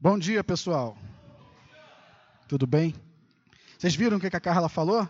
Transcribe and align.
Bom 0.00 0.16
dia, 0.16 0.44
pessoal. 0.44 0.96
Tudo 2.46 2.68
bem? 2.68 2.94
Vocês 3.76 3.96
viram 3.96 4.16
o 4.16 4.20
que 4.20 4.28
a 4.28 4.40
Carla 4.40 4.68
falou? 4.68 5.08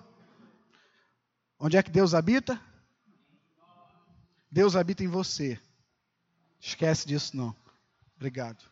Onde 1.60 1.76
é 1.76 1.82
que 1.82 1.90
Deus 1.90 2.14
habita? 2.14 2.58
Deus 4.50 4.74
habita 4.74 5.04
em 5.04 5.06
você. 5.06 5.60
Esquece 6.58 7.06
disso 7.06 7.36
não. 7.36 7.54
Obrigado. 8.16 8.64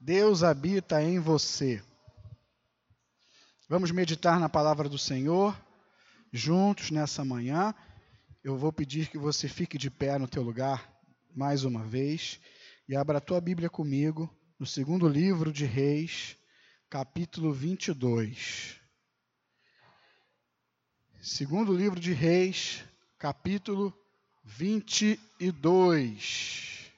Deus 0.00 0.42
habita 0.42 1.02
em 1.02 1.18
você. 1.18 1.84
Vamos 3.68 3.90
meditar 3.90 4.40
na 4.40 4.48
palavra 4.48 4.88
do 4.88 4.96
Senhor 4.96 5.54
juntos 6.32 6.90
nessa 6.90 7.26
manhã. 7.26 7.74
Eu 8.42 8.56
vou 8.56 8.72
pedir 8.72 9.10
que 9.10 9.18
você 9.18 9.50
fique 9.50 9.76
de 9.76 9.90
pé 9.90 10.18
no 10.18 10.26
teu 10.26 10.42
lugar 10.42 10.90
mais 11.36 11.62
uma 11.62 11.84
vez 11.84 12.40
e 12.88 12.96
abra 12.96 13.18
a 13.18 13.20
tua 13.20 13.38
Bíblia 13.38 13.68
comigo 13.68 14.34
no 14.62 14.66
segundo 14.66 15.08
livro 15.08 15.52
de 15.52 15.64
Reis, 15.64 16.36
capítulo 16.88 17.52
22. 17.52 18.76
Segundo 21.20 21.76
livro 21.76 21.98
de 21.98 22.12
Reis, 22.12 22.84
capítulo 23.18 23.92
22. 24.44 26.92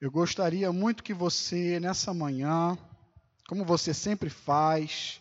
Eu 0.00 0.08
gostaria 0.08 0.72
muito 0.72 1.02
que 1.02 1.12
você, 1.12 1.80
nessa 1.80 2.14
manhã, 2.14 2.78
como 3.48 3.64
você 3.64 3.92
sempre 3.92 4.30
faz, 4.30 5.20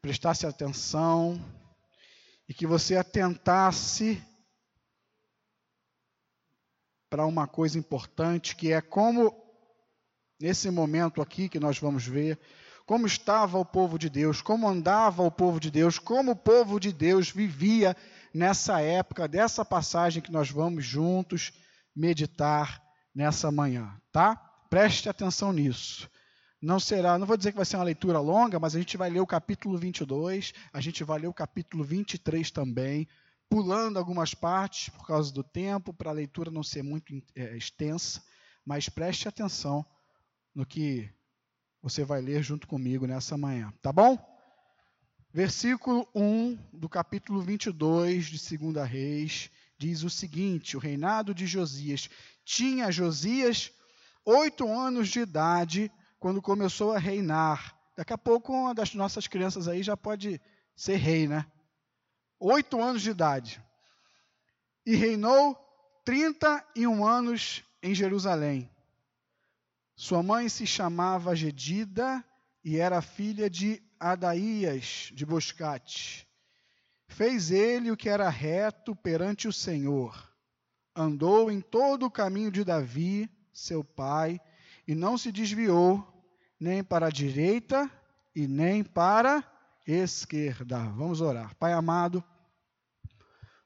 prestasse 0.00 0.46
atenção 0.46 1.38
e 2.48 2.54
que 2.54 2.66
você 2.66 2.96
atentasse 2.96 4.18
para 7.12 7.26
uma 7.26 7.46
coisa 7.46 7.78
importante, 7.78 8.56
que 8.56 8.72
é 8.72 8.80
como, 8.80 9.36
nesse 10.40 10.70
momento 10.70 11.20
aqui 11.20 11.46
que 11.46 11.60
nós 11.60 11.78
vamos 11.78 12.06
ver, 12.06 12.40
como 12.86 13.06
estava 13.06 13.58
o 13.58 13.66
povo 13.66 13.98
de 13.98 14.08
Deus, 14.08 14.40
como 14.40 14.66
andava 14.66 15.22
o 15.22 15.30
povo 15.30 15.60
de 15.60 15.70
Deus, 15.70 15.98
como 15.98 16.32
o 16.32 16.36
povo 16.36 16.80
de 16.80 16.90
Deus 16.90 17.30
vivia 17.30 17.94
nessa 18.32 18.80
época, 18.80 19.28
dessa 19.28 19.62
passagem 19.62 20.22
que 20.22 20.32
nós 20.32 20.50
vamos 20.50 20.86
juntos 20.86 21.52
meditar 21.94 22.82
nessa 23.14 23.52
manhã, 23.52 23.94
tá? 24.10 24.34
Preste 24.70 25.10
atenção 25.10 25.52
nisso. 25.52 26.08
Não 26.62 26.80
será, 26.80 27.18
não 27.18 27.26
vou 27.26 27.36
dizer 27.36 27.50
que 27.50 27.58
vai 27.58 27.66
ser 27.66 27.76
uma 27.76 27.84
leitura 27.84 28.20
longa, 28.20 28.58
mas 28.58 28.74
a 28.74 28.78
gente 28.78 28.96
vai 28.96 29.10
ler 29.10 29.20
o 29.20 29.26
capítulo 29.26 29.76
22, 29.76 30.54
a 30.72 30.80
gente 30.80 31.04
vai 31.04 31.18
ler 31.18 31.26
o 31.26 31.34
capítulo 31.34 31.84
23 31.84 32.50
também, 32.50 33.06
pulando 33.52 33.98
algumas 33.98 34.32
partes 34.32 34.88
por 34.88 35.06
causa 35.06 35.30
do 35.30 35.44
tempo, 35.44 35.92
para 35.92 36.08
a 36.08 36.14
leitura 36.14 36.50
não 36.50 36.62
ser 36.62 36.82
muito 36.82 37.12
é, 37.36 37.54
extensa, 37.54 38.22
mas 38.64 38.88
preste 38.88 39.28
atenção 39.28 39.84
no 40.54 40.64
que 40.64 41.12
você 41.82 42.02
vai 42.02 42.22
ler 42.22 42.42
junto 42.42 42.66
comigo 42.66 43.06
nessa 43.06 43.36
manhã, 43.36 43.70
tá 43.82 43.92
bom? 43.92 44.16
Versículo 45.34 46.08
1 46.14 46.56
do 46.72 46.88
capítulo 46.88 47.42
22 47.42 48.24
de 48.24 48.56
2 48.56 48.88
Reis 48.88 49.50
diz 49.76 50.02
o 50.02 50.08
seguinte: 50.08 50.74
O 50.74 50.80
reinado 50.80 51.34
de 51.34 51.46
Josias. 51.46 52.08
Tinha 52.46 52.90
Josias 52.90 53.70
oito 54.24 54.66
anos 54.66 55.10
de 55.10 55.20
idade 55.20 55.92
quando 56.18 56.40
começou 56.40 56.92
a 56.92 56.98
reinar. 56.98 57.78
Daqui 57.98 58.14
a 58.14 58.18
pouco 58.18 58.50
uma 58.50 58.74
das 58.74 58.94
nossas 58.94 59.26
crianças 59.26 59.68
aí 59.68 59.82
já 59.82 59.96
pode 59.96 60.40
ser 60.74 60.96
rei, 60.96 61.28
né? 61.28 61.44
Oito 62.42 62.80
anos 62.80 63.02
de 63.02 63.10
idade, 63.10 63.62
e 64.84 64.96
reinou 64.96 65.56
31 66.04 67.06
anos 67.06 67.62
em 67.82 67.94
Jerusalém. 67.94 68.68
Sua 69.94 70.22
mãe 70.22 70.48
se 70.48 70.66
chamava 70.66 71.36
Gedida 71.36 72.24
e 72.64 72.78
era 72.78 73.00
filha 73.00 73.48
de 73.48 73.80
Adaías 74.00 75.10
de 75.14 75.24
Boscate. 75.24 76.26
Fez 77.06 77.50
ele 77.50 77.90
o 77.90 77.96
que 77.96 78.08
era 78.08 78.28
reto 78.28 78.96
perante 78.96 79.46
o 79.46 79.52
Senhor. 79.52 80.28
Andou 80.96 81.50
em 81.50 81.60
todo 81.60 82.06
o 82.06 82.10
caminho 82.10 82.50
de 82.50 82.64
Davi, 82.64 83.30
seu 83.52 83.84
pai, 83.84 84.40
e 84.88 84.94
não 84.94 85.16
se 85.16 85.30
desviou 85.30 86.04
nem 86.58 86.82
para 86.82 87.06
a 87.06 87.10
direita 87.10 87.88
e 88.34 88.48
nem 88.48 88.82
para 88.82 89.38
a 89.38 89.44
esquerda. 89.90 90.78
Vamos 90.78 91.20
orar. 91.20 91.54
Pai 91.56 91.72
amado, 91.72 92.24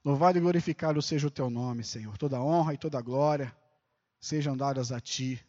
Louvado 0.06 0.38
e 0.38 0.40
glorificado 0.40 1.02
seja 1.02 1.26
o 1.26 1.30
teu 1.32 1.50
nome, 1.50 1.82
Senhor. 1.82 2.16
Toda 2.16 2.40
honra 2.40 2.72
e 2.72 2.78
toda 2.78 3.00
glória 3.00 3.52
sejam 4.20 4.56
dadas 4.56 4.92
a 4.92 5.00
ti. 5.00 5.44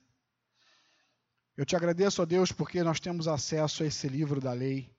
Eu 1.55 1.63
te 1.63 1.75
agradeço, 1.75 2.23
ó 2.23 2.25
Deus, 2.25 2.51
porque 2.51 2.81
nós 2.81 2.99
temos 2.99 3.27
acesso 3.27 3.83
a 3.83 3.85
esse 3.85 4.09
livro 4.09 4.41
da 4.41 4.53
lei. 4.53 4.91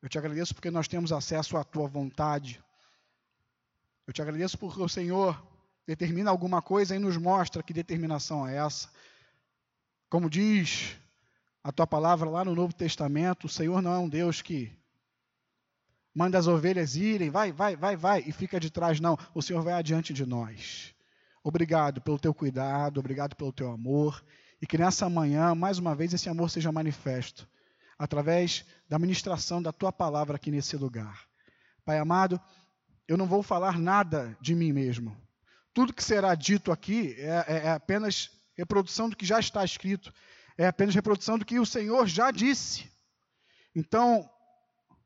Eu 0.00 0.08
te 0.08 0.18
agradeço 0.18 0.54
porque 0.54 0.70
nós 0.70 0.86
temos 0.86 1.10
acesso 1.10 1.56
à 1.56 1.64
tua 1.64 1.88
vontade. 1.88 2.62
Eu 4.06 4.12
te 4.12 4.22
agradeço 4.22 4.56
porque 4.56 4.80
o 4.80 4.88
Senhor 4.88 5.44
determina 5.84 6.30
alguma 6.30 6.62
coisa 6.62 6.94
e 6.94 7.00
nos 7.00 7.16
mostra 7.16 7.60
que 7.60 7.72
determinação 7.72 8.46
é 8.46 8.56
essa. 8.56 8.88
Como 10.08 10.30
diz 10.30 10.96
a 11.60 11.72
tua 11.72 11.88
palavra 11.88 12.30
lá 12.30 12.44
no 12.44 12.54
Novo 12.54 12.72
Testamento, 12.72 13.48
o 13.48 13.50
Senhor 13.50 13.82
não 13.82 13.92
é 13.92 13.98
um 13.98 14.08
Deus 14.08 14.40
que 14.40 14.80
manda 16.14 16.38
as 16.38 16.46
ovelhas 16.46 16.96
irem, 16.96 17.30
vai, 17.30 17.52
vai, 17.52 17.76
vai, 17.76 17.96
vai, 17.96 18.24
e 18.26 18.32
fica 18.32 18.60
de 18.60 18.70
trás, 18.70 19.00
não. 19.00 19.18
O 19.34 19.42
Senhor 19.42 19.62
vai 19.62 19.74
adiante 19.74 20.12
de 20.12 20.26
nós. 20.26 20.94
Obrigado 21.42 22.00
pelo 22.00 22.18
teu 22.18 22.32
cuidado, 22.32 23.00
obrigado 23.00 23.34
pelo 23.34 23.52
teu 23.52 23.70
amor, 23.70 24.22
e 24.60 24.66
que 24.66 24.78
nessa 24.78 25.08
manhã, 25.08 25.54
mais 25.54 25.78
uma 25.78 25.94
vez, 25.94 26.12
esse 26.14 26.28
amor 26.28 26.50
seja 26.50 26.70
manifesto, 26.70 27.48
através 27.98 28.64
da 28.88 28.98
ministração 28.98 29.60
da 29.60 29.72
tua 29.72 29.92
palavra 29.92 30.36
aqui 30.36 30.50
nesse 30.50 30.76
lugar. 30.76 31.26
Pai 31.84 31.98
amado, 31.98 32.40
eu 33.08 33.16
não 33.16 33.26
vou 33.26 33.42
falar 33.42 33.78
nada 33.78 34.36
de 34.40 34.54
mim 34.54 34.72
mesmo. 34.72 35.16
Tudo 35.74 35.92
que 35.92 36.04
será 36.04 36.34
dito 36.34 36.70
aqui 36.70 37.14
é, 37.18 37.44
é, 37.48 37.56
é 37.66 37.70
apenas 37.72 38.30
reprodução 38.54 39.08
do 39.08 39.16
que 39.16 39.26
já 39.26 39.40
está 39.40 39.64
escrito, 39.64 40.12
é 40.56 40.66
apenas 40.66 40.94
reprodução 40.94 41.38
do 41.38 41.44
que 41.44 41.58
o 41.58 41.66
Senhor 41.66 42.06
já 42.06 42.30
disse. 42.30 42.90
Então, 43.74 44.30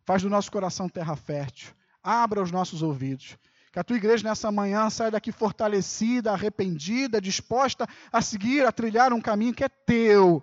Faz 0.06 0.22
do 0.22 0.30
nosso 0.30 0.52
coração 0.52 0.88
terra 0.88 1.16
fértil. 1.16 1.74
Abra 2.02 2.40
os 2.40 2.52
nossos 2.52 2.80
ouvidos. 2.80 3.36
Que 3.72 3.80
a 3.80 3.84
tua 3.84 3.96
igreja 3.96 4.26
nessa 4.26 4.50
manhã 4.52 4.88
saia 4.88 5.10
daqui 5.10 5.32
fortalecida, 5.32 6.32
arrependida, 6.32 7.20
disposta 7.20 7.86
a 8.12 8.22
seguir, 8.22 8.64
a 8.64 8.70
trilhar 8.70 9.12
um 9.12 9.20
caminho 9.20 9.52
que 9.52 9.64
é 9.64 9.68
teu. 9.68 10.42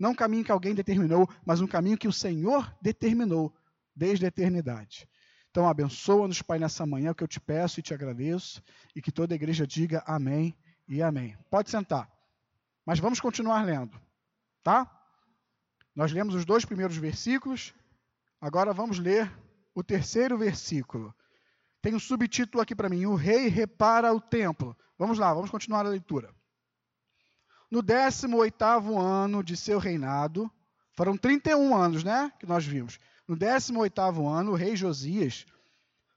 Não 0.00 0.10
um 0.10 0.14
caminho 0.14 0.42
que 0.42 0.50
alguém 0.50 0.74
determinou, 0.74 1.28
mas 1.44 1.60
um 1.60 1.66
caminho 1.66 1.98
que 1.98 2.08
o 2.08 2.12
Senhor 2.12 2.74
determinou 2.80 3.54
desde 3.94 4.24
a 4.24 4.28
eternidade. 4.28 5.06
Então 5.50 5.68
abençoa-nos, 5.68 6.42
Pai, 6.42 6.58
nessa 6.58 6.84
manhã, 6.84 7.12
o 7.12 7.14
que 7.14 7.22
eu 7.22 7.28
te 7.28 7.38
peço 7.38 7.78
e 7.78 7.82
te 7.82 7.94
agradeço, 7.94 8.60
e 8.96 9.00
que 9.00 9.12
toda 9.12 9.34
a 9.34 9.36
igreja 9.36 9.66
diga 9.66 10.02
amém 10.06 10.56
e 10.88 11.00
amém. 11.00 11.36
Pode 11.48 11.70
sentar. 11.70 12.10
Mas 12.84 12.98
vamos 12.98 13.20
continuar 13.20 13.64
lendo, 13.64 14.00
tá? 14.64 14.90
Nós 15.94 16.10
lemos 16.10 16.34
os 16.34 16.44
dois 16.44 16.64
primeiros 16.64 16.96
versículos 16.96 17.72
Agora 18.44 18.74
vamos 18.74 18.98
ler 18.98 19.32
o 19.74 19.82
terceiro 19.82 20.36
versículo. 20.36 21.14
Tem 21.80 21.94
um 21.94 21.98
subtítulo 21.98 22.62
aqui 22.62 22.76
para 22.76 22.90
mim: 22.90 23.06
O 23.06 23.14
rei 23.14 23.48
repara 23.48 24.12
o 24.12 24.20
templo. 24.20 24.76
Vamos 24.98 25.18
lá, 25.18 25.32
vamos 25.32 25.50
continuar 25.50 25.86
a 25.86 25.88
leitura. 25.88 26.30
No 27.70 27.80
18 27.80 28.98
ano 28.98 29.42
de 29.42 29.56
seu 29.56 29.78
reinado, 29.78 30.52
foram 30.92 31.16
31 31.16 31.74
anos, 31.74 32.04
né? 32.04 32.30
Que 32.38 32.44
nós 32.44 32.66
vimos. 32.66 32.98
No 33.26 33.34
18 33.34 34.28
ano, 34.28 34.52
o 34.52 34.56
rei 34.56 34.76
Josias 34.76 35.46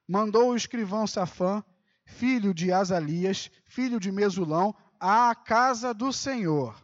mandou 0.06 0.52
o 0.52 0.56
escrivão 0.58 1.08
Safã, 1.08 1.64
filho 2.04 2.54
de 2.54 2.74
Azalias, 2.74 3.50
filho 3.64 4.02
de 4.02 4.12
Mesulão, 4.12 4.76
à 5.00 5.34
casa 5.34 5.94
do 5.94 6.12
Senhor, 6.12 6.76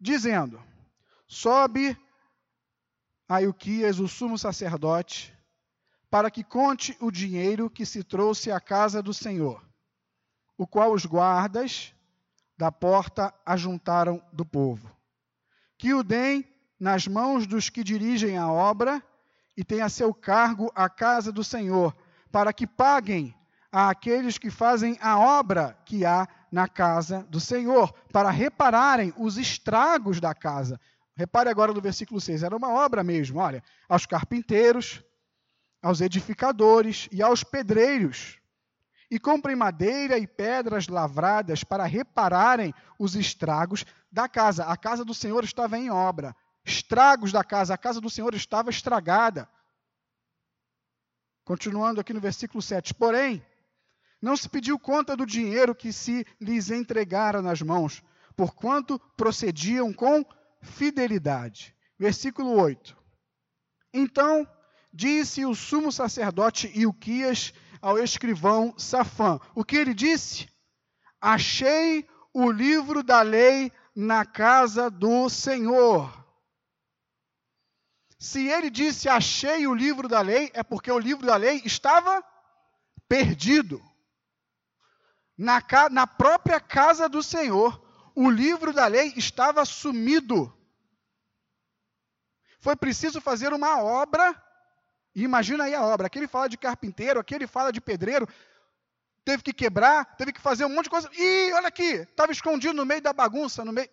dizendo: 0.00 0.62
Sobe 1.26 1.98
a 3.30 3.40
Ilquias, 3.40 4.00
o 4.00 4.08
sumo 4.08 4.36
sacerdote, 4.36 5.32
para 6.10 6.32
que 6.32 6.42
conte 6.42 6.96
o 7.00 7.12
dinheiro 7.12 7.70
que 7.70 7.86
se 7.86 8.02
trouxe 8.02 8.50
à 8.50 8.58
casa 8.58 9.00
do 9.00 9.14
Senhor, 9.14 9.64
o 10.58 10.66
qual 10.66 10.92
os 10.92 11.06
guardas 11.06 11.94
da 12.58 12.72
porta 12.72 13.32
ajuntaram 13.46 14.20
do 14.32 14.44
povo. 14.44 14.90
Que 15.78 15.94
o 15.94 16.02
deem 16.02 16.44
nas 16.78 17.06
mãos 17.06 17.46
dos 17.46 17.70
que 17.70 17.84
dirigem 17.84 18.36
a 18.36 18.50
obra 18.50 19.00
e 19.56 19.62
tenha 19.62 19.84
a 19.84 19.88
seu 19.88 20.12
cargo 20.12 20.72
a 20.74 20.88
casa 20.88 21.30
do 21.30 21.44
Senhor, 21.44 21.96
para 22.32 22.52
que 22.52 22.66
paguem 22.66 23.32
a 23.70 23.90
aqueles 23.90 24.38
que 24.38 24.50
fazem 24.50 24.98
a 25.00 25.16
obra 25.16 25.78
que 25.84 26.04
há 26.04 26.26
na 26.50 26.66
casa 26.66 27.24
do 27.30 27.38
Senhor, 27.38 27.92
para 28.12 28.28
repararem 28.28 29.14
os 29.16 29.38
estragos 29.38 30.18
da 30.18 30.34
casa, 30.34 30.80
Repare 31.20 31.50
agora 31.50 31.74
no 31.74 31.82
versículo 31.82 32.18
6. 32.18 32.42
Era 32.42 32.56
uma 32.56 32.70
obra 32.70 33.04
mesmo, 33.04 33.40
olha, 33.40 33.62
aos 33.86 34.06
carpinteiros, 34.06 35.04
aos 35.82 36.00
edificadores 36.00 37.10
e 37.12 37.22
aos 37.22 37.44
pedreiros, 37.44 38.38
e 39.10 39.20
comprem 39.20 39.54
madeira 39.54 40.16
e 40.16 40.26
pedras 40.26 40.88
lavradas 40.88 41.62
para 41.62 41.84
repararem 41.84 42.72
os 42.98 43.14
estragos 43.14 43.84
da 44.10 44.30
casa. 44.30 44.64
A 44.64 44.78
casa 44.78 45.04
do 45.04 45.12
Senhor 45.12 45.44
estava 45.44 45.76
em 45.76 45.90
obra. 45.90 46.34
Estragos 46.64 47.32
da 47.32 47.44
casa, 47.44 47.74
a 47.74 47.78
casa 47.78 48.00
do 48.00 48.08
Senhor 48.08 48.34
estava 48.34 48.70
estragada. 48.70 49.46
Continuando 51.44 52.00
aqui 52.00 52.14
no 52.14 52.20
versículo 52.20 52.62
7. 52.62 52.94
Porém, 52.94 53.44
não 54.22 54.38
se 54.38 54.48
pediu 54.48 54.78
conta 54.78 55.14
do 55.14 55.26
dinheiro 55.26 55.74
que 55.74 55.92
se 55.92 56.26
lhes 56.40 56.70
entregara 56.70 57.42
nas 57.42 57.60
mãos, 57.60 58.02
porquanto 58.34 58.98
procediam 59.18 59.92
com 59.92 60.24
fidelidade. 60.62 61.74
Versículo 61.98 62.52
8. 62.60 62.96
Então 63.92 64.48
disse 64.92 65.44
o 65.44 65.54
sumo 65.54 65.92
sacerdote 65.92 66.70
Ilquias 66.74 67.52
ao 67.80 67.98
escrivão 67.98 68.74
Safã. 68.78 69.38
O 69.54 69.64
que 69.64 69.76
ele 69.76 69.94
disse? 69.94 70.48
Achei 71.20 72.08
o 72.32 72.50
livro 72.50 73.02
da 73.02 73.22
lei 73.22 73.72
na 73.94 74.24
casa 74.24 74.90
do 74.90 75.28
Senhor. 75.28 76.18
Se 78.18 78.48
ele 78.48 78.70
disse 78.70 79.08
achei 79.08 79.66
o 79.66 79.74
livro 79.74 80.06
da 80.08 80.20
lei, 80.20 80.50
é 80.52 80.62
porque 80.62 80.90
o 80.90 80.98
livro 80.98 81.26
da 81.26 81.36
lei 81.36 81.62
estava 81.64 82.22
perdido. 83.08 83.82
Na, 85.36 85.62
na 85.90 86.06
própria 86.06 86.60
casa 86.60 87.08
do 87.08 87.22
Senhor, 87.22 87.82
o 88.14 88.30
livro 88.30 88.72
da 88.72 88.86
lei 88.86 89.12
estava 89.16 89.64
sumido. 89.64 90.52
Foi 92.58 92.76
preciso 92.76 93.20
fazer 93.20 93.52
uma 93.52 93.82
obra 93.82 94.34
e 95.14 95.22
imagina 95.22 95.64
aí 95.64 95.74
a 95.74 95.82
obra. 95.82 96.06
Aqui 96.06 96.18
ele 96.18 96.28
fala 96.28 96.48
de 96.48 96.58
carpinteiro, 96.58 97.20
aqui 97.20 97.34
ele 97.34 97.46
fala 97.46 97.72
de 97.72 97.80
pedreiro. 97.80 98.28
Teve 99.24 99.42
que 99.42 99.52
quebrar, 99.52 100.16
teve 100.16 100.32
que 100.32 100.40
fazer 100.40 100.64
um 100.64 100.68
monte 100.68 100.84
de 100.84 100.90
coisa. 100.90 101.10
E 101.14 101.52
olha 101.52 101.68
aqui, 101.68 101.82
estava 101.82 102.32
escondido 102.32 102.74
no 102.74 102.86
meio 102.86 103.02
da 103.02 103.12
bagunça, 103.12 103.64
no 103.64 103.72
meio. 103.72 103.88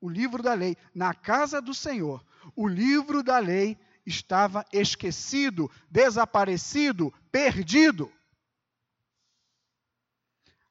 O 0.00 0.08
livro 0.08 0.42
da 0.42 0.54
lei. 0.54 0.76
Na 0.94 1.12
casa 1.12 1.60
do 1.60 1.74
Senhor, 1.74 2.24
o 2.56 2.66
livro 2.66 3.22
da 3.22 3.38
lei 3.38 3.78
estava 4.06 4.64
esquecido, 4.72 5.70
desaparecido, 5.90 7.12
perdido. 7.30 8.10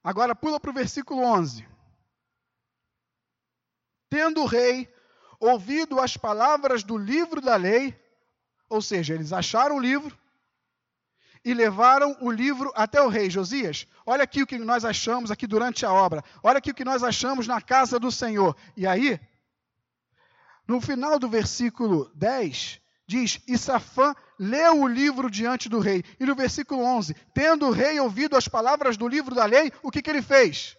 Agora 0.03 0.35
pula 0.35 0.59
para 0.59 0.71
o 0.71 0.73
versículo 0.73 1.21
11. 1.21 1.67
Tendo 4.09 4.41
o 4.41 4.45
rei 4.45 4.91
ouvido 5.39 5.99
as 5.99 6.17
palavras 6.17 6.83
do 6.83 6.97
livro 6.97 7.39
da 7.39 7.55
lei, 7.55 7.97
ou 8.67 8.81
seja, 8.81 9.13
eles 9.13 9.31
acharam 9.31 9.77
o 9.77 9.79
livro 9.79 10.17
e 11.43 11.53
levaram 11.53 12.17
o 12.19 12.29
livro 12.29 12.71
até 12.75 13.01
o 13.01 13.07
rei 13.07 13.29
Josias. 13.29 13.87
Olha 14.05 14.23
aqui 14.23 14.43
o 14.43 14.47
que 14.47 14.57
nós 14.57 14.83
achamos 14.83 15.31
aqui 15.31 15.47
durante 15.47 15.85
a 15.85 15.93
obra. 15.93 16.23
Olha 16.43 16.57
aqui 16.57 16.71
o 16.71 16.75
que 16.75 16.83
nós 16.83 17.03
achamos 17.03 17.47
na 17.47 17.61
casa 17.61 17.99
do 17.99 18.11
Senhor. 18.11 18.55
E 18.75 18.85
aí, 18.85 19.19
no 20.67 20.81
final 20.81 21.17
do 21.17 21.29
versículo 21.29 22.11
10, 22.15 22.81
diz: 23.07 23.39
E 23.47 23.57
Safã 23.57 24.13
leu 24.37 24.81
o 24.81 24.87
livro 24.87 25.29
diante 25.29 25.69
do 25.69 25.79
rei. 25.79 26.03
E 26.19 26.25
no 26.25 26.35
versículo 26.35 26.83
11, 26.83 27.15
tendo 27.33 27.67
o 27.67 27.71
rei 27.71 27.99
ouvido 27.99 28.35
as 28.35 28.47
palavras 28.47 28.97
do 28.97 29.07
livro 29.07 29.33
da 29.33 29.45
lei, 29.45 29.71
o 29.81 29.89
que, 29.89 30.01
que 30.01 30.09
ele 30.09 30.21
fez? 30.21 30.77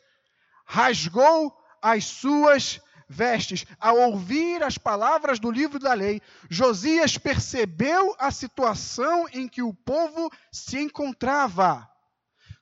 Rasgou 0.64 1.56
as 1.82 2.04
suas 2.04 2.80
vestes. 3.10 3.66
Ao 3.78 3.98
ouvir 3.98 4.62
as 4.62 4.78
palavras 4.78 5.40
do 5.40 5.50
livro 5.50 5.80
da 5.80 5.92
lei, 5.92 6.22
Josias 6.48 7.18
percebeu 7.18 8.14
a 8.18 8.30
situação 8.30 9.28
em 9.32 9.48
que 9.48 9.62
o 9.62 9.74
povo 9.74 10.30
se 10.52 10.78
encontrava. 10.78 11.90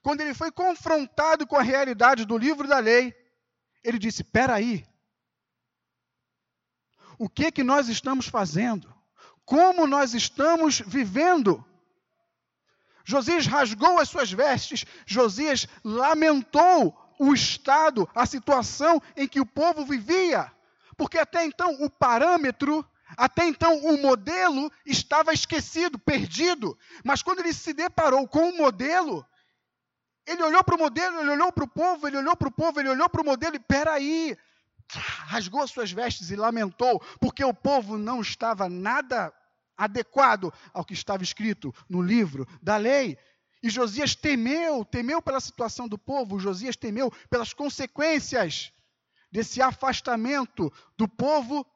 Quando 0.02 0.22
ele 0.22 0.32
foi 0.32 0.50
confrontado 0.50 1.46
com 1.46 1.56
a 1.56 1.62
realidade 1.62 2.24
do 2.24 2.38
livro 2.38 2.66
da 2.66 2.78
lei, 2.78 3.14
ele 3.84 3.98
disse: 3.98 4.22
"Espera 4.22 4.54
aí. 4.54 4.86
O 7.18 7.28
que 7.28 7.52
que 7.52 7.62
nós 7.62 7.88
estamos 7.88 8.26
fazendo? 8.26 8.92
Como 9.44 9.86
nós 9.86 10.14
estamos 10.14 10.80
vivendo?" 10.80 11.62
Josias 13.04 13.46
rasgou 13.46 13.98
as 13.98 14.08
suas 14.08 14.30
vestes, 14.30 14.84
Josias 15.06 15.66
lamentou 15.82 17.07
o 17.18 17.32
estado, 17.32 18.08
a 18.14 18.26
situação 18.26 19.02
em 19.16 19.26
que 19.26 19.40
o 19.40 19.46
povo 19.46 19.84
vivia. 19.84 20.52
Porque 20.96 21.18
até 21.18 21.44
então 21.44 21.82
o 21.82 21.90
parâmetro, 21.90 22.84
até 23.16 23.46
então 23.46 23.78
o 23.78 24.00
modelo 24.00 24.70
estava 24.84 25.32
esquecido, 25.32 25.98
perdido. 25.98 26.78
Mas 27.04 27.22
quando 27.22 27.40
ele 27.40 27.52
se 27.52 27.72
deparou 27.72 28.26
com 28.26 28.50
o 28.50 28.56
modelo, 28.56 29.26
ele 30.26 30.42
olhou 30.42 30.62
para 30.62 30.74
o 30.74 30.78
modelo, 30.78 31.20
ele 31.20 31.30
olhou 31.30 31.52
para 31.52 31.64
o 31.64 31.68
povo, 31.68 32.06
ele 32.06 32.18
olhou 32.18 32.36
para 32.36 32.48
o 32.48 32.52
povo, 32.52 32.80
ele 32.80 32.90
olhou 32.90 33.08
para 33.08 33.22
o 33.22 33.24
modelo 33.24 33.56
e, 33.56 33.60
peraí, 33.60 34.36
rasgou 34.90 35.62
as 35.62 35.70
suas 35.70 35.90
vestes 35.90 36.30
e 36.30 36.36
lamentou, 36.36 37.00
porque 37.20 37.44
o 37.44 37.54
povo 37.54 37.96
não 37.96 38.20
estava 38.20 38.68
nada 38.68 39.32
adequado 39.76 40.52
ao 40.72 40.84
que 40.84 40.92
estava 40.92 41.22
escrito 41.22 41.72
no 41.88 42.02
livro 42.02 42.46
da 42.60 42.76
lei. 42.76 43.16
E 43.62 43.68
Josias 43.68 44.14
temeu, 44.14 44.84
temeu 44.84 45.20
pela 45.20 45.40
situação 45.40 45.88
do 45.88 45.98
povo, 45.98 46.38
Josias 46.38 46.76
temeu 46.76 47.10
pelas 47.28 47.52
consequências 47.52 48.72
desse 49.30 49.60
afastamento 49.60 50.72
do 50.96 51.08
povo 51.08 51.66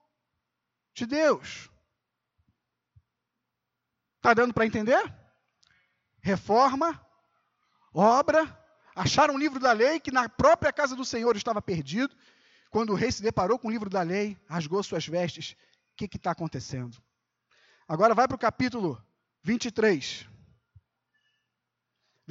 de 0.94 1.06
Deus. 1.06 1.68
Está 4.16 4.32
dando 4.34 4.54
para 4.54 4.66
entender? 4.66 5.12
Reforma, 6.20 7.04
obra, 7.92 8.46
acharam 8.94 9.34
um 9.34 9.38
livro 9.38 9.58
da 9.58 9.72
lei 9.72 9.98
que 9.98 10.12
na 10.12 10.28
própria 10.28 10.72
casa 10.72 10.94
do 10.94 11.04
Senhor 11.04 11.34
estava 11.36 11.60
perdido. 11.60 12.16
Quando 12.70 12.90
o 12.90 12.94
rei 12.94 13.10
se 13.10 13.22
deparou 13.22 13.58
com 13.58 13.66
o 13.66 13.70
livro 13.70 13.90
da 13.90 14.02
lei, 14.02 14.38
rasgou 14.48 14.82
suas 14.82 15.06
vestes. 15.06 15.56
O 15.92 15.96
que 15.96 16.16
está 16.16 16.30
acontecendo? 16.30 17.02
Agora 17.88 18.14
vai 18.14 18.28
para 18.28 18.36
o 18.36 18.38
capítulo 18.38 19.02
23 19.42 20.31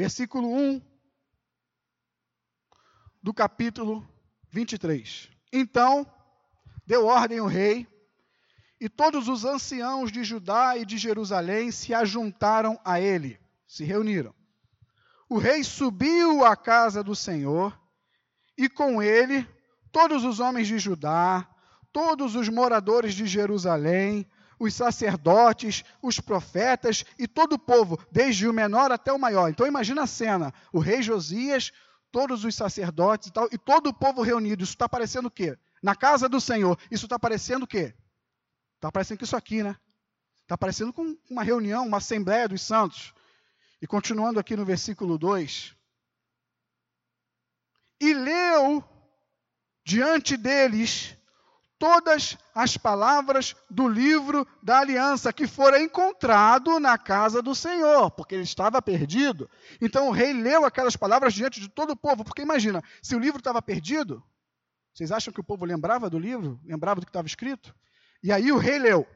versículo 0.01 0.51
1 0.51 0.81
do 3.21 3.31
capítulo 3.31 4.03
23. 4.50 5.30
Então 5.53 6.12
deu 6.88 7.06
ordem 7.06 7.39
o 7.39 7.45
rei, 7.45 7.88
e 8.80 8.89
todos 8.89 9.27
os 9.27 9.45
anciãos 9.45 10.12
de 10.12 10.24
Judá 10.24 10.75
e 10.75 10.88
de 10.88 10.98
Jerusalém 10.98 11.71
se 11.71 11.94
ajuntaram 11.94 12.80
a 12.83 13.00
ele, 13.00 13.39
se 13.68 13.83
reuniram. 13.83 14.33
O 15.30 15.38
rei 15.38 15.63
subiu 15.63 16.44
à 16.44 16.56
casa 16.56 17.04
do 17.04 17.15
Senhor, 17.15 17.80
e 18.57 18.68
com 18.68 19.04
ele 19.04 19.47
todos 19.92 20.25
os 20.25 20.39
homens 20.39 20.68
de 20.68 20.80
Judá, 20.80 21.47
todos 21.92 22.36
os 22.36 22.50
moradores 22.50 23.14
de 23.14 23.28
Jerusalém, 23.28 24.28
os 24.61 24.75
sacerdotes, 24.75 25.83
os 26.03 26.19
profetas 26.19 27.03
e 27.18 27.27
todo 27.27 27.53
o 27.53 27.59
povo, 27.59 27.99
desde 28.11 28.47
o 28.47 28.53
menor 28.53 28.91
até 28.91 29.11
o 29.11 29.18
maior. 29.18 29.49
Então 29.49 29.65
imagina 29.65 30.03
a 30.03 30.07
cena: 30.07 30.53
o 30.71 30.77
rei 30.77 31.01
Josias, 31.01 31.71
todos 32.11 32.45
os 32.45 32.53
sacerdotes 32.53 33.30
e 33.30 33.33
tal, 33.33 33.49
e 33.51 33.57
todo 33.57 33.87
o 33.87 33.94
povo 33.94 34.21
reunido. 34.21 34.63
Isso 34.63 34.73
está 34.73 34.87
parecendo 34.87 35.30
o 35.30 35.31
quê? 35.31 35.57
Na 35.81 35.95
casa 35.95 36.30
do 36.30 36.39
Senhor. 36.39 36.77
Isso 36.91 37.07
está 37.07 37.18
parecendo 37.18 37.65
o 37.65 37.68
quê? 37.68 37.95
Está 38.75 38.91
parecendo 38.91 39.18
que 39.18 39.23
isso 39.23 39.35
aqui, 39.35 39.63
né? 39.63 39.75
Está 40.44 40.56
parecendo 40.56 40.94
com 40.94 41.18
uma 41.27 41.41
reunião, 41.41 41.87
uma 41.87 41.97
assembleia 41.97 42.47
dos 42.47 42.61
santos. 42.61 43.15
E 43.81 43.87
continuando 43.87 44.39
aqui 44.39 44.56
no 44.56 44.63
versículo 44.63 45.18
2. 45.18 45.75
E 47.99 48.13
leu 48.13 48.83
diante 49.83 50.37
deles 50.37 51.18
todas 51.81 52.38
as 52.54 52.78
palavras 52.78 53.56
do 53.68 53.88
livro 53.88 54.47
da 54.61 54.81
aliança 54.81 55.33
que 55.33 55.47
fora 55.47 55.81
encontrado 55.81 56.80
na 56.80 56.95
casa 56.95 57.42
do 57.42 57.56
Senhor, 57.56 58.11
porque 58.11 58.35
ele 58.35 58.44
estava 58.44 58.80
perdido. 58.83 59.50
Então 59.81 60.07
o 60.07 60.11
rei 60.11 60.31
leu 60.31 60.64
aquelas 60.64 60.95
palavras 60.95 61.33
diante 61.33 61.59
de 61.59 61.68
todo 61.68 61.94
o 61.94 61.95
povo, 61.95 62.23
porque 62.23 62.44
imagina, 62.44 62.83
se 63.02 63.16
o 63.16 63.19
livro 63.19 63.40
estava 63.40 63.64
perdido, 63.64 64.23
vocês 64.94 65.11
acham 65.11 65.33
que 65.33 65.40
o 65.40 65.44
povo 65.44 65.66
lembrava 65.66 66.07
do 66.07 66.19
livro? 66.19 66.59
Lembrava 66.64 67.00
do 67.00 67.06
que 67.07 67.09
estava 67.09 67.26
escrito? 67.26 67.73
E 68.21 68.31
aí 68.31 68.52
o 68.52 68.59
rei 68.59 68.78
leu. 68.78 69.07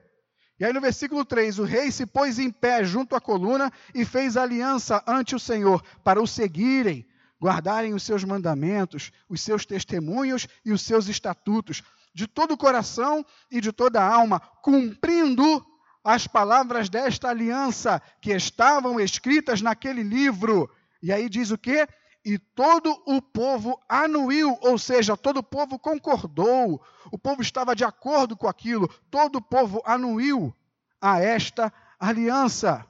E 0.59 0.65
aí 0.65 0.73
no 0.73 0.81
versículo 0.81 1.23
3, 1.23 1.59
o 1.59 1.65
rei 1.65 1.91
se 1.91 2.07
pôs 2.07 2.39
em 2.39 2.49
pé 2.49 2.83
junto 2.83 3.15
à 3.15 3.21
coluna 3.21 3.71
e 3.93 4.03
fez 4.03 4.35
aliança 4.35 5.03
ante 5.05 5.35
o 5.35 5.39
Senhor 5.39 5.83
para 6.03 6.19
o 6.19 6.25
seguirem, 6.25 7.05
guardarem 7.39 7.93
os 7.93 8.01
seus 8.01 8.23
mandamentos, 8.23 9.11
os 9.29 9.39
seus 9.39 9.67
testemunhos 9.67 10.47
e 10.65 10.71
os 10.71 10.81
seus 10.81 11.07
estatutos, 11.07 11.83
de 12.15 12.27
todo 12.27 12.53
o 12.53 12.57
coração 12.57 13.25
e 13.51 13.59
de 13.59 13.73
toda 13.73 14.01
a 14.01 14.15
alma, 14.15 14.39
cumprindo 14.63 15.63
as 16.01 16.25
palavras 16.25 16.87
desta 16.87 17.27
aliança 17.29 18.01
que 18.21 18.31
estavam 18.31 18.99
escritas 19.01 19.61
naquele 19.61 20.01
livro. 20.01 20.73
E 21.03 21.11
aí 21.11 21.27
diz 21.27 21.51
o 21.51 21.57
quê? 21.57 21.85
E 22.23 22.39
todo 22.39 22.89
o 23.05 23.21
povo 23.21 23.79
anuiu, 23.89 24.57
ou 24.61 24.79
seja, 24.79 25.17
todo 25.17 25.37
o 25.37 25.43
povo 25.43 25.77
concordou, 25.77 26.81
o 27.11 27.19
povo 27.19 27.41
estava 27.41 27.75
de 27.75 27.83
acordo 27.83 28.37
com 28.37 28.47
aquilo, 28.47 28.87
todo 29.11 29.35
o 29.35 29.41
povo 29.41 29.81
anuiu 29.85 30.55
a 31.01 31.19
esta 31.19 31.71
aliança. 31.99 32.87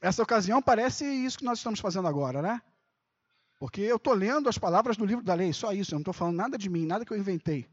Essa 0.00 0.22
ocasião 0.22 0.62
parece 0.62 1.04
isso 1.04 1.38
que 1.38 1.44
nós 1.44 1.58
estamos 1.58 1.80
fazendo 1.80 2.06
agora, 2.06 2.40
né? 2.40 2.62
Porque 3.58 3.80
eu 3.80 3.96
estou 3.96 4.12
lendo 4.12 4.48
as 4.48 4.58
palavras 4.58 4.96
do 4.96 5.04
livro 5.04 5.24
da 5.24 5.34
lei, 5.34 5.52
só 5.52 5.72
isso, 5.72 5.94
eu 5.94 5.96
não 5.96 6.02
estou 6.02 6.14
falando 6.14 6.36
nada 6.36 6.58
de 6.58 6.68
mim, 6.68 6.86
nada 6.86 7.04
que 7.04 7.12
eu 7.12 7.18
inventei. 7.18 7.68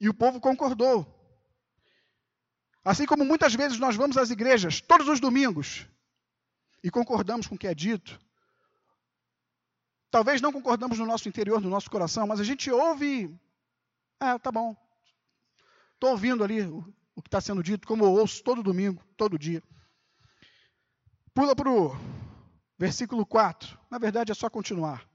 E 0.00 0.08
o 0.08 0.14
povo 0.14 0.40
concordou. 0.40 1.06
Assim 2.84 3.06
como 3.06 3.24
muitas 3.24 3.54
vezes 3.54 3.78
nós 3.78 3.96
vamos 3.96 4.16
às 4.16 4.30
igrejas, 4.30 4.80
todos 4.80 5.08
os 5.08 5.18
domingos, 5.18 5.86
e 6.84 6.90
concordamos 6.90 7.46
com 7.46 7.56
o 7.56 7.58
que 7.58 7.66
é 7.66 7.74
dito. 7.74 8.20
Talvez 10.10 10.40
não 10.40 10.52
concordamos 10.52 10.98
no 10.98 11.06
nosso 11.06 11.28
interior, 11.28 11.60
no 11.60 11.68
nosso 11.68 11.90
coração, 11.90 12.26
mas 12.26 12.38
a 12.38 12.44
gente 12.44 12.70
ouve. 12.70 13.34
Ah, 14.20 14.38
tá 14.38 14.52
bom. 14.52 14.76
Estou 15.94 16.10
ouvindo 16.10 16.44
ali 16.44 16.62
o, 16.62 16.78
o 17.16 17.22
que 17.22 17.28
está 17.28 17.40
sendo 17.40 17.62
dito, 17.62 17.88
como 17.88 18.04
eu 18.04 18.12
ouço 18.12 18.42
todo 18.44 18.62
domingo, 18.62 19.02
todo 19.16 19.38
dia. 19.38 19.62
Pula 21.34 21.56
para 21.56 21.68
o 21.68 21.90
versículo 22.78 23.24
4. 23.24 23.78
Na 23.90 23.98
verdade, 23.98 24.32
é 24.32 24.34
só 24.34 24.48
continuar. 24.48 25.08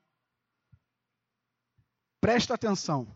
Presta 2.19 2.53
atenção. 2.53 3.07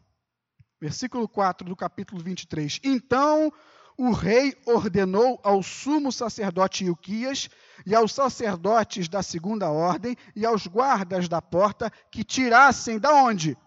Versículo 0.79 1.27
4 1.27 1.67
do 1.67 1.75
capítulo 1.75 2.21
23. 2.21 2.79
Então 2.83 3.51
o 3.97 4.11
rei 4.11 4.53
ordenou 4.65 5.39
ao 5.43 5.63
sumo 5.63 6.11
sacerdote 6.11 6.83
Ilquias 6.83 7.49
e 7.85 7.95
aos 7.95 8.11
sacerdotes 8.11 9.07
da 9.07 9.23
segunda 9.23 9.69
ordem 9.69 10.17
e 10.35 10.45
aos 10.45 10.67
guardas 10.67 11.29
da 11.29 11.41
porta 11.41 11.89
que 12.11 12.23
tirassem 12.23 12.99
da 12.99 13.13
onde? 13.13 13.57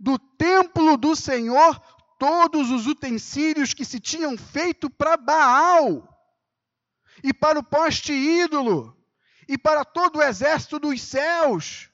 Do 0.00 0.18
templo 0.18 0.96
do 0.96 1.14
Senhor 1.14 1.80
todos 2.18 2.70
os 2.70 2.86
utensílios 2.86 3.72
que 3.72 3.84
se 3.84 4.00
tinham 4.00 4.36
feito 4.36 4.90
para 4.90 5.16
Baal 5.16 6.08
e 7.22 7.32
para 7.32 7.60
o 7.60 7.64
poste 7.64 8.12
ídolo 8.12 8.97
e 9.48 9.56
para 9.56 9.84
todo 9.84 10.18
o 10.18 10.22
exército 10.22 10.78
dos 10.78 11.00
céus. 11.00 11.88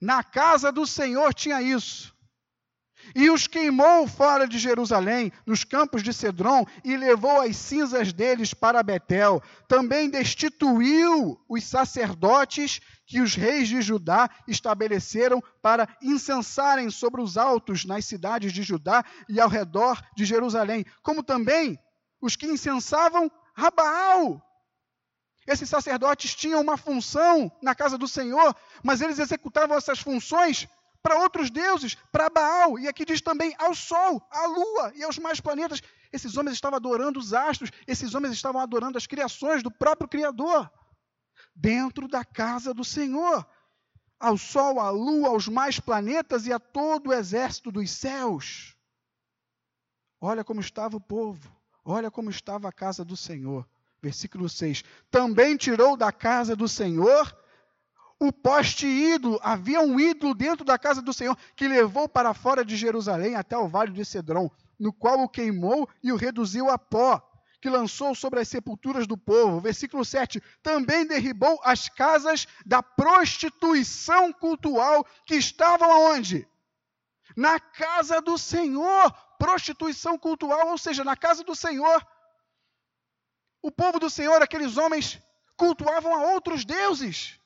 Na 0.00 0.22
casa 0.22 0.70
do 0.70 0.86
Senhor 0.86 1.32
tinha 1.32 1.62
isso 1.62 2.16
e 3.14 3.30
os 3.30 3.46
queimou 3.46 4.06
fora 4.06 4.46
de 4.46 4.58
Jerusalém, 4.58 5.32
nos 5.46 5.64
campos 5.64 6.02
de 6.02 6.12
Cedron, 6.12 6.66
e 6.84 6.96
levou 6.96 7.40
as 7.40 7.56
cinzas 7.56 8.12
deles 8.12 8.52
para 8.52 8.82
Betel. 8.82 9.42
Também 9.66 10.10
destituiu 10.10 11.40
os 11.48 11.64
sacerdotes 11.64 12.80
que 13.06 13.20
os 13.20 13.34
reis 13.34 13.68
de 13.68 13.80
Judá 13.80 14.28
estabeleceram 14.46 15.42
para 15.62 15.88
incensarem 16.02 16.90
sobre 16.90 17.22
os 17.22 17.36
altos 17.36 17.84
nas 17.84 18.04
cidades 18.04 18.52
de 18.52 18.62
Judá 18.62 19.04
e 19.28 19.40
ao 19.40 19.48
redor 19.48 20.00
de 20.14 20.24
Jerusalém, 20.24 20.84
como 21.02 21.22
também 21.22 21.78
os 22.20 22.36
que 22.36 22.46
incensavam 22.46 23.30
a 23.56 23.70
Baal. 23.70 24.42
Esses 25.48 25.70
sacerdotes 25.70 26.34
tinham 26.34 26.60
uma 26.60 26.76
função 26.76 27.50
na 27.62 27.74
casa 27.74 27.96
do 27.96 28.06
Senhor, 28.06 28.54
mas 28.84 29.00
eles 29.00 29.18
executavam 29.18 29.78
essas 29.78 29.98
funções 29.98 30.68
para 31.02 31.20
outros 31.20 31.50
deuses, 31.50 31.94
para 32.12 32.28
Baal, 32.28 32.78
e 32.78 32.86
aqui 32.86 33.02
diz 33.02 33.22
também 33.22 33.54
ao 33.58 33.74
Sol, 33.74 34.22
à 34.30 34.46
Lua 34.46 34.92
e 34.94 35.02
aos 35.02 35.18
mais 35.18 35.40
planetas. 35.40 35.80
Esses 36.12 36.36
homens 36.36 36.52
estavam 36.52 36.76
adorando 36.76 37.18
os 37.18 37.32
astros, 37.32 37.70
esses 37.86 38.14
homens 38.14 38.34
estavam 38.34 38.60
adorando 38.60 38.98
as 38.98 39.06
criações 39.06 39.62
do 39.62 39.70
próprio 39.70 40.06
Criador, 40.06 40.70
dentro 41.56 42.06
da 42.06 42.26
casa 42.26 42.74
do 42.74 42.84
Senhor. 42.84 43.46
Ao 44.20 44.36
Sol, 44.36 44.78
à 44.78 44.90
Lua, 44.90 45.28
aos 45.28 45.48
mais 45.48 45.80
planetas 45.80 46.46
e 46.46 46.52
a 46.52 46.58
todo 46.58 47.08
o 47.08 47.12
exército 47.14 47.72
dos 47.72 47.90
céus. 47.90 48.76
Olha 50.20 50.44
como 50.44 50.60
estava 50.60 50.94
o 50.94 51.00
povo, 51.00 51.50
olha 51.82 52.10
como 52.10 52.28
estava 52.28 52.68
a 52.68 52.72
casa 52.72 53.02
do 53.02 53.16
Senhor. 53.16 53.66
Versículo 54.02 54.48
6: 54.48 54.84
Também 55.10 55.56
tirou 55.56 55.96
da 55.96 56.12
casa 56.12 56.54
do 56.54 56.68
Senhor 56.68 57.36
o 58.20 58.32
poste 58.32 58.86
ídolo. 58.86 59.38
Havia 59.42 59.80
um 59.80 59.98
ídolo 59.98 60.34
dentro 60.34 60.64
da 60.64 60.78
casa 60.78 61.00
do 61.00 61.12
Senhor 61.12 61.36
que 61.54 61.68
levou 61.68 62.08
para 62.08 62.34
fora 62.34 62.64
de 62.64 62.76
Jerusalém 62.76 63.34
até 63.34 63.56
o 63.56 63.68
vale 63.68 63.92
de 63.92 64.04
Cedron, 64.04 64.50
no 64.78 64.92
qual 64.92 65.20
o 65.20 65.28
queimou 65.28 65.88
e 66.02 66.12
o 66.12 66.16
reduziu 66.16 66.68
a 66.68 66.78
pó, 66.78 67.22
que 67.60 67.68
lançou 67.68 68.14
sobre 68.14 68.40
as 68.40 68.48
sepulturas 68.48 69.06
do 69.06 69.16
povo. 69.16 69.60
Versículo 69.60 70.04
7. 70.04 70.42
Também 70.62 71.06
derribou 71.06 71.60
as 71.64 71.88
casas 71.88 72.46
da 72.64 72.82
prostituição 72.82 74.32
cultual 74.32 75.04
que 75.26 75.34
estavam 75.34 75.90
aonde? 75.90 76.46
Na 77.36 77.58
casa 77.58 78.20
do 78.20 78.38
Senhor. 78.38 79.12
Prostituição 79.38 80.18
cultual, 80.18 80.68
ou 80.68 80.78
seja, 80.78 81.04
na 81.04 81.16
casa 81.16 81.44
do 81.44 81.54
Senhor. 81.54 82.04
O 83.62 83.70
povo 83.70 83.98
do 83.98 84.08
Senhor, 84.08 84.42
aqueles 84.42 84.76
homens, 84.76 85.20
cultuavam 85.56 86.14
a 86.14 86.32
outros 86.32 86.64
deuses 86.64 87.38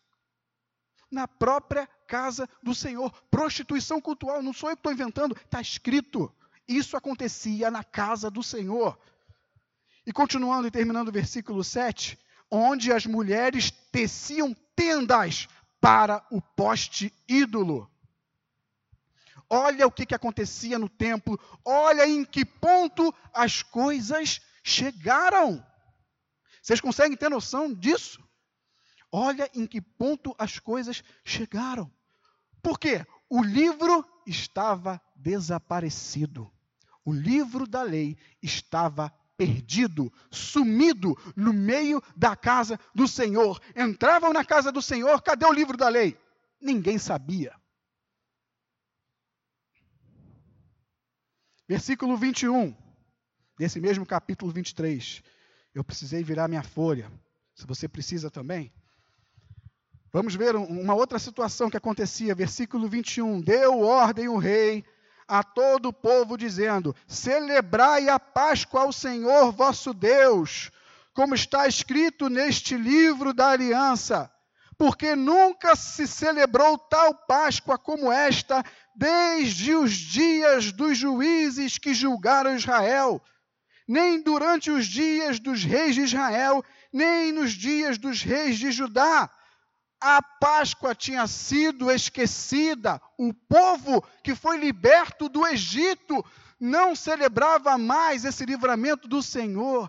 na 1.11 1.27
própria 1.27 1.87
casa 2.07 2.49
do 2.63 2.75
Senhor. 2.75 3.13
Prostituição 3.31 4.01
cultural, 4.01 4.43
não 4.43 4.53
sou 4.53 4.71
eu 4.71 4.77
que 4.77 4.81
estou 4.81 4.93
inventando, 4.93 5.37
está 5.37 5.61
escrito. 5.61 6.33
Isso 6.67 6.97
acontecia 6.97 7.71
na 7.71 7.83
casa 7.83 8.31
do 8.31 8.43
Senhor. 8.43 8.99
E 10.07 10.13
continuando 10.13 10.69
e 10.69 10.71
terminando 10.71 11.09
o 11.09 11.13
versículo 11.13 11.63
7, 11.63 12.19
onde 12.51 12.93
as 12.93 13.07
mulheres 13.07 13.71
teciam 13.71 14.55
tendas 14.75 15.49
para 15.81 16.25
o 16.31 16.41
poste 16.41 17.13
ídolo. 17.29 17.91
Olha 19.49 19.87
o 19.87 19.91
que, 19.91 20.07
que 20.07 20.15
acontecia 20.15 20.79
no 20.79 20.89
templo, 20.89 21.39
olha 21.65 22.07
em 22.07 22.25
que 22.25 22.45
ponto 22.45 23.15
as 23.35 23.63
coisas 23.63 24.41
chegaram. 24.63 25.65
Vocês 26.63 26.81
conseguem 26.81 27.17
ter 27.17 27.29
noção 27.29 27.75
disso? 27.75 28.23
Olha 29.11 29.51
em 29.53 29.67
que 29.67 29.81
ponto 29.81 30.35
as 30.39 30.59
coisas 30.59 31.03
chegaram. 31.25 31.93
Por 32.63 32.79
quê? 32.79 33.05
O 33.29 33.43
livro 33.43 34.07
estava 34.27 35.03
desaparecido. 35.17 36.51
O 37.05 37.13
livro 37.13 37.67
da 37.67 37.83
lei 37.83 38.17
estava 38.41 39.13
perdido, 39.37 40.13
sumido 40.31 41.17
no 41.35 41.53
meio 41.53 42.01
da 42.17 42.37
casa 42.37 42.79
do 42.95 43.09
Senhor. 43.09 43.61
Entravam 43.75 44.33
na 44.33 44.45
casa 44.45 44.71
do 44.71 44.81
Senhor, 44.81 45.21
cadê 45.21 45.45
o 45.45 45.53
livro 45.53 45.77
da 45.77 45.89
lei? 45.89 46.17
Ninguém 46.61 46.97
sabia. 46.97 47.53
Versículo 51.69 52.17
21, 52.17 52.77
desse 53.59 53.81
mesmo 53.81 54.07
capítulo 54.07 54.53
23. 54.53 55.23
Eu 55.75 55.83
precisei 55.83 56.23
virar 56.23 56.49
minha 56.49 56.63
folha. 56.63 57.11
Se 57.55 57.67
você 57.67 57.89
precisa 57.89 58.31
também. 58.31 58.73
Vamos 60.13 60.35
ver 60.35 60.55
uma 60.55 60.95
outra 60.95 61.19
situação 61.19 61.71
que 61.71 61.77
acontecia, 61.77 62.35
versículo 62.35 62.89
21. 62.89 63.41
Deu 63.41 63.81
ordem 63.81 64.29
o 64.29 64.37
rei 64.37 64.85
a 65.27 65.43
todo 65.43 65.87
o 65.87 65.93
povo, 65.93 66.37
dizendo: 66.37 66.95
Celebrai 67.07 68.11
a 68.11 68.21
Páscoa 68.21 68.83
ao 68.83 68.93
Senhor 68.93 69.51
vosso 69.53 69.95
Deus, 69.95 70.71
como 71.15 71.35
está 71.35 71.67
escrito 71.67 72.29
neste 72.29 72.77
livro 72.77 73.33
da 73.33 73.49
aliança, 73.49 74.31
porque 74.77 75.17
nunca 75.17 75.75
se 75.75 76.07
celebrou 76.07 76.77
tal 76.77 77.15
Páscoa 77.15 77.79
como 77.79 78.13
esta, 78.13 78.63
desde 78.95 79.75
os 79.75 79.93
dias 79.93 80.73
dos 80.73 80.99
juízes 80.99 81.79
que 81.79 81.95
julgaram 81.95 82.55
Israel, 82.55 83.23
nem 83.93 84.23
durante 84.23 84.71
os 84.71 84.87
dias 84.87 85.39
dos 85.39 85.63
reis 85.63 85.95
de 85.95 86.03
Israel, 86.03 86.65
nem 86.93 87.33
nos 87.33 87.53
dias 87.53 87.99
dos 87.99 88.23
reis 88.23 88.59
de 88.59 88.73
Judá 88.73 89.31
a 90.03 90.21
Páscoa 90.21 90.97
tinha 90.97 91.29
sido 91.29 91.89
esquecida, 91.89 93.01
o 93.17 93.33
povo 93.33 94.03
que 94.25 94.35
foi 94.35 94.59
liberto 94.59 95.29
do 95.29 95.47
Egito 95.47 96.25
não 96.59 96.97
celebrava 96.97 97.79
mais 97.79 98.25
esse 98.25 98.45
livramento 98.45 99.07
do 99.07 99.23
Senhor, 99.23 99.89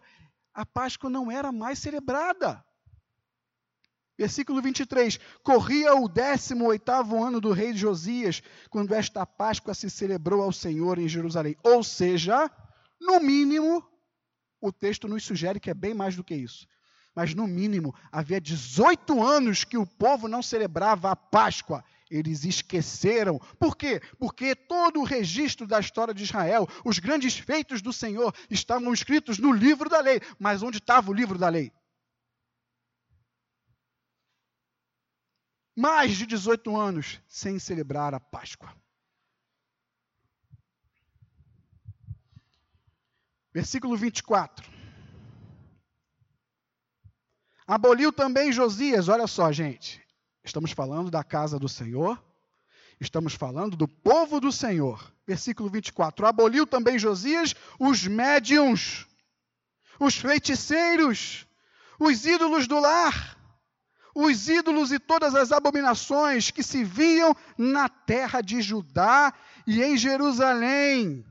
a 0.53 0.63
Páscoa 0.63 1.09
não 1.09 1.31
era 1.31 1.51
mais 1.51 1.79
celebrada. 1.79 2.63
Versículo 4.15 4.61
23: 4.61 5.19
Corria 5.41 5.95
o 5.95 6.07
18 6.07 6.91
ano 7.23 7.41
do 7.41 7.51
rei 7.51 7.75
Josias, 7.75 8.43
quando 8.69 8.93
esta 8.93 9.25
Páscoa 9.25 9.73
se 9.73 9.89
celebrou 9.89 10.43
ao 10.43 10.51
Senhor 10.51 10.99
em 10.99 11.07
Jerusalém. 11.07 11.57
Ou 11.63 11.83
seja, 11.83 12.51
no 13.01 13.19
mínimo, 13.19 13.83
o 14.67 14.71
texto 14.71 15.07
nos 15.07 15.23
sugere 15.23 15.59
que 15.59 15.69
é 15.69 15.73
bem 15.73 15.93
mais 15.93 16.15
do 16.15 16.23
que 16.23 16.35
isso 16.35 16.65
mas 17.15 17.33
no 17.33 17.47
mínimo 17.47 17.93
havia 18.11 18.41
18 18.41 19.21
anos 19.21 19.63
que 19.63 19.77
o 19.77 19.85
povo 19.85 20.27
não 20.27 20.41
celebrava 20.41 21.11
a 21.11 21.15
Páscoa. 21.15 21.83
Eles 22.09 22.43
esqueceram. 22.43 23.39
Por 23.59 23.75
quê? 23.75 24.01
Porque 24.19 24.55
todo 24.55 24.99
o 24.99 25.03
registro 25.03 25.65
da 25.65 25.79
história 25.79 26.13
de 26.13 26.23
Israel, 26.23 26.67
os 26.83 26.99
grandes 26.99 27.37
feitos 27.37 27.81
do 27.81 27.93
Senhor, 27.93 28.33
estavam 28.49 28.93
escritos 28.93 29.37
no 29.37 29.51
livro 29.51 29.89
da 29.89 29.99
lei. 29.99 30.21
Mas 30.39 30.61
onde 30.61 30.77
estava 30.77 31.09
o 31.09 31.13
livro 31.13 31.37
da 31.37 31.49
lei? 31.49 31.71
Mais 35.75 36.15
de 36.17 36.27
18 36.27 36.75
anos 36.75 37.19
sem 37.27 37.57
celebrar 37.57 38.13
a 38.13 38.19
Páscoa. 38.19 38.82
Versículo 43.53 43.95
24. 43.95 44.67
Aboliu 47.67 48.11
também 48.11 48.51
Josias, 48.51 49.07
olha 49.07 49.27
só, 49.27 49.51
gente. 49.51 50.01
Estamos 50.43 50.71
falando 50.71 51.11
da 51.11 51.23
casa 51.23 51.59
do 51.59 51.69
Senhor, 51.69 52.21
estamos 52.99 53.35
falando 53.35 53.77
do 53.77 53.87
povo 53.87 54.41
do 54.41 54.51
Senhor. 54.51 55.13
Versículo 55.25 55.69
24: 55.69 56.25
Aboliu 56.25 56.65
também 56.65 56.97
Josias 56.97 57.53
os 57.79 58.05
médiums, 58.05 59.05
os 59.99 60.15
feiticeiros, 60.15 61.47
os 61.99 62.25
ídolos 62.25 62.67
do 62.67 62.79
lar, 62.79 63.37
os 64.15 64.49
ídolos 64.49 64.91
e 64.91 64.99
todas 64.99 65.35
as 65.35 65.51
abominações 65.51 66.49
que 66.49 66.63
se 66.63 66.83
viam 66.83 67.35
na 67.57 67.87
terra 67.87 68.41
de 68.41 68.61
Judá 68.61 69.31
e 69.65 69.81
em 69.81 69.95
Jerusalém 69.95 71.23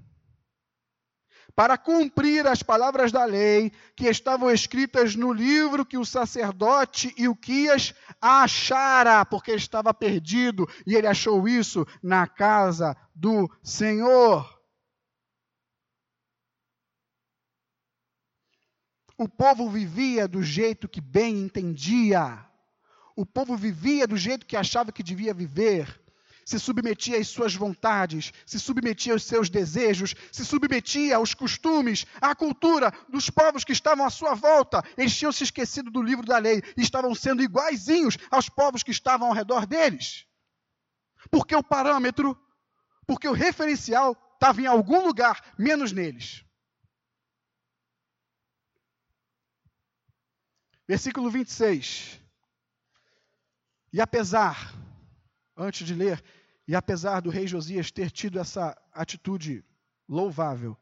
para 1.54 1.76
cumprir 1.76 2.47
as 2.47 2.62
palavras 2.62 3.12
da 3.12 3.25
lei 3.25 3.73
que 3.94 4.06
estavam 4.09 4.50
escritas 4.50 5.14
no 5.14 5.32
livro 5.32 5.85
que 5.85 5.99
o 5.99 6.04
sacerdote 6.04 7.14
Ilquias 7.16 7.94
achara, 8.21 9.25
porque 9.25 9.52
estava 9.52 9.92
perdido, 9.92 10.68
e 10.87 10.94
ele 10.94 11.06
achou 11.06 11.47
isso 11.47 11.87
na 12.02 12.26
casa 12.26 12.97
do 13.14 13.50
Senhor. 13.62 14.61
O 19.18 19.28
povo 19.28 19.68
vivia 19.68 20.26
do 20.26 20.42
jeito 20.42 20.88
que 20.88 21.00
bem 21.00 21.38
entendia. 21.38 22.44
O 23.14 23.26
povo 23.26 23.56
vivia 23.56 24.06
do 24.06 24.16
jeito 24.16 24.47
que 24.47 24.56
achava 24.56 24.90
que 24.90 25.02
devia 25.02 25.35
viver 25.35 26.01
se 26.44 26.58
submetia 26.58 27.18
às 27.18 27.28
suas 27.28 27.54
vontades, 27.54 28.32
se 28.44 28.58
submetia 28.58 29.12
aos 29.12 29.25
seus 29.25 29.49
desejos, 29.49 30.14
se 30.30 30.44
submetia 30.44 31.16
aos 31.16 31.34
costumes, 31.34 32.06
à 32.20 32.34
cultura 32.34 32.92
dos 33.08 33.30
povos 33.30 33.64
que 33.64 33.72
estavam 33.72 34.04
à 34.04 34.11
sua 34.11 34.34
volta. 34.34 34.82
Eles 34.96 35.16
tinham 35.16 35.32
se 35.32 35.44
esquecido 35.44 35.90
do 35.90 36.02
livro 36.02 36.26
da 36.26 36.38
lei 36.38 36.62
e 36.76 36.82
estavam 36.82 37.14
sendo 37.14 37.42
iguaizinhos 37.42 38.18
aos 38.30 38.49
povos 38.49 38.82
que 38.82 38.90
estavam 38.90 39.28
ao 39.28 39.34
redor 39.34 39.66
deles. 39.66 40.26
Porque 41.30 41.54
o 41.54 41.62
parâmetro, 41.62 42.38
porque 43.06 43.28
o 43.28 43.32
referencial 43.32 44.16
estava 44.34 44.61
em 44.61 44.66
algum 44.66 45.06
lugar, 45.06 45.54
menos 45.56 45.92
neles. 45.92 46.44
Versículo 50.88 51.30
26. 51.30 52.20
E 53.92 54.00
apesar 54.00 54.75
antes 55.56 55.87
de 55.87 55.94
ler, 55.94 56.23
e 56.66 56.75
apesar 56.75 57.21
do 57.21 57.30
rei 57.30 57.47
Josias 57.47 57.90
ter 57.90 58.11
tido 58.11 58.38
essa 58.38 58.76
atitude 58.92 59.64
louvável, 60.09 60.76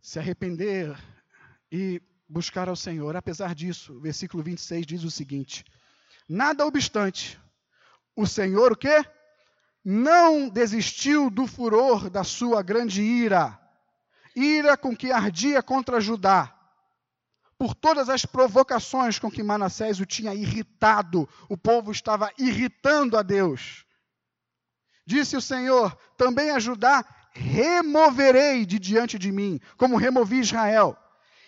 se 0.00 0.18
arrepender 0.18 0.96
e 1.70 2.00
buscar 2.28 2.68
ao 2.68 2.76
Senhor, 2.76 3.16
apesar 3.16 3.54
disso, 3.54 3.94
o 3.94 4.00
versículo 4.00 4.42
26 4.42 4.86
diz 4.86 5.04
o 5.04 5.10
seguinte: 5.10 5.64
Nada 6.28 6.66
obstante, 6.66 7.40
o 8.14 8.26
Senhor 8.26 8.72
o 8.72 8.76
quê? 8.76 9.04
Não 9.84 10.48
desistiu 10.48 11.30
do 11.30 11.46
furor 11.46 12.10
da 12.10 12.24
sua 12.24 12.62
grande 12.62 13.02
ira, 13.02 13.58
ira 14.34 14.76
com 14.76 14.94
que 14.94 15.10
ardia 15.10 15.62
contra 15.62 16.00
Judá 16.00 16.57
por 17.58 17.74
todas 17.74 18.08
as 18.08 18.24
provocações 18.24 19.18
com 19.18 19.30
que 19.30 19.42
Manassés 19.42 19.98
o 19.98 20.06
tinha 20.06 20.32
irritado. 20.32 21.28
O 21.48 21.56
povo 21.56 21.90
estava 21.90 22.30
irritando 22.38 23.16
a 23.16 23.22
Deus. 23.22 23.84
Disse 25.04 25.36
o 25.36 25.40
Senhor: 25.40 25.98
também 26.16 26.50
a 26.50 26.58
Judá 26.58 27.04
removerei 27.32 28.64
de 28.64 28.78
diante 28.78 29.18
de 29.18 29.32
mim, 29.32 29.60
como 29.76 29.96
removi 29.96 30.40
Israel, 30.40 30.96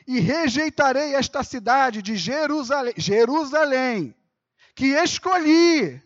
e 0.07 0.19
rejeitarei 0.19 1.15
esta 1.15 1.43
cidade 1.43 2.03
de 2.03 2.17
Jerusalém, 2.17 2.95
Jerusalém 2.97 4.15
que 4.75 4.87
escolhi, 4.87 6.03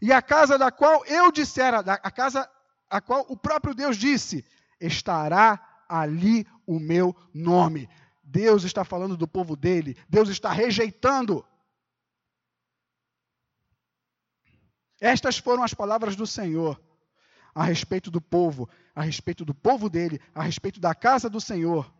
e 0.00 0.12
a 0.12 0.22
casa 0.22 0.56
da 0.56 0.70
qual 0.70 1.04
eu 1.06 1.30
dissera, 1.30 1.80
a 1.80 2.10
casa 2.10 2.48
a 2.88 3.00
qual 3.00 3.24
o 3.28 3.36
próprio 3.36 3.74
Deus 3.74 3.96
disse, 3.96 4.44
estará 4.80 5.60
ali 5.88 6.46
o 6.66 6.80
meu 6.80 7.14
nome. 7.32 7.88
Deus 8.30 8.62
está 8.62 8.84
falando 8.84 9.16
do 9.16 9.26
povo 9.26 9.56
dele, 9.56 9.96
Deus 10.08 10.28
está 10.28 10.52
rejeitando. 10.52 11.44
Estas 15.00 15.38
foram 15.38 15.64
as 15.64 15.74
palavras 15.74 16.14
do 16.14 16.26
Senhor 16.26 16.80
a 17.52 17.64
respeito 17.64 18.08
do 18.08 18.20
povo, 18.20 18.70
a 18.94 19.02
respeito 19.02 19.44
do 19.44 19.52
povo 19.52 19.90
dele, 19.90 20.20
a 20.32 20.42
respeito 20.42 20.78
da 20.78 20.94
casa 20.94 21.28
do 21.28 21.40
Senhor, 21.40 21.92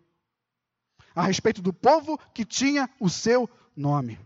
a 1.16 1.24
respeito 1.24 1.60
do 1.60 1.72
povo 1.72 2.16
que 2.32 2.44
tinha 2.44 2.88
o 3.00 3.10
seu 3.10 3.50
nome. 3.74 4.16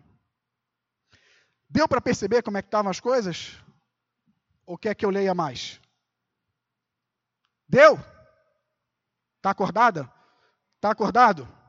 Deu 1.71 1.88
para 1.88 2.03
perceber 2.03 2.43
como 2.43 2.59
é 2.59 2.62
que 2.62 2.69
estavam 2.69 2.90
as 2.90 3.01
coisas? 3.01 3.59
Ou 4.67 4.77
quer 4.77 4.95
que 4.95 5.07
eu 5.07 5.11
leia 5.11 5.35
mais? 5.35 5.81
Deu? 7.67 7.95
Está 9.38 9.51
acordada? 9.51 10.12
Está 10.77 10.90
acordado? 10.90 11.63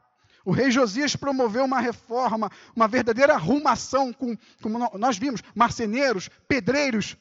O 0.46 0.52
rei 0.52 0.70
Josias 0.70 1.16
promoveu 1.16 1.66
uma 1.66 1.80
reforma, 1.80 2.52
uma 2.76 2.88
verdadeira 2.88 3.34
arrumação, 3.34 4.14
com, 4.14 4.38
como 4.62 4.78
nós 4.96 5.18
vimos, 5.18 5.42
marceneiros, 5.56 6.30
pedreiros, 6.48 7.18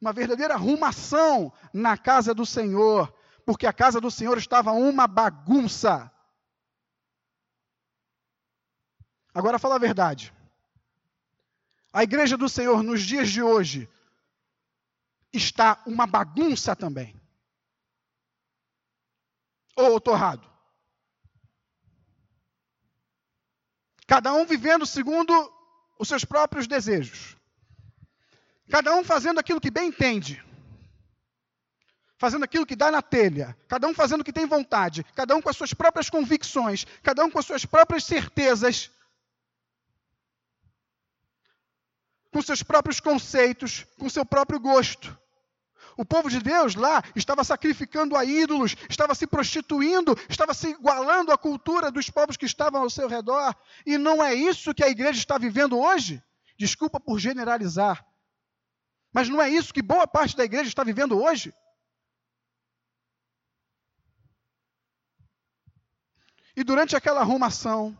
uma 0.00 0.12
verdadeira 0.12 0.54
arrumação 0.54 1.52
na 1.72 1.96
casa 1.96 2.34
do 2.34 2.44
Senhor, 2.44 3.14
porque 3.46 3.64
a 3.64 3.72
casa 3.72 4.00
do 4.00 4.10
Senhor 4.10 4.36
estava 4.38 4.72
uma 4.72 5.06
bagunça. 5.06 6.10
Agora 9.32 9.60
fala 9.60 9.76
a 9.76 9.78
verdade. 9.78 10.34
A 11.92 12.02
igreja 12.02 12.36
do 12.36 12.48
Senhor 12.48 12.82
nos 12.82 13.02
dias 13.02 13.30
de 13.30 13.40
hoje 13.40 13.88
está 15.32 15.80
uma 15.86 16.08
bagunça 16.08 16.74
também. 16.74 17.14
Ou 19.76 19.98
estou 19.98 20.14
errado? 20.14 20.49
Cada 24.10 24.34
um 24.34 24.44
vivendo 24.44 24.84
segundo 24.84 25.32
os 25.96 26.08
seus 26.08 26.24
próprios 26.24 26.66
desejos. 26.66 27.36
Cada 28.68 28.92
um 28.96 29.04
fazendo 29.04 29.38
aquilo 29.38 29.60
que 29.60 29.70
bem 29.70 29.86
entende. 29.86 30.44
Fazendo 32.18 32.44
aquilo 32.44 32.66
que 32.66 32.74
dá 32.74 32.90
na 32.90 33.02
telha. 33.02 33.56
Cada 33.68 33.86
um 33.86 33.94
fazendo 33.94 34.22
o 34.22 34.24
que 34.24 34.32
tem 34.32 34.46
vontade. 34.46 35.04
Cada 35.14 35.36
um 35.36 35.40
com 35.40 35.48
as 35.48 35.56
suas 35.56 35.72
próprias 35.72 36.10
convicções. 36.10 36.84
Cada 37.04 37.24
um 37.24 37.30
com 37.30 37.38
as 37.38 37.46
suas 37.46 37.64
próprias 37.64 38.02
certezas. 38.02 38.90
Com 42.32 42.42
seus 42.42 42.64
próprios 42.64 42.98
conceitos. 42.98 43.86
Com 43.96 44.10
seu 44.10 44.26
próprio 44.26 44.58
gosto. 44.58 45.16
O 46.00 46.04
povo 46.06 46.30
de 46.30 46.40
Deus 46.40 46.74
lá 46.76 47.02
estava 47.14 47.44
sacrificando 47.44 48.16
a 48.16 48.24
ídolos, 48.24 48.74
estava 48.88 49.14
se 49.14 49.26
prostituindo, 49.26 50.16
estava 50.30 50.54
se 50.54 50.70
igualando 50.70 51.30
à 51.30 51.36
cultura 51.36 51.90
dos 51.90 52.08
povos 52.08 52.38
que 52.38 52.46
estavam 52.46 52.80
ao 52.80 52.88
seu 52.88 53.06
redor. 53.06 53.54
E 53.84 53.98
não 53.98 54.24
é 54.24 54.32
isso 54.32 54.72
que 54.72 54.82
a 54.82 54.88
igreja 54.88 55.18
está 55.18 55.36
vivendo 55.36 55.78
hoje? 55.78 56.24
Desculpa 56.58 56.98
por 56.98 57.18
generalizar. 57.18 58.02
Mas 59.12 59.28
não 59.28 59.42
é 59.42 59.50
isso 59.50 59.74
que 59.74 59.82
boa 59.82 60.08
parte 60.08 60.34
da 60.34 60.42
igreja 60.42 60.70
está 60.70 60.82
vivendo 60.82 61.22
hoje? 61.22 61.52
E 66.56 66.64
durante 66.64 66.96
aquela 66.96 67.20
arrumação, 67.20 67.94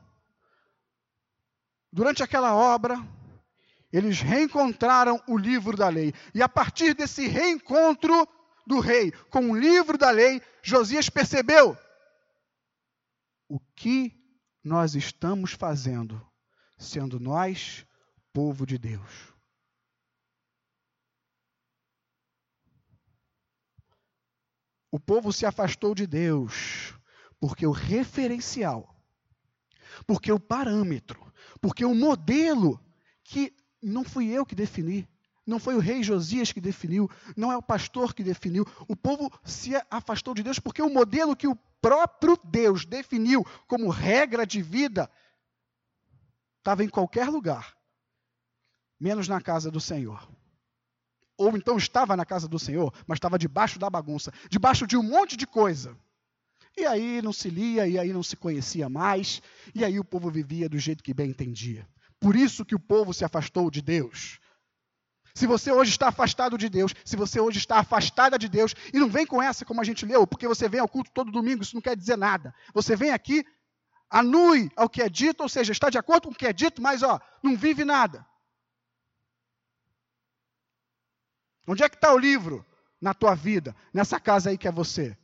durante 1.92 2.22
aquela 2.22 2.54
obra, 2.54 2.96
eles 3.92 4.20
reencontraram 4.20 5.20
o 5.26 5.37
livro 5.37 5.76
da 5.76 5.88
lei. 5.88 6.12
E 6.35 6.42
a 6.42 6.48
partir 6.48 6.94
desse 6.94 7.26
reencontro 7.26 8.26
do 8.66 8.79
rei 8.79 9.11
com 9.31 9.50
o 9.50 9.57
livro 9.57 9.98
da 9.98 10.11
lei, 10.11 10.40
Josias 10.62 11.09
percebeu 11.09 11.76
o 13.48 13.59
que 13.74 14.14
nós 14.62 14.94
estamos 14.94 15.53
fazendo, 15.53 16.24
sendo 16.79 17.18
nós 17.18 17.85
povo 18.33 18.64
de 18.64 18.79
Deus. 18.79 19.31
O 24.92 24.98
povo 24.98 25.33
se 25.33 25.46
afastou 25.46 25.94
de 25.94 26.07
Deus, 26.07 26.94
porque 27.38 27.66
o 27.66 27.70
referencial, 27.70 28.96
porque 30.07 30.33
o 30.33 30.40
parâmetro, 30.40 31.33
porque 31.61 31.85
o 31.85 31.94
modelo 31.94 32.81
que 33.22 33.55
não 33.82 34.04
fui 34.04 34.28
eu 34.28 34.44
que 34.44 34.54
defini. 34.54 35.08
Não 35.46 35.58
foi 35.58 35.74
o 35.74 35.80
rei 35.80 36.02
Josias 36.02 36.52
que 36.52 36.60
definiu, 36.60 37.10
não 37.36 37.50
é 37.50 37.56
o 37.56 37.62
pastor 37.62 38.14
que 38.14 38.22
definiu. 38.22 38.64
O 38.86 38.94
povo 38.94 39.32
se 39.42 39.72
afastou 39.90 40.34
de 40.34 40.42
Deus 40.42 40.58
porque 40.58 40.82
o 40.82 40.90
modelo 40.90 41.34
que 41.34 41.48
o 41.48 41.56
próprio 41.80 42.38
Deus 42.44 42.84
definiu 42.84 43.44
como 43.66 43.88
regra 43.88 44.46
de 44.46 44.62
vida 44.62 45.10
estava 46.58 46.84
em 46.84 46.88
qualquer 46.88 47.28
lugar, 47.28 47.74
menos 48.98 49.26
na 49.26 49.40
casa 49.40 49.70
do 49.70 49.80
Senhor. 49.80 50.30
Ou 51.36 51.56
então 51.56 51.78
estava 51.78 52.16
na 52.16 52.26
casa 52.26 52.46
do 52.46 52.58
Senhor, 52.58 52.92
mas 53.06 53.16
estava 53.16 53.38
debaixo 53.38 53.78
da 53.78 53.88
bagunça, 53.88 54.32
debaixo 54.50 54.86
de 54.86 54.96
um 54.96 55.02
monte 55.02 55.36
de 55.38 55.46
coisa. 55.46 55.96
E 56.76 56.84
aí 56.84 57.20
não 57.22 57.32
se 57.32 57.48
lia, 57.48 57.88
e 57.88 57.98
aí 57.98 58.12
não 58.12 58.22
se 58.22 58.36
conhecia 58.36 58.88
mais, 58.88 59.42
e 59.74 59.84
aí 59.84 59.98
o 59.98 60.04
povo 60.04 60.30
vivia 60.30 60.68
do 60.68 60.78
jeito 60.78 61.02
que 61.02 61.14
bem 61.14 61.30
entendia. 61.30 61.88
Por 62.20 62.37
isso 62.37 62.66
que 62.66 62.74
o 62.74 62.78
povo 62.78 63.14
se 63.14 63.24
afastou 63.24 63.70
de 63.70 63.80
Deus. 63.80 64.38
Se 65.35 65.46
você 65.46 65.72
hoje 65.72 65.90
está 65.90 66.09
afastado 66.09 66.59
de 66.59 66.68
Deus, 66.68 66.94
se 67.02 67.16
você 67.16 67.40
hoje 67.40 67.59
está 67.59 67.78
afastada 67.78 68.38
de 68.38 68.48
Deus, 68.48 68.74
e 68.92 68.98
não 68.98 69.09
vem 69.09 69.26
com 69.26 69.42
essa 69.42 69.64
como 69.64 69.80
a 69.80 69.85
gente 69.85 70.04
leu, 70.04 70.26
porque 70.26 70.46
você 70.46 70.68
vem 70.68 70.80
ao 70.80 70.88
culto 70.88 71.11
todo 71.12 71.33
domingo, 71.33 71.62
isso 71.62 71.74
não 71.74 71.80
quer 71.80 71.96
dizer 71.96 72.18
nada. 72.18 72.54
Você 72.74 72.94
vem 72.94 73.11
aqui, 73.11 73.44
anui 74.11 74.70
ao 74.76 74.88
que 74.88 75.00
é 75.00 75.09
dito, 75.09 75.42
ou 75.42 75.48
seja, 75.48 75.72
está 75.72 75.88
de 75.88 75.96
acordo 75.96 76.28
com 76.28 76.35
o 76.35 76.37
que 76.37 76.46
é 76.46 76.52
dito, 76.52 76.83
mas 76.83 77.02
ó, 77.02 77.18
não 77.42 77.56
vive 77.56 77.85
nada. 77.85 78.26
Onde 81.66 81.83
é 81.83 81.88
que 81.88 81.96
está 81.96 82.12
o 82.12 82.18
livro 82.18 82.66
na 83.00 83.14
tua 83.14 83.35
vida, 83.35 83.74
nessa 83.94 84.20
casa 84.20 84.50
aí 84.50 84.59
que 84.59 84.68
é 84.68 84.72
você? 84.72 85.16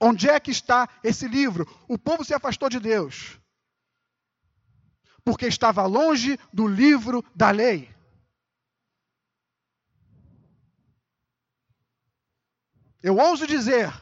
Onde 0.00 0.28
é 0.28 0.40
que 0.40 0.50
está 0.50 0.88
esse 1.04 1.28
livro? 1.28 1.68
O 1.86 1.96
povo 1.96 2.24
se 2.24 2.34
afastou 2.34 2.68
de 2.68 2.80
Deus 2.80 3.38
porque 5.26 5.48
estava 5.48 5.84
longe 5.86 6.38
do 6.52 6.68
livro 6.68 7.20
da 7.34 7.50
lei. 7.50 7.92
Eu 13.02 13.16
ouso 13.16 13.44
dizer, 13.44 13.92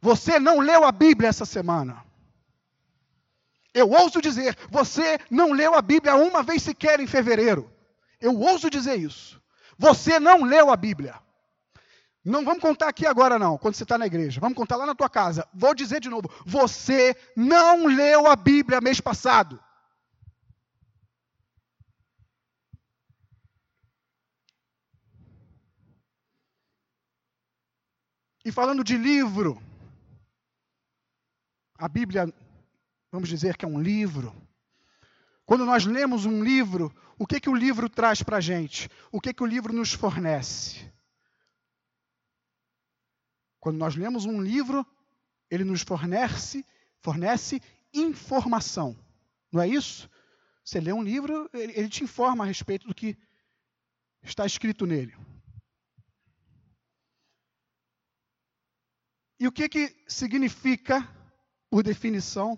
você 0.00 0.38
não 0.38 0.60
leu 0.60 0.82
a 0.84 0.90
Bíblia 0.90 1.28
essa 1.28 1.44
semana. 1.44 2.02
Eu 3.74 3.90
ouso 3.90 4.22
dizer, 4.22 4.56
você 4.70 5.18
não 5.30 5.52
leu 5.52 5.74
a 5.74 5.82
Bíblia 5.82 6.14
uma 6.14 6.42
vez 6.42 6.62
sequer 6.62 6.98
em 6.98 7.06
fevereiro. 7.06 7.70
Eu 8.18 8.34
ouso 8.40 8.70
dizer 8.70 8.98
isso. 8.98 9.42
Você 9.76 10.18
não 10.18 10.42
leu 10.42 10.70
a 10.70 10.76
Bíblia. 10.76 11.20
Não 12.24 12.46
vamos 12.46 12.62
contar 12.62 12.88
aqui 12.88 13.06
agora, 13.06 13.38
não, 13.38 13.58
quando 13.58 13.74
você 13.74 13.82
está 13.82 13.98
na 13.98 14.06
igreja. 14.06 14.40
Vamos 14.40 14.56
contar 14.56 14.76
lá 14.76 14.86
na 14.86 14.94
tua 14.94 15.10
casa. 15.10 15.46
Vou 15.52 15.74
dizer 15.74 16.00
de 16.00 16.08
novo: 16.08 16.30
você 16.46 17.14
não 17.36 17.86
leu 17.86 18.26
a 18.26 18.34
Bíblia 18.34 18.80
mês 18.80 18.98
passado. 18.98 19.62
E 28.44 28.50
falando 28.50 28.82
de 28.82 28.96
livro, 28.96 29.62
a 31.78 31.88
Bíblia, 31.88 32.32
vamos 33.10 33.28
dizer 33.28 33.56
que 33.56 33.64
é 33.64 33.68
um 33.68 33.80
livro. 33.80 34.34
Quando 35.44 35.64
nós 35.64 35.84
lemos 35.84 36.26
um 36.26 36.42
livro, 36.42 36.92
o 37.18 37.26
que, 37.26 37.40
que 37.40 37.48
o 37.48 37.54
livro 37.54 37.88
traz 37.88 38.22
para 38.22 38.38
a 38.38 38.40
gente? 38.40 38.88
O 39.12 39.20
que, 39.20 39.32
que 39.32 39.42
o 39.42 39.46
livro 39.46 39.72
nos 39.72 39.92
fornece? 39.92 40.90
Quando 43.60 43.78
nós 43.78 43.94
lemos 43.94 44.24
um 44.24 44.42
livro, 44.42 44.84
ele 45.48 45.62
nos 45.62 45.82
fornece, 45.82 46.66
fornece 47.00 47.62
informação. 47.94 48.96
Não 49.52 49.62
é 49.62 49.68
isso? 49.68 50.10
Você 50.64 50.80
lê 50.80 50.92
um 50.92 51.02
livro, 51.02 51.48
ele, 51.52 51.72
ele 51.76 51.88
te 51.88 52.02
informa 52.02 52.42
a 52.42 52.46
respeito 52.46 52.88
do 52.88 52.94
que 52.94 53.16
está 54.22 54.44
escrito 54.44 54.84
nele. 54.84 55.14
E 59.42 59.46
o 59.48 59.50
que, 59.50 59.68
que 59.68 59.96
significa, 60.06 61.04
por 61.68 61.82
definição, 61.82 62.56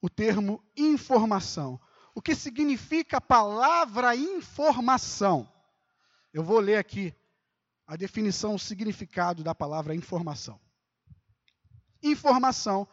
o 0.00 0.10
termo 0.10 0.60
informação? 0.76 1.80
O 2.16 2.20
que 2.20 2.34
significa 2.34 3.18
a 3.18 3.20
palavra 3.20 4.16
informação? 4.16 5.48
Eu 6.34 6.42
vou 6.42 6.58
ler 6.58 6.78
aqui 6.78 7.14
a 7.86 7.94
definição, 7.94 8.56
o 8.56 8.58
significado 8.58 9.44
da 9.44 9.54
palavra 9.54 9.94
informação. 9.94 10.58
Informação 12.02 12.88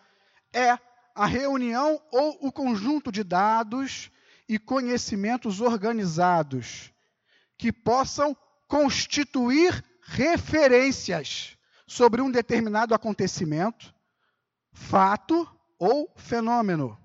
é 0.53 0.77
a 1.15 1.25
reunião 1.25 1.99
ou 2.11 2.37
o 2.39 2.51
conjunto 2.51 3.11
de 3.11 3.23
dados 3.23 4.11
e 4.47 4.59
conhecimentos 4.59 5.59
organizados 5.59 6.93
que 7.57 7.73
possam 7.73 8.37
constituir 8.67 9.83
referências 10.03 11.57
sobre 11.89 12.21
um 12.21 12.29
determinado 12.29 12.93
acontecimento, 12.93 13.93
fato 14.71 15.49
ou 15.79 16.13
fenômeno. 16.15 16.95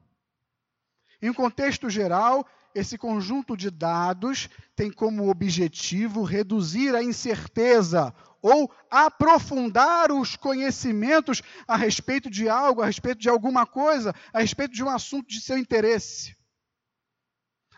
Em 1.23 1.33
contexto 1.33 1.89
geral, 1.89 2.47
esse 2.75 2.99
conjunto 2.99 3.57
de 3.57 3.71
dados 3.71 4.51
tem 4.77 4.93
como 4.93 5.31
objetivo 5.31 6.23
reduzir 6.23 6.95
a 6.95 7.03
incerteza 7.03 8.15
ou 8.43 8.71
aprofundar 8.91 10.13
os 10.13 10.37
conhecimentos 10.37 11.41
a 11.67 11.77
respeito 11.77 12.29
de 12.29 12.47
algo, 12.47 12.83
a 12.83 12.87
respeito 12.87 13.21
de 13.21 13.31
alguma 13.31 13.65
coisa, 13.65 14.15
a 14.35 14.41
respeito 14.41 14.75
de 14.75 14.85
um 14.85 14.91
assunto 14.91 15.29
de 15.29 15.41
seu 15.41 15.57
interesse. 15.57 16.37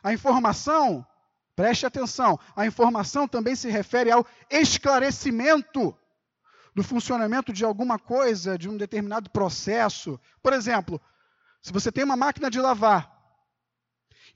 A 0.03 0.13
informação, 0.13 1.07
preste 1.55 1.87
atenção, 1.87 2.37
a 2.57 2.67
informação 2.67 3.29
também 3.29 3.55
se 3.55 3.71
refere 3.71 4.11
ao 4.11 4.27
esclarecimento 4.51 5.97
do 6.77 6.83
funcionamento 6.83 7.55
de 7.55 7.65
alguma 7.65 7.99
coisa, 7.99 8.59
de 8.59 8.69
um 8.69 8.77
determinado 8.77 9.31
processo. 9.31 10.21
Por 10.43 10.53
exemplo, 10.53 11.01
se 11.63 11.73
você 11.73 11.91
tem 11.91 12.05
uma 12.05 12.19
máquina 12.19 12.51
de 12.51 12.61
lavar 12.61 13.11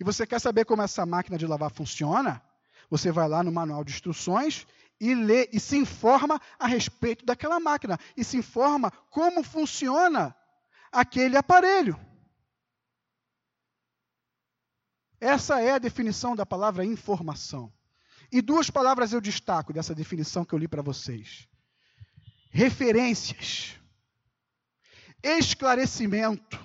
e 0.00 0.02
você 0.02 0.26
quer 0.26 0.40
saber 0.40 0.64
como 0.64 0.80
essa 0.80 1.04
máquina 1.04 1.36
de 1.36 1.46
lavar 1.46 1.70
funciona, 1.70 2.42
você 2.88 3.12
vai 3.12 3.28
lá 3.28 3.42
no 3.42 3.52
manual 3.52 3.84
de 3.84 3.92
instruções 3.92 4.66
e 4.98 5.14
lê 5.14 5.50
e 5.52 5.60
se 5.60 5.76
informa 5.76 6.40
a 6.58 6.66
respeito 6.66 7.26
daquela 7.26 7.60
máquina 7.60 7.98
e 8.16 8.24
se 8.24 8.38
informa 8.38 8.90
como 9.10 9.44
funciona 9.44 10.34
aquele 10.90 11.36
aparelho. 11.36 12.00
Essa 15.20 15.60
é 15.60 15.72
a 15.72 15.78
definição 15.78 16.34
da 16.34 16.46
palavra 16.46 16.86
informação. 16.86 17.70
E 18.32 18.40
duas 18.40 18.70
palavras 18.70 19.12
eu 19.12 19.20
destaco 19.20 19.74
dessa 19.74 19.94
definição 19.94 20.42
que 20.42 20.54
eu 20.54 20.58
li 20.58 20.66
para 20.66 20.80
vocês 20.80 21.49
referências, 22.50 23.78
esclarecimento. 25.22 26.58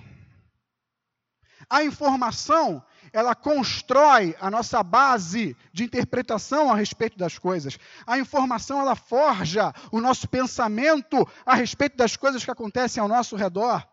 A 1.68 1.82
informação, 1.82 2.84
ela 3.12 3.34
constrói 3.34 4.36
a 4.40 4.50
nossa 4.50 4.82
base 4.82 5.56
de 5.72 5.84
interpretação 5.84 6.70
a 6.70 6.76
respeito 6.76 7.16
das 7.18 7.38
coisas. 7.38 7.78
A 8.06 8.18
informação, 8.18 8.80
ela 8.80 8.94
forja 8.94 9.72
o 9.90 10.00
nosso 10.00 10.28
pensamento 10.28 11.26
a 11.44 11.54
respeito 11.54 11.96
das 11.96 12.16
coisas 12.16 12.44
que 12.44 12.50
acontecem 12.50 13.00
ao 13.00 13.08
nosso 13.08 13.34
redor. 13.34 13.86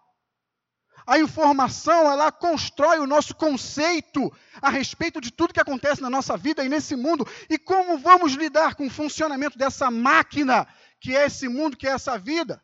A 1.06 1.20
informação, 1.20 2.10
ela 2.10 2.32
constrói 2.32 3.00
o 3.00 3.08
nosso 3.08 3.36
conceito 3.36 4.32
a 4.62 4.70
respeito 4.70 5.20
de 5.20 5.32
tudo 5.32 5.54
que 5.54 5.60
acontece 5.60 6.02
na 6.02 6.10
nossa 6.10 6.38
vida 6.38 6.64
e 6.64 6.70
nesse 6.70 6.96
mundo. 6.96 7.28
E 7.50 7.58
como 7.58 7.98
vamos 7.98 8.34
lidar 8.34 8.76
com 8.76 8.88
o 8.88 8.90
funcionamento 8.90 9.58
dessa 9.58 9.92
máquina 9.92 10.66
que 11.04 11.14
é 11.14 11.26
esse 11.26 11.50
mundo, 11.50 11.76
que 11.76 11.86
é 11.86 11.92
essa 11.92 12.18
vida? 12.18 12.64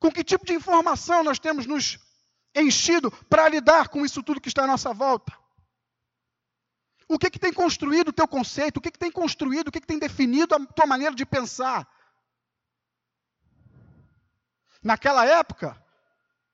Com 0.00 0.10
que 0.10 0.24
tipo 0.24 0.44
de 0.44 0.52
informação 0.52 1.22
nós 1.22 1.38
temos 1.38 1.66
nos 1.66 2.00
enchido 2.52 3.12
para 3.30 3.48
lidar 3.48 3.88
com 3.88 4.04
isso 4.04 4.24
tudo 4.24 4.40
que 4.40 4.48
está 4.48 4.64
à 4.64 4.66
nossa 4.66 4.92
volta? 4.92 5.32
O 7.08 7.16
que, 7.16 7.30
que 7.30 7.38
tem 7.38 7.52
construído 7.52 8.08
o 8.08 8.12
teu 8.12 8.26
conceito? 8.26 8.78
O 8.78 8.80
que, 8.80 8.90
que 8.90 8.98
tem 8.98 9.10
construído, 9.10 9.68
o 9.68 9.72
que, 9.72 9.80
que 9.80 9.86
tem 9.86 10.00
definido 10.00 10.52
a 10.56 10.66
tua 10.66 10.84
maneira 10.84 11.14
de 11.14 11.24
pensar? 11.24 11.88
Naquela 14.82 15.24
época, 15.24 15.80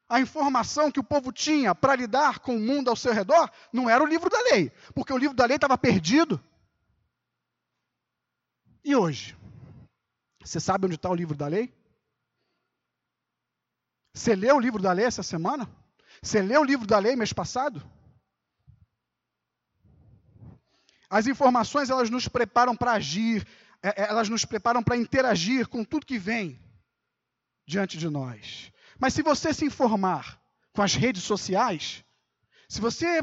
a 0.07 0.21
informação 0.21 0.93
que 0.93 1.01
o 1.01 1.05
povo 1.05 1.33
tinha 1.33 1.75
para 1.75 1.97
lidar 1.97 2.41
com 2.41 2.57
o 2.57 2.61
mundo 2.61 2.91
ao 2.91 2.97
seu 2.97 3.15
redor 3.15 3.51
não 3.73 3.89
era 3.89 4.05
o 4.05 4.07
livro 4.07 4.29
da 4.29 4.41
lei, 4.53 4.71
porque 4.95 5.15
o 5.15 5.19
livro 5.19 5.35
da 5.35 5.47
lei 5.47 5.57
estava 5.57 5.79
perdido. 5.79 6.39
E 8.85 8.95
hoje? 8.95 9.35
Você 10.45 10.61
sabe 10.61 10.87
onde 10.87 10.97
está 10.97 11.09
o 11.09 11.15
livro 11.15 11.37
da 11.37 11.47
lei? 11.47 11.73
Você 14.13 14.35
leu 14.35 14.57
o 14.57 14.61
livro 14.61 14.81
da 14.81 14.93
lei 14.93 15.07
essa 15.07 15.23
semana? 15.23 15.69
Você 16.23 16.43
leu 16.43 16.61
o 16.61 16.65
livro 16.65 16.87
da 16.87 16.99
lei 16.99 17.17
mês 17.17 17.33
passado? 17.33 17.83
As 21.09 21.27
informações 21.27 21.91
elas 21.91 22.11
nos 22.11 22.29
preparam 22.29 22.77
para 22.77 22.93
agir, 22.93 23.47
é, 23.83 24.03
é, 24.03 24.09
elas 24.09 24.29
nos 24.29 24.45
preparam 24.45 24.83
para 24.83 24.97
interagir 24.97 25.67
com 25.69 25.85
tudo 25.85 26.07
que 26.07 26.19
vem 26.19 26.61
diante 27.67 27.97
de 27.97 28.09
nós. 28.09 28.71
Mas 28.99 29.15
se 29.15 29.23
você 29.23 29.53
se 29.53 29.65
informar 29.65 30.41
com 30.73 30.83
as 30.83 30.95
redes 30.95 31.23
sociais, 31.23 32.05
se 32.69 32.81
você 32.81 33.23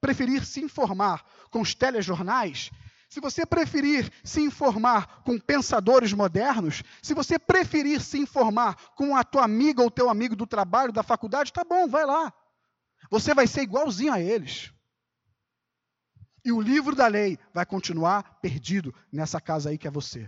preferir 0.00 0.44
se 0.44 0.60
informar 0.60 1.24
com 1.50 1.60
os 1.60 1.74
telejornais, 1.74 2.70
se 3.12 3.20
você 3.20 3.44
preferir 3.44 4.10
se 4.24 4.40
informar 4.40 5.22
com 5.22 5.38
pensadores 5.38 6.14
modernos, 6.14 6.82
se 7.02 7.12
você 7.12 7.38
preferir 7.38 8.00
se 8.00 8.16
informar 8.16 8.74
com 8.94 9.14
a 9.14 9.22
tua 9.22 9.44
amiga 9.44 9.82
ou 9.82 9.90
teu 9.90 10.08
amigo 10.08 10.34
do 10.34 10.46
trabalho, 10.46 10.94
da 10.94 11.02
faculdade, 11.02 11.52
tá 11.52 11.62
bom, 11.62 11.86
vai 11.86 12.06
lá. 12.06 12.32
Você 13.10 13.34
vai 13.34 13.46
ser 13.46 13.64
igualzinho 13.64 14.14
a 14.14 14.18
eles. 14.18 14.72
E 16.42 16.50
o 16.52 16.58
livro 16.58 16.96
da 16.96 17.06
lei 17.06 17.38
vai 17.52 17.66
continuar 17.66 18.40
perdido 18.40 18.94
nessa 19.12 19.38
casa 19.42 19.68
aí 19.68 19.76
que 19.76 19.86
é 19.86 19.90
você. 19.90 20.26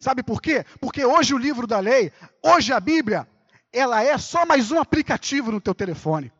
Sabe 0.00 0.22
por 0.22 0.40
quê? 0.40 0.64
Porque 0.80 1.04
hoje 1.04 1.34
o 1.34 1.38
livro 1.38 1.66
da 1.66 1.78
lei, 1.78 2.10
hoje 2.42 2.72
a 2.72 2.80
Bíblia, 2.80 3.28
ela 3.70 4.02
é 4.02 4.16
só 4.16 4.46
mais 4.46 4.72
um 4.72 4.80
aplicativo 4.80 5.52
no 5.52 5.60
teu 5.60 5.74
telefone. 5.74 6.32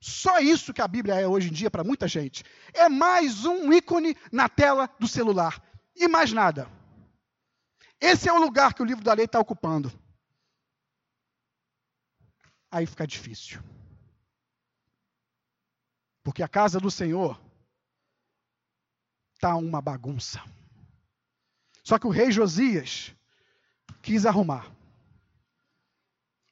Só 0.00 0.38
isso 0.38 0.72
que 0.72 0.80
a 0.80 0.88
Bíblia 0.88 1.16
é 1.16 1.26
hoje 1.26 1.48
em 1.48 1.52
dia 1.52 1.70
para 1.70 1.82
muita 1.82 2.06
gente. 2.06 2.44
É 2.72 2.88
mais 2.88 3.44
um 3.44 3.72
ícone 3.72 4.16
na 4.30 4.48
tela 4.48 4.88
do 4.98 5.08
celular. 5.08 5.62
E 5.94 6.06
mais 6.06 6.32
nada. 6.32 6.70
Esse 8.00 8.28
é 8.28 8.32
o 8.32 8.38
lugar 8.38 8.74
que 8.74 8.82
o 8.82 8.84
livro 8.84 9.02
da 9.02 9.12
lei 9.12 9.24
está 9.24 9.40
ocupando. 9.40 9.92
Aí 12.70 12.86
fica 12.86 13.06
difícil. 13.06 13.60
Porque 16.22 16.42
a 16.42 16.48
casa 16.48 16.78
do 16.78 16.90
Senhor 16.90 17.40
está 19.34 19.56
uma 19.56 19.80
bagunça. 19.80 20.42
Só 21.82 21.98
que 21.98 22.06
o 22.06 22.10
rei 22.10 22.30
Josias 22.30 23.14
quis 24.02 24.26
arrumar. 24.26 24.70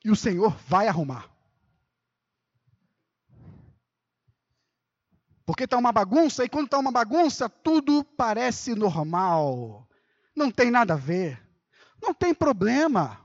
E 0.05 0.11
o 0.11 0.17
Senhor 0.17 0.57
vai 0.67 0.89
arrumar. 0.89 1.31
Porque 5.47 5.63
está 5.63 5.77
uma 5.77 5.93
bagunça, 5.93 6.45
e 6.45 6.49
quando 6.49 6.65
está 6.65 6.77
uma 6.77 6.91
bagunça, 6.91 7.49
tudo 7.49 8.03
parece 8.03 8.75
normal. 8.75 9.89
Não 10.35 10.51
tem 10.51 10.73
nada 10.73 10.95
a 10.95 10.97
ver. 10.97 11.41
Não 12.03 12.13
tem 12.13 12.35
problema. 12.35 13.25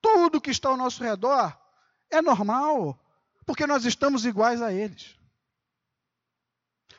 Tudo 0.00 0.40
que 0.40 0.52
está 0.52 0.68
ao 0.68 0.76
nosso 0.76 1.02
redor 1.02 1.58
é 2.08 2.22
normal. 2.22 2.96
Porque 3.44 3.66
nós 3.66 3.84
estamos 3.84 4.24
iguais 4.24 4.62
a 4.62 4.72
eles. 4.72 5.16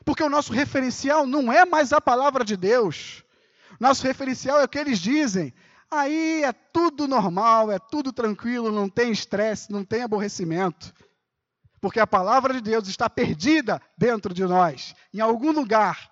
Porque 0.04 0.22
o 0.22 0.28
nosso 0.28 0.52
referencial 0.52 1.26
não 1.26 1.50
é 1.50 1.64
mais 1.64 1.90
a 1.90 2.00
palavra 2.00 2.44
de 2.44 2.58
Deus. 2.58 3.24
Nosso 3.80 4.02
referencial 4.02 4.60
é 4.60 4.64
o 4.64 4.68
que 4.68 4.78
eles 4.78 4.98
dizem. 4.98 5.54
Aí 5.90 6.42
é 6.44 6.52
tudo 6.52 7.08
normal, 7.08 7.72
é 7.72 7.78
tudo 7.78 8.12
tranquilo, 8.12 8.70
não 8.70 8.88
tem 8.88 9.10
estresse, 9.10 9.72
não 9.72 9.82
tem 9.82 10.02
aborrecimento. 10.02 10.92
Porque 11.80 12.00
a 12.00 12.06
palavra 12.06 12.54
de 12.54 12.60
Deus 12.60 12.88
está 12.88 13.08
perdida 13.08 13.80
dentro 13.96 14.34
de 14.34 14.44
nós, 14.44 14.94
em 15.12 15.20
algum 15.20 15.52
lugar, 15.52 16.10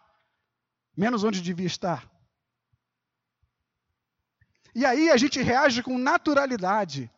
menos 0.97 1.25
onde 1.25 1.41
devia 1.41 1.67
estar. 1.67 2.09
E 4.75 4.85
aí 4.85 5.11
a 5.11 5.17
gente 5.17 5.41
reage 5.41 5.83
com 5.83 5.99
naturalidade 5.99 7.11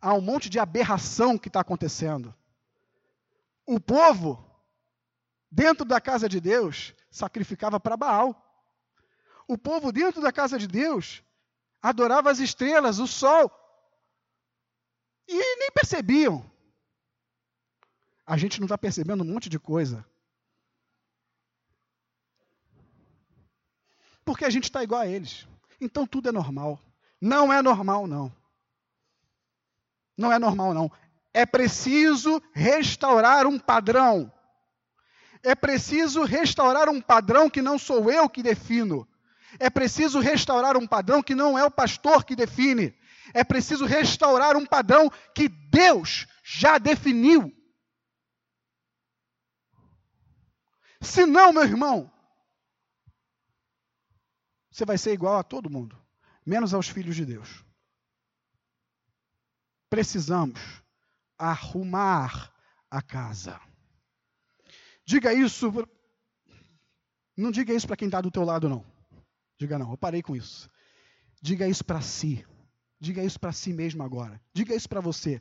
a 0.00 0.14
um 0.14 0.20
monte 0.20 0.48
de 0.48 0.58
aberração 0.58 1.38
que 1.38 1.48
está 1.48 1.60
acontecendo. 1.60 2.34
O 3.66 3.78
povo, 3.78 4.44
dentro 5.50 5.84
da 5.84 6.00
casa 6.00 6.28
de 6.28 6.40
Deus, 6.40 6.94
sacrificava 7.10 7.78
para 7.78 7.96
Baal. 7.96 8.42
O 9.46 9.56
povo, 9.56 9.92
dentro 9.92 10.20
da 10.20 10.32
casa 10.32 10.58
de 10.58 10.66
Deus, 10.66 11.22
adorava 11.82 12.30
as 12.30 12.38
estrelas, 12.38 12.98
o 12.98 13.06
sol. 13.06 13.50
E 15.28 15.56
nem 15.56 15.70
percebiam 15.72 16.48
a 18.26 18.36
gente 18.36 18.58
não 18.58 18.66
está 18.66 18.76
percebendo 18.76 19.22
um 19.22 19.26
monte 19.26 19.48
de 19.48 19.58
coisa. 19.58 20.04
Porque 24.24 24.44
a 24.44 24.50
gente 24.50 24.64
está 24.64 24.82
igual 24.82 25.02
a 25.02 25.06
eles. 25.06 25.46
Então 25.80 26.06
tudo 26.06 26.28
é 26.28 26.32
normal. 26.32 26.80
Não 27.20 27.52
é 27.52 27.62
normal, 27.62 28.06
não. 28.06 28.34
Não 30.18 30.32
é 30.32 30.38
normal, 30.38 30.74
não. 30.74 30.90
É 31.32 31.46
preciso 31.46 32.42
restaurar 32.52 33.46
um 33.46 33.58
padrão. 33.58 34.32
É 35.42 35.54
preciso 35.54 36.24
restaurar 36.24 36.88
um 36.88 37.00
padrão 37.00 37.48
que 37.48 37.62
não 37.62 37.78
sou 37.78 38.10
eu 38.10 38.28
que 38.28 38.42
defino. 38.42 39.06
É 39.60 39.70
preciso 39.70 40.18
restaurar 40.18 40.76
um 40.76 40.86
padrão 40.86 41.22
que 41.22 41.34
não 41.34 41.56
é 41.56 41.64
o 41.64 41.70
pastor 41.70 42.24
que 42.24 42.34
define. 42.34 42.92
É 43.32 43.44
preciso 43.44 43.84
restaurar 43.84 44.56
um 44.56 44.66
padrão 44.66 45.10
que 45.34 45.48
Deus 45.48 46.26
já 46.42 46.78
definiu. 46.78 47.52
Se 51.00 51.26
não, 51.26 51.52
meu 51.52 51.62
irmão, 51.62 52.10
você 54.70 54.84
vai 54.84 54.98
ser 54.98 55.12
igual 55.12 55.38
a 55.38 55.42
todo 55.42 55.70
mundo, 55.70 55.98
menos 56.44 56.74
aos 56.74 56.88
filhos 56.88 57.16
de 57.16 57.24
Deus. 57.24 57.64
Precisamos 59.88 60.60
arrumar 61.38 62.52
a 62.90 63.00
casa. 63.00 63.60
Diga 65.04 65.32
isso. 65.32 65.72
Não 67.36 67.50
diga 67.50 67.72
isso 67.72 67.86
para 67.86 67.96
quem 67.96 68.08
está 68.08 68.20
do 68.20 68.30
teu 68.30 68.44
lado, 68.44 68.68
não. 68.68 68.84
Diga 69.58 69.78
não, 69.78 69.90
eu 69.90 69.96
parei 69.96 70.22
com 70.22 70.34
isso. 70.34 70.70
Diga 71.40 71.68
isso 71.68 71.84
para 71.84 72.00
si. 72.00 72.44
Diga 72.98 73.22
isso 73.22 73.38
para 73.38 73.52
si 73.52 73.72
mesmo 73.72 74.02
agora. 74.02 74.40
Diga 74.52 74.74
isso 74.74 74.88
para 74.88 75.00
você 75.00 75.40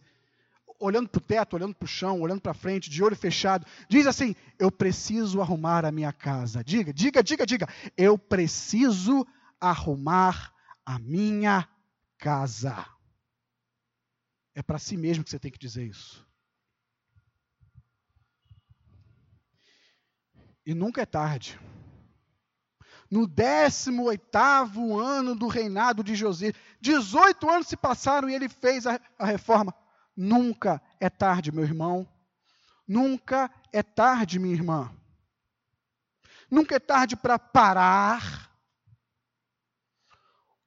olhando 0.79 1.09
para 1.09 1.19
o 1.19 1.21
teto, 1.21 1.55
olhando 1.55 1.75
para 1.75 1.85
o 1.85 1.87
chão, 1.87 2.21
olhando 2.21 2.41
para 2.41 2.53
frente, 2.53 2.89
de 2.89 3.03
olho 3.03 3.15
fechado, 3.15 3.65
diz 3.89 4.07
assim: 4.07 4.35
Eu 4.59 4.71
preciso 4.71 5.41
arrumar 5.41 5.85
a 5.85 5.91
minha 5.91 6.11
casa. 6.11 6.63
Diga, 6.63 6.93
diga, 6.93 7.23
diga, 7.23 7.45
diga. 7.45 7.67
Eu 7.97 8.17
preciso 8.17 9.25
arrumar 9.59 10.53
a 10.85 10.99
minha 10.99 11.67
casa. 12.17 12.85
É 14.53 14.61
para 14.61 14.79
si 14.79 14.95
mesmo 14.95 15.23
que 15.23 15.29
você 15.29 15.39
tem 15.39 15.51
que 15.51 15.59
dizer 15.59 15.85
isso. 15.85 16.25
E 20.65 20.73
nunca 20.73 21.01
é 21.01 21.05
tarde. 21.05 21.59
No 23.09 23.27
18 23.27 24.99
ano 24.99 25.35
do 25.35 25.47
reinado 25.47 26.03
de 26.03 26.15
José, 26.15 26.53
18 26.81 27.49
anos 27.49 27.67
se 27.67 27.77
passaram 27.77 28.29
e 28.29 28.33
ele 28.33 28.49
fez 28.49 28.87
a, 28.87 28.99
a 29.17 29.25
reforma. 29.25 29.75
Nunca 30.15 30.81
é 30.99 31.09
tarde, 31.09 31.51
meu 31.51 31.63
irmão. 31.63 32.07
Nunca 32.87 33.51
é 33.73 33.83
tarde, 33.83 34.39
minha 34.39 34.53
irmã. 34.53 34.91
Nunca 36.49 36.75
é 36.75 36.79
tarde 36.79 37.15
para 37.15 37.39
parar, 37.39 38.51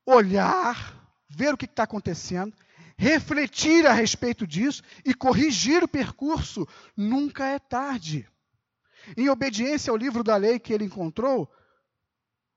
olhar, 0.04 0.94
ver 1.28 1.54
o 1.54 1.56
que 1.56 1.66
está 1.66 1.84
acontecendo, 1.84 2.54
refletir 2.96 3.86
a 3.86 3.92
respeito 3.92 4.46
disso 4.46 4.82
e 5.04 5.14
corrigir 5.14 5.84
o 5.84 5.88
percurso. 5.88 6.66
Nunca 6.96 7.46
é 7.46 7.58
tarde. 7.58 8.28
Em 9.16 9.28
obediência 9.28 9.90
ao 9.90 9.96
livro 9.96 10.24
da 10.24 10.36
lei 10.36 10.58
que 10.58 10.72
ele 10.72 10.84
encontrou, 10.84 11.50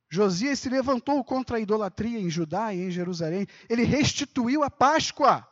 Josias 0.09 0.59
se 0.59 0.67
levantou 0.67 1.23
contra 1.23 1.55
a 1.55 1.59
idolatria 1.59 2.19
em 2.19 2.29
Judá 2.29 2.73
e 2.73 2.81
em 2.81 2.91
Jerusalém. 2.91 3.47
Ele 3.69 3.83
restituiu 3.83 4.63
a 4.63 4.69
Páscoa. 4.69 5.47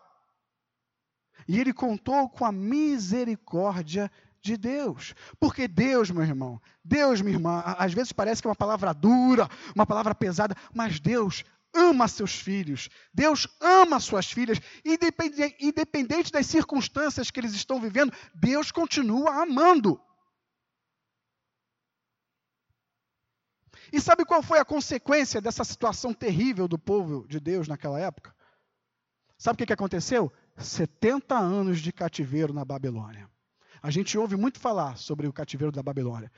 E 1.50 1.60
ele 1.60 1.74
contou 1.74 2.30
com 2.30 2.46
a 2.46 2.52
misericórdia 2.52 4.12
de 4.40 4.56
Deus. 4.56 5.16
Porque 5.40 5.68
Deus, 5.68 6.12
meu 6.12 6.22
irmão, 6.22 6.62
Deus, 6.86 7.22
minha 7.22 7.36
irmã, 7.36 7.64
às 7.66 7.92
vezes 7.92 8.12
parece 8.12 8.40
que 8.40 8.48
é 8.48 8.52
uma 8.52 8.56
palavra 8.56 8.94
dura, 8.94 9.50
uma 9.74 9.84
palavra 9.84 10.14
pesada, 10.14 10.56
mas 10.72 11.00
Deus 11.00 11.44
ama 11.74 12.08
seus 12.08 12.36
filhos. 12.36 12.88
Deus 13.12 13.48
ama 13.60 14.00
suas 14.00 14.32
filhas. 14.32 14.60
Independente, 14.86 15.56
independente 15.60 16.32
das 16.32 16.46
circunstâncias 16.46 17.32
que 17.32 17.40
eles 17.40 17.56
estão 17.56 17.82
vivendo, 17.82 18.14
Deus 18.36 18.72
continua 18.72 19.42
amando. 19.42 20.00
E 23.92 24.00
sabe 24.00 24.24
qual 24.24 24.44
foi 24.44 24.60
a 24.60 24.66
consequência 24.66 25.42
dessa 25.42 25.64
situação 25.64 26.14
terrível 26.14 26.68
do 26.68 26.78
povo 26.78 27.26
de 27.28 27.40
Deus 27.40 27.68
naquela 27.68 28.00
época? 28.00 28.36
Sabe 29.36 29.56
o 29.56 29.58
que, 29.58 29.66
que 29.66 29.74
aconteceu? 29.74 30.32
70 30.60 31.38
anos 31.38 31.80
de 31.80 31.92
cativeiro 31.92 32.54
na 32.54 32.66
Babilônia. 32.66 33.30
A 33.82 33.90
gente 33.90 34.18
ouve 34.18 34.36
muito 34.36 34.60
falar 34.60 34.98
sobre 34.98 35.28
o 35.28 35.34
cativeiro 35.34 35.72
da 35.72 35.82
Babilônia, 35.82 36.32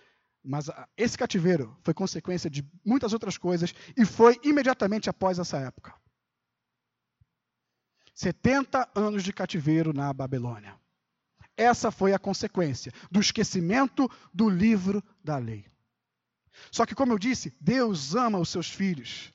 mas 0.43 0.69
esse 0.95 1.17
cativeiro 1.17 1.77
foi 1.83 1.93
consequência 1.93 2.49
de 2.49 2.63
muitas 2.85 3.13
outras 3.13 3.37
coisas 3.37 3.73
e 3.97 4.05
foi 4.05 4.39
imediatamente 4.43 5.09
após 5.09 5.39
essa 5.39 5.57
época. 5.57 5.93
70 8.13 8.89
anos 8.93 9.23
de 9.23 9.33
cativeiro 9.33 9.93
na 9.93 10.13
Babilônia. 10.13 10.79
Essa 11.57 11.91
foi 11.91 12.13
a 12.13 12.19
consequência 12.19 12.91
do 13.09 13.19
esquecimento 13.19 14.09
do 14.33 14.49
livro 14.49 15.03
da 15.23 15.37
lei. 15.37 15.65
Só 16.71 16.85
que, 16.85 16.95
como 16.95 17.13
eu 17.13 17.19
disse, 17.19 17.55
Deus 17.59 18.15
ama 18.15 18.39
os 18.39 18.49
seus 18.49 18.69
filhos. 18.69 19.31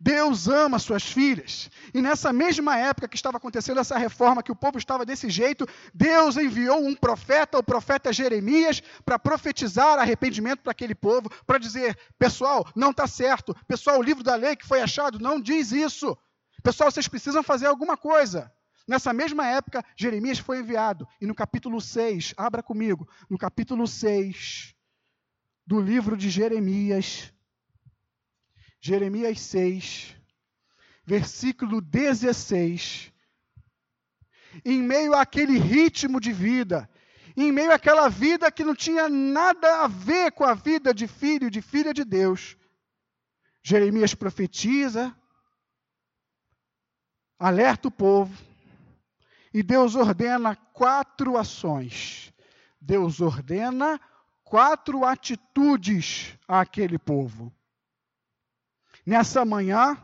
Deus 0.00 0.46
ama 0.46 0.78
suas 0.78 1.02
filhas. 1.02 1.70
E 1.92 2.00
nessa 2.00 2.32
mesma 2.32 2.76
época 2.76 3.08
que 3.08 3.16
estava 3.16 3.36
acontecendo 3.36 3.80
essa 3.80 3.98
reforma, 3.98 4.42
que 4.42 4.52
o 4.52 4.56
povo 4.56 4.78
estava 4.78 5.04
desse 5.04 5.28
jeito, 5.28 5.66
Deus 5.92 6.36
enviou 6.36 6.86
um 6.86 6.94
profeta, 6.94 7.58
o 7.58 7.62
profeta 7.62 8.12
Jeremias, 8.12 8.80
para 9.04 9.18
profetizar 9.18 9.98
arrependimento 9.98 10.60
para 10.60 10.70
aquele 10.70 10.94
povo, 10.94 11.28
para 11.44 11.58
dizer: 11.58 11.98
pessoal, 12.18 12.66
não 12.76 12.90
está 12.90 13.06
certo. 13.06 13.54
Pessoal, 13.66 13.98
o 13.98 14.02
livro 14.02 14.22
da 14.22 14.36
lei 14.36 14.54
que 14.54 14.66
foi 14.66 14.80
achado 14.80 15.18
não 15.18 15.40
diz 15.40 15.72
isso. 15.72 16.16
Pessoal, 16.62 16.90
vocês 16.90 17.08
precisam 17.08 17.42
fazer 17.42 17.66
alguma 17.66 17.96
coisa. 17.96 18.52
Nessa 18.86 19.12
mesma 19.12 19.46
época, 19.46 19.84
Jeremias 19.96 20.38
foi 20.38 20.60
enviado. 20.60 21.06
E 21.20 21.26
no 21.26 21.34
capítulo 21.34 21.80
6, 21.80 22.34
abra 22.36 22.62
comigo, 22.62 23.06
no 23.28 23.36
capítulo 23.36 23.86
6 23.86 24.74
do 25.66 25.78
livro 25.78 26.16
de 26.16 26.30
Jeremias, 26.30 27.30
Jeremias 28.80 29.40
6, 29.40 30.14
versículo 31.04 31.80
16. 31.80 33.12
Em 34.64 34.82
meio 34.82 35.14
àquele 35.14 35.58
ritmo 35.58 36.20
de 36.20 36.32
vida, 36.32 36.88
em 37.36 37.52
meio 37.52 37.72
àquela 37.72 38.08
vida 38.08 38.50
que 38.50 38.64
não 38.64 38.74
tinha 38.74 39.08
nada 39.08 39.84
a 39.84 39.86
ver 39.88 40.32
com 40.32 40.44
a 40.44 40.54
vida 40.54 40.92
de 40.92 41.06
filho, 41.06 41.50
de 41.50 41.62
filha 41.62 41.92
de 41.92 42.04
Deus, 42.04 42.56
Jeremias 43.62 44.14
profetiza, 44.14 45.14
alerta 47.38 47.88
o 47.88 47.90
povo, 47.90 48.36
e 49.52 49.62
Deus 49.62 49.94
ordena 49.94 50.56
quatro 50.56 51.36
ações. 51.36 52.32
Deus 52.80 53.20
ordena 53.20 54.00
quatro 54.44 55.04
atitudes 55.04 56.36
àquele 56.46 56.98
povo. 56.98 57.52
Nessa 59.08 59.42
manhã, 59.42 59.96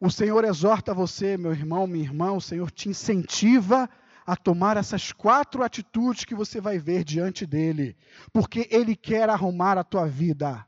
o 0.00 0.10
Senhor 0.10 0.42
exorta 0.42 0.92
você, 0.92 1.36
meu 1.36 1.52
irmão, 1.52 1.86
minha 1.86 2.02
irmã, 2.02 2.32
o 2.32 2.40
Senhor 2.40 2.68
te 2.72 2.88
incentiva 2.88 3.88
a 4.26 4.34
tomar 4.34 4.76
essas 4.76 5.12
quatro 5.12 5.62
atitudes 5.62 6.24
que 6.24 6.34
você 6.34 6.60
vai 6.60 6.76
ver 6.80 7.04
diante 7.04 7.46
dele, 7.46 7.96
porque 8.32 8.66
ele 8.68 8.96
quer 8.96 9.30
arrumar 9.30 9.78
a 9.78 9.84
tua 9.84 10.08
vida. 10.08 10.66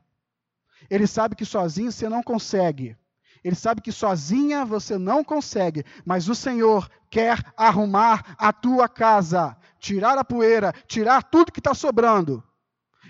Ele 0.89 1.05
sabe 1.05 1.35
que 1.35 1.43
sozinho 1.43 1.91
você 1.91 2.07
não 2.07 2.23
consegue. 2.23 2.95
Ele 3.43 3.57
sabe 3.57 3.81
que 3.81 3.91
sozinha 3.91 4.63
você 4.63 4.97
não 4.97 5.21
consegue, 5.21 5.83
mas 6.05 6.29
o 6.29 6.33
Senhor 6.33 6.89
quer 7.09 7.43
arrumar 7.57 8.37
a 8.37 8.53
tua 8.53 8.87
casa, 8.87 9.57
tirar 9.81 10.17
a 10.17 10.23
poeira, 10.23 10.71
tirar 10.87 11.23
tudo 11.23 11.51
que 11.51 11.59
está 11.59 11.73
sobrando 11.73 12.41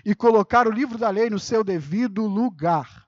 e 0.04 0.12
colocar 0.12 0.66
o 0.66 0.72
livro 0.72 0.98
da 0.98 1.08
lei 1.08 1.30
no 1.30 1.38
seu 1.38 1.62
devido 1.62 2.26
lugar. 2.26 3.05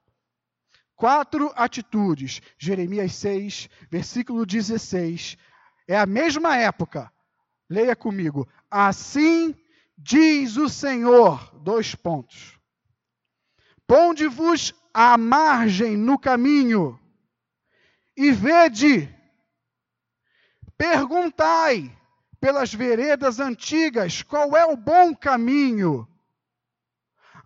Quatro 0.98 1.52
atitudes. 1.54 2.42
Jeremias 2.58 3.14
6, 3.14 3.70
versículo 3.88 4.44
16. 4.44 5.38
É 5.86 5.96
a 5.96 6.04
mesma 6.04 6.56
época. 6.56 7.10
Leia 7.70 7.94
comigo. 7.94 8.48
Assim 8.68 9.54
diz 9.96 10.56
o 10.56 10.68
Senhor. 10.68 11.54
Dois 11.60 11.94
pontos. 11.94 12.58
Ponde-vos 13.86 14.74
à 14.92 15.16
margem 15.16 15.96
no 15.96 16.18
caminho 16.18 16.98
e 18.16 18.32
vede, 18.32 19.08
perguntai 20.76 21.96
pelas 22.40 22.74
veredas 22.74 23.38
antigas 23.38 24.24
qual 24.24 24.56
é 24.56 24.66
o 24.66 24.76
bom 24.76 25.14
caminho. 25.14 26.08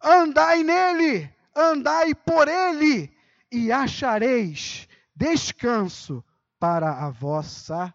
Andai 0.02 0.62
nele, 0.62 1.30
andai 1.54 2.14
por 2.14 2.48
ele, 2.48 3.14
e 3.52 3.70
achareis 3.70 4.88
descanso 5.14 6.24
para 6.58 7.04
a 7.06 7.10
vossa 7.10 7.94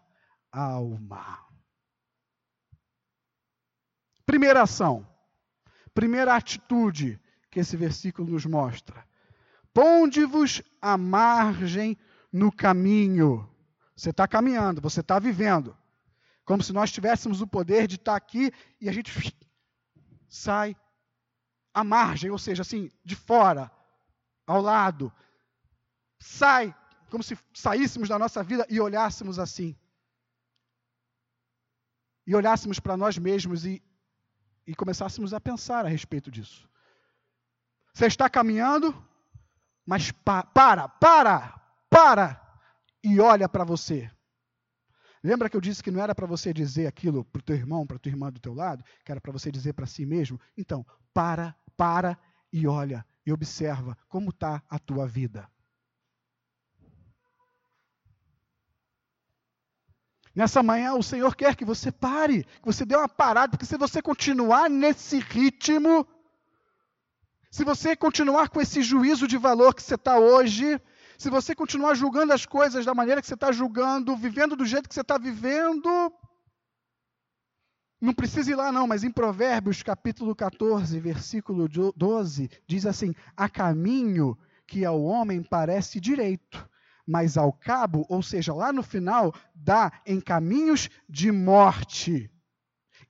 alma. 0.52 1.44
Primeira 4.24 4.62
ação, 4.62 5.06
primeira 5.92 6.36
atitude 6.36 7.20
que 7.50 7.58
esse 7.58 7.76
versículo 7.76 8.30
nos 8.30 8.46
mostra. 8.46 9.04
Ponde-vos 9.74 10.62
à 10.80 10.96
margem 10.96 11.98
no 12.32 12.52
caminho. 12.52 13.48
Você 13.96 14.10
está 14.10 14.28
caminhando, 14.28 14.80
você 14.80 15.00
está 15.00 15.18
vivendo. 15.18 15.76
Como 16.44 16.62
se 16.62 16.72
nós 16.72 16.92
tivéssemos 16.92 17.40
o 17.40 17.46
poder 17.46 17.86
de 17.86 17.96
estar 17.96 18.12
tá 18.12 18.16
aqui 18.16 18.52
e 18.80 18.88
a 18.88 18.92
gente 18.92 19.34
sai 20.28 20.76
à 21.74 21.82
margem, 21.82 22.30
ou 22.30 22.38
seja, 22.38 22.62
assim, 22.62 22.90
de 23.04 23.16
fora, 23.16 23.70
ao 24.46 24.60
lado. 24.60 25.12
Sai, 26.18 26.74
como 27.10 27.22
se 27.22 27.38
saíssemos 27.54 28.08
da 28.08 28.18
nossa 28.18 28.42
vida 28.42 28.66
e 28.68 28.80
olhássemos 28.80 29.38
assim. 29.38 29.76
E 32.26 32.34
olhássemos 32.34 32.78
para 32.78 32.96
nós 32.96 33.16
mesmos 33.16 33.64
e, 33.64 33.82
e 34.66 34.74
começássemos 34.74 35.32
a 35.32 35.40
pensar 35.40 35.86
a 35.86 35.88
respeito 35.88 36.30
disso. 36.30 36.68
Você 37.94 38.06
está 38.06 38.28
caminhando, 38.28 38.94
mas 39.86 40.10
pa 40.12 40.42
para, 40.42 40.88
para, 40.88 41.58
para 41.88 42.60
e 43.02 43.18
olha 43.20 43.48
para 43.48 43.64
você. 43.64 44.10
Lembra 45.22 45.48
que 45.50 45.56
eu 45.56 45.60
disse 45.60 45.82
que 45.82 45.90
não 45.90 46.00
era 46.00 46.14
para 46.14 46.26
você 46.26 46.52
dizer 46.52 46.86
aquilo 46.86 47.24
para 47.24 47.40
o 47.40 47.42
teu 47.42 47.56
irmão, 47.56 47.86
para 47.86 47.96
a 47.96 47.98
tua 47.98 48.10
irmã 48.10 48.30
do 48.30 48.38
teu 48.38 48.54
lado, 48.54 48.84
que 49.04 49.10
era 49.10 49.20
para 49.20 49.32
você 49.32 49.50
dizer 49.50 49.72
para 49.72 49.86
si 49.86 50.06
mesmo? 50.06 50.40
Então, 50.56 50.86
para, 51.12 51.56
para 51.76 52.16
e 52.52 52.66
olha 52.66 53.04
e 53.26 53.32
observa 53.32 53.96
como 54.08 54.30
está 54.30 54.62
a 54.68 54.78
tua 54.78 55.06
vida. 55.06 55.48
Nessa 60.38 60.62
manhã, 60.62 60.94
o 60.94 61.02
Senhor 61.02 61.34
quer 61.34 61.56
que 61.56 61.64
você 61.64 61.90
pare, 61.90 62.44
que 62.44 62.64
você 62.64 62.84
dê 62.84 62.94
uma 62.94 63.08
parada, 63.08 63.48
porque 63.50 63.66
se 63.66 63.76
você 63.76 64.00
continuar 64.00 64.70
nesse 64.70 65.18
ritmo, 65.18 66.06
se 67.50 67.64
você 67.64 67.96
continuar 67.96 68.48
com 68.48 68.60
esse 68.60 68.80
juízo 68.80 69.26
de 69.26 69.36
valor 69.36 69.74
que 69.74 69.82
você 69.82 69.96
está 69.96 70.16
hoje, 70.16 70.80
se 71.18 71.28
você 71.28 71.56
continuar 71.56 71.96
julgando 71.96 72.32
as 72.32 72.46
coisas 72.46 72.86
da 72.86 72.94
maneira 72.94 73.20
que 73.20 73.26
você 73.26 73.34
está 73.34 73.50
julgando, 73.50 74.16
vivendo 74.16 74.54
do 74.54 74.64
jeito 74.64 74.88
que 74.88 74.94
você 74.94 75.00
está 75.00 75.18
vivendo, 75.18 75.90
não 78.00 78.14
precisa 78.14 78.52
ir 78.52 78.54
lá 78.54 78.70
não, 78.70 78.86
mas 78.86 79.02
em 79.02 79.10
Provérbios 79.10 79.82
capítulo 79.82 80.36
14, 80.36 81.00
versículo 81.00 81.68
12, 81.68 82.48
diz 82.64 82.86
assim: 82.86 83.12
Há 83.36 83.48
caminho 83.48 84.38
que 84.68 84.84
ao 84.84 85.02
homem 85.02 85.42
parece 85.42 85.98
direito, 85.98 86.64
mas 87.08 87.38
ao 87.38 87.50
cabo, 87.50 88.04
ou 88.06 88.22
seja, 88.22 88.52
lá 88.52 88.70
no 88.70 88.82
final, 88.82 89.34
dá 89.54 89.90
em 90.04 90.20
caminhos 90.20 90.90
de 91.08 91.32
morte. 91.32 92.30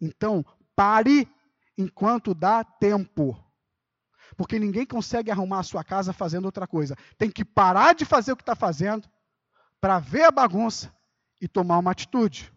Então, 0.00 0.46
pare 0.76 1.28
enquanto 1.76 2.32
dá 2.32 2.62
tempo. 2.62 3.36
Porque 4.36 4.56
ninguém 4.56 4.86
consegue 4.86 5.32
arrumar 5.32 5.58
a 5.58 5.64
sua 5.64 5.82
casa 5.82 6.12
fazendo 6.12 6.44
outra 6.44 6.64
coisa. 6.64 6.94
Tem 7.18 7.28
que 7.28 7.44
parar 7.44 7.92
de 7.92 8.04
fazer 8.04 8.30
o 8.30 8.36
que 8.36 8.42
está 8.42 8.54
fazendo 8.54 9.10
para 9.80 9.98
ver 9.98 10.22
a 10.22 10.30
bagunça 10.30 10.94
e 11.40 11.48
tomar 11.48 11.78
uma 11.78 11.90
atitude. 11.90 12.52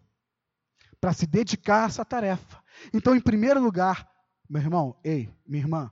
Para 1.00 1.12
se 1.12 1.26
dedicar 1.26 1.82
a 1.82 1.86
essa 1.86 2.04
tarefa. 2.04 2.62
Então, 2.94 3.16
em 3.16 3.20
primeiro 3.20 3.60
lugar, 3.60 4.08
meu 4.48 4.62
irmão, 4.62 4.96
ei, 5.02 5.28
minha 5.44 5.64
irmã, 5.64 5.90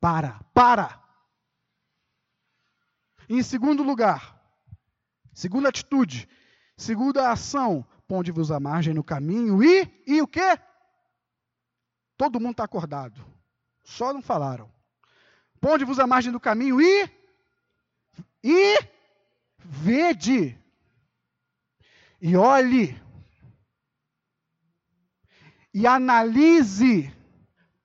para, 0.00 0.40
para. 0.52 1.00
Em 3.28 3.42
segundo 3.42 3.82
lugar, 3.82 4.40
segunda 5.34 5.68
atitude, 5.68 6.28
segunda 6.76 7.30
ação, 7.30 7.86
ponde-vos 8.06 8.50
a 8.50 8.58
margem 8.58 8.94
no 8.94 9.04
caminho 9.04 9.62
e, 9.62 10.02
e 10.06 10.22
o 10.22 10.26
quê? 10.26 10.58
Todo 12.16 12.40
mundo 12.40 12.52
está 12.52 12.64
acordado. 12.64 13.24
Só 13.84 14.12
não 14.12 14.20
falaram. 14.20 14.70
Ponde-vos 15.60 15.98
a 15.98 16.06
margem 16.06 16.32
do 16.32 16.40
caminho 16.40 16.80
e. 16.80 17.10
E. 18.42 18.78
Vede. 19.58 20.58
E 22.20 22.36
olhe. 22.36 23.00
E 25.72 25.86
analise. 25.86 27.12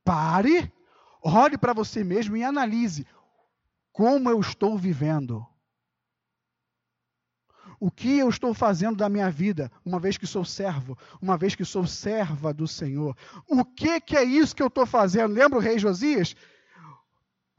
Pare. 0.04 0.72
Olhe 1.22 1.58
para 1.58 1.74
você 1.74 2.04
mesmo 2.04 2.36
e 2.36 2.44
analise. 2.44 3.06
Como 3.94 4.28
eu 4.28 4.40
estou 4.42 4.76
vivendo? 4.76 5.46
O 7.80 7.92
que 7.92 8.18
eu 8.18 8.28
estou 8.28 8.54
fazendo 8.54 8.98
da 8.98 9.08
minha 9.08 9.30
vida, 9.30 9.72
uma 9.86 10.00
vez 10.00 10.18
que 10.18 10.26
sou 10.26 10.44
servo, 10.44 10.98
uma 11.22 11.38
vez 11.38 11.54
que 11.54 11.64
sou 11.64 11.86
serva 11.86 12.52
do 12.52 12.68
Senhor? 12.68 13.16
O 13.48 13.64
que, 13.64 14.02
que 14.02 14.18
é 14.18 14.24
isso 14.24 14.56
que 14.56 14.64
eu 14.64 14.68
estou 14.68 14.88
fazendo? 14.88 15.34
Lembra 15.34 15.60
o 15.60 15.62
rei 15.62 15.78
Josias? 15.78 16.36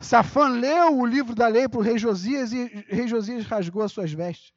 Safã 0.01 0.49
leu 0.49 0.99
o 0.99 1.07
livro 1.07 1.37
da 1.37 1.47
lei 1.47 1.69
para 1.69 1.79
o 1.79 1.83
rei 1.83 1.99
Josias 1.99 2.53
e 2.53 2.65
o 2.91 2.95
rei 2.95 3.07
Josias 3.07 3.47
rasgou 3.47 3.83
as 3.83 3.93
suas 3.93 4.13
vestes. 4.13 4.53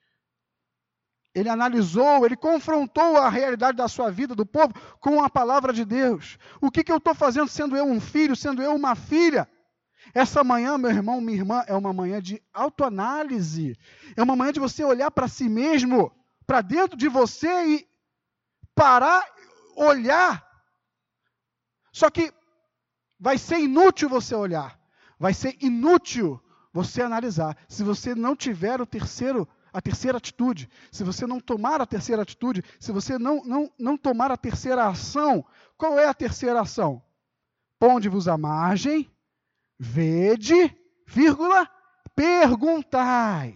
Ele 1.36 1.50
analisou, 1.50 2.26
ele 2.26 2.36
confrontou 2.36 3.18
a 3.18 3.30
realidade 3.30 3.78
da 3.78 3.88
sua 3.88 4.10
vida, 4.10 4.34
do 4.34 4.46
povo, 4.46 4.74
com 5.00 5.24
a 5.24 5.30
palavra 5.30 5.72
de 5.72 5.86
Deus. 5.86 6.40
O 6.60 6.72
que, 6.72 6.84
que 6.84 6.92
eu 6.92 6.98
estou 6.98 7.14
fazendo 7.14 7.48
sendo 7.48 7.78
eu 7.78 7.86
um 7.86 8.02
filho, 8.02 8.36
sendo 8.36 8.64
eu 8.64 8.74
uma 8.74 8.96
filha? 8.96 9.48
Essa 10.14 10.44
manhã, 10.44 10.78
meu 10.78 10.92
irmão, 10.92 11.22
minha 11.22 11.38
irmã, 11.38 11.64
é 11.68 11.76
uma 11.76 11.94
manhã 11.94 12.22
de 12.22 12.42
autoanálise. 12.54 13.78
É 14.16 14.24
uma 14.24 14.36
manhã 14.36 14.52
de 14.52 14.60
você 14.60 14.84
olhar 14.84 15.12
para 15.12 15.28
si 15.28 15.50
mesmo, 15.50 16.12
para 16.46 16.62
dentro 16.62 16.98
de 16.98 17.08
você 17.08 17.48
e 17.66 17.88
parar, 18.74 19.24
olhar. 19.76 20.46
Só 21.92 22.10
que 22.10 22.34
vai 23.20 23.38
ser 23.38 23.60
inútil 23.60 24.10
você 24.10 24.36
olhar. 24.36 24.80
Vai 25.20 25.34
ser 25.34 25.58
inútil 25.62 26.42
você 26.72 27.02
analisar. 27.02 27.58
Se 27.68 27.84
você 27.84 28.14
não 28.14 28.36
tiver 28.36 28.80
o 28.80 28.86
terceiro, 28.86 29.48
a 29.74 29.82
terceira 29.82 30.18
atitude, 30.18 30.70
se 30.92 31.04
você 31.04 31.26
não 31.26 31.40
tomar 31.40 31.82
a 31.82 31.86
terceira 31.86 32.22
atitude, 32.22 32.64
se 32.80 32.92
você 32.92 33.18
não, 33.18 33.44
não, 33.44 33.72
não 33.80 33.98
tomar 33.98 34.32
a 34.32 34.38
terceira 34.38 34.88
ação, 34.88 35.44
qual 35.76 36.00
é 36.00 36.08
a 36.08 36.14
terceira 36.14 36.62
ação? 36.62 37.02
Ponde-vos 37.80 38.28
à 38.28 38.38
margem 38.38 39.12
Vede, 39.80 40.76
vírgula, 41.08 41.70
perguntai. 42.16 43.56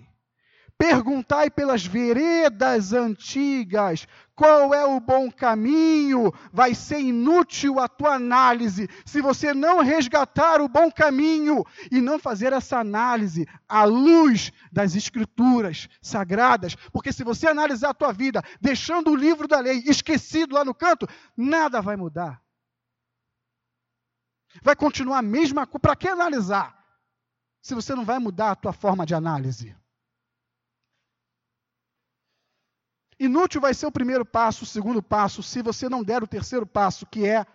Perguntai 0.78 1.51
pelas 1.51 1.86
veredas 1.86 2.91
antigas 2.91 4.07
qual 4.36 4.74
é 4.74 4.84
o 4.84 4.99
bom 4.99 5.32
caminho. 5.32 6.34
Vai 6.51 6.74
ser 6.74 6.99
inútil 6.99 7.80
a 7.80 7.88
tua 7.88 8.15
análise 8.15 8.89
se 9.05 9.22
você 9.22 9.53
não 9.53 9.82
resgatar 9.82 10.59
o 10.59 10.67
bom 10.67 10.91
caminho 10.91 11.63
e 11.91 12.01
não 12.01 12.17
fazer 12.17 12.51
essa 12.51 12.80
análise 12.80 13.47
à 13.69 13.84
luz 13.84 14.51
das 14.72 14.95
escrituras 14.95 15.88
sagradas. 16.01 16.76
Porque 16.91 17.13
se 17.13 17.24
você 17.24 17.47
analisar 17.47 17.91
a 17.91 17.93
tua 17.93 18.11
vida 18.11 18.43
deixando 18.59 19.11
o 19.11 19.15
livro 19.15 19.47
da 19.47 19.59
lei 19.59 19.84
esquecido 19.86 20.55
lá 20.55 20.65
no 20.65 20.74
canto, 20.74 21.07
nada 21.38 21.80
vai 21.80 21.95
mudar. 21.95 22.41
Vai 24.61 24.75
continuar 24.75 25.19
a 25.19 25.21
mesma 25.23 25.65
coisa. 25.65 25.79
Para 25.79 25.95
que 25.95 26.07
analisar? 26.07 26.77
Se 27.61 27.75
você 27.75 27.93
não 27.93 28.03
vai 28.03 28.19
mudar 28.19 28.51
a 28.51 28.55
tua 28.55 28.73
forma 28.73 29.05
de 29.05 29.13
análise. 29.13 29.75
Inútil 33.19 33.61
vai 33.61 33.73
ser 33.73 33.85
o 33.85 33.91
primeiro 33.91 34.25
passo, 34.25 34.63
o 34.63 34.67
segundo 34.67 35.01
passo, 35.01 35.43
se 35.43 35.61
você 35.61 35.87
não 35.87 36.03
der 36.03 36.23
o 36.23 36.27
terceiro 36.27 36.65
passo, 36.65 37.05
que 37.05 37.27
é 37.27 37.45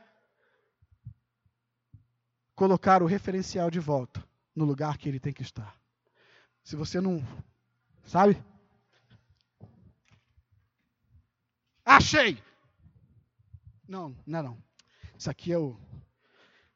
colocar 2.54 3.02
o 3.02 3.06
referencial 3.06 3.68
de 3.68 3.80
volta 3.80 4.24
no 4.54 4.64
lugar 4.64 4.96
que 4.96 5.08
ele 5.08 5.18
tem 5.18 5.32
que 5.32 5.42
estar. 5.42 5.76
Se 6.62 6.76
você 6.76 7.00
não, 7.00 7.20
sabe? 8.04 8.42
Achei! 11.84 12.42
Não, 13.88 14.16
não 14.26 14.38
é 14.38 14.42
não. 14.42 14.62
Isso 15.18 15.30
aqui 15.30 15.52
é 15.52 15.58
o 15.58 15.78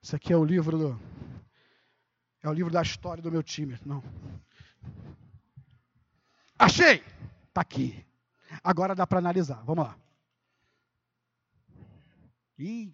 Isso 0.02 0.16
aqui 0.16 0.32
é 0.32 0.36
o 0.36 0.44
livro 0.44 0.78
do 0.78 1.00
É 2.42 2.48
o 2.48 2.52
livro 2.52 2.72
da 2.72 2.80
história 2.80 3.22
do 3.22 3.30
meu 3.30 3.42
time, 3.42 3.78
não. 3.84 4.02
Achei! 6.58 7.04
Está 7.48 7.60
aqui. 7.60 8.06
Agora 8.64 8.94
dá 8.94 9.06
para 9.06 9.18
analisar. 9.18 9.62
Vamos 9.64 9.84
lá. 9.84 9.98
Ih. 12.58 12.92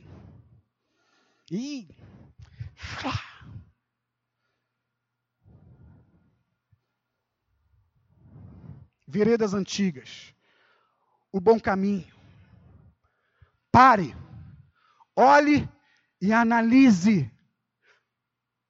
Ih. 1.51 1.89
Veredas 9.07 9.55
antigas. 9.55 10.35
O 11.31 11.41
bom 11.41 11.61
caminho. 11.61 12.15
Pare. 13.71 14.17
Olhe 15.15 15.69
e 16.21 16.33
analise. 16.33 17.31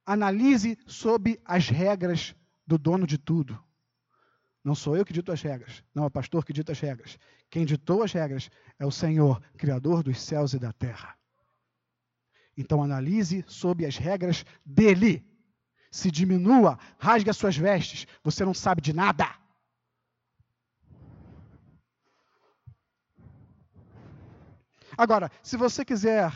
Analise 0.04 0.78
sob 0.86 1.40
as 1.44 1.68
regras 1.68 2.34
do 2.66 2.78
dono 2.78 3.06
de 3.06 3.18
tudo. 3.18 3.62
Não 4.62 4.74
sou 4.74 4.96
eu 4.96 5.04
que 5.04 5.12
dito 5.12 5.30
as 5.30 5.40
regras, 5.42 5.84
não 5.94 6.04
é 6.04 6.06
o 6.06 6.10
pastor 6.10 6.44
que 6.44 6.52
dita 6.52 6.72
as 6.72 6.80
regras. 6.80 7.18
Quem 7.48 7.64
ditou 7.64 8.02
as 8.02 8.12
regras 8.12 8.50
é 8.78 8.84
o 8.84 8.90
Senhor, 8.90 9.40
Criador 9.56 10.02
dos 10.02 10.20
céus 10.20 10.54
e 10.54 10.58
da 10.58 10.72
terra. 10.72 11.16
Então 12.56 12.82
analise 12.82 13.44
sob 13.46 13.86
as 13.86 13.96
regras 13.96 14.44
dele. 14.64 15.24
Se 15.90 16.10
diminua, 16.10 16.78
rasgue 16.98 17.30
as 17.30 17.36
suas 17.36 17.56
vestes, 17.56 18.06
você 18.24 18.44
não 18.44 18.52
sabe 18.52 18.80
de 18.80 18.92
nada. 18.92 19.28
Agora, 24.98 25.30
se 25.42 25.56
você 25.56 25.84
quiser, 25.84 26.32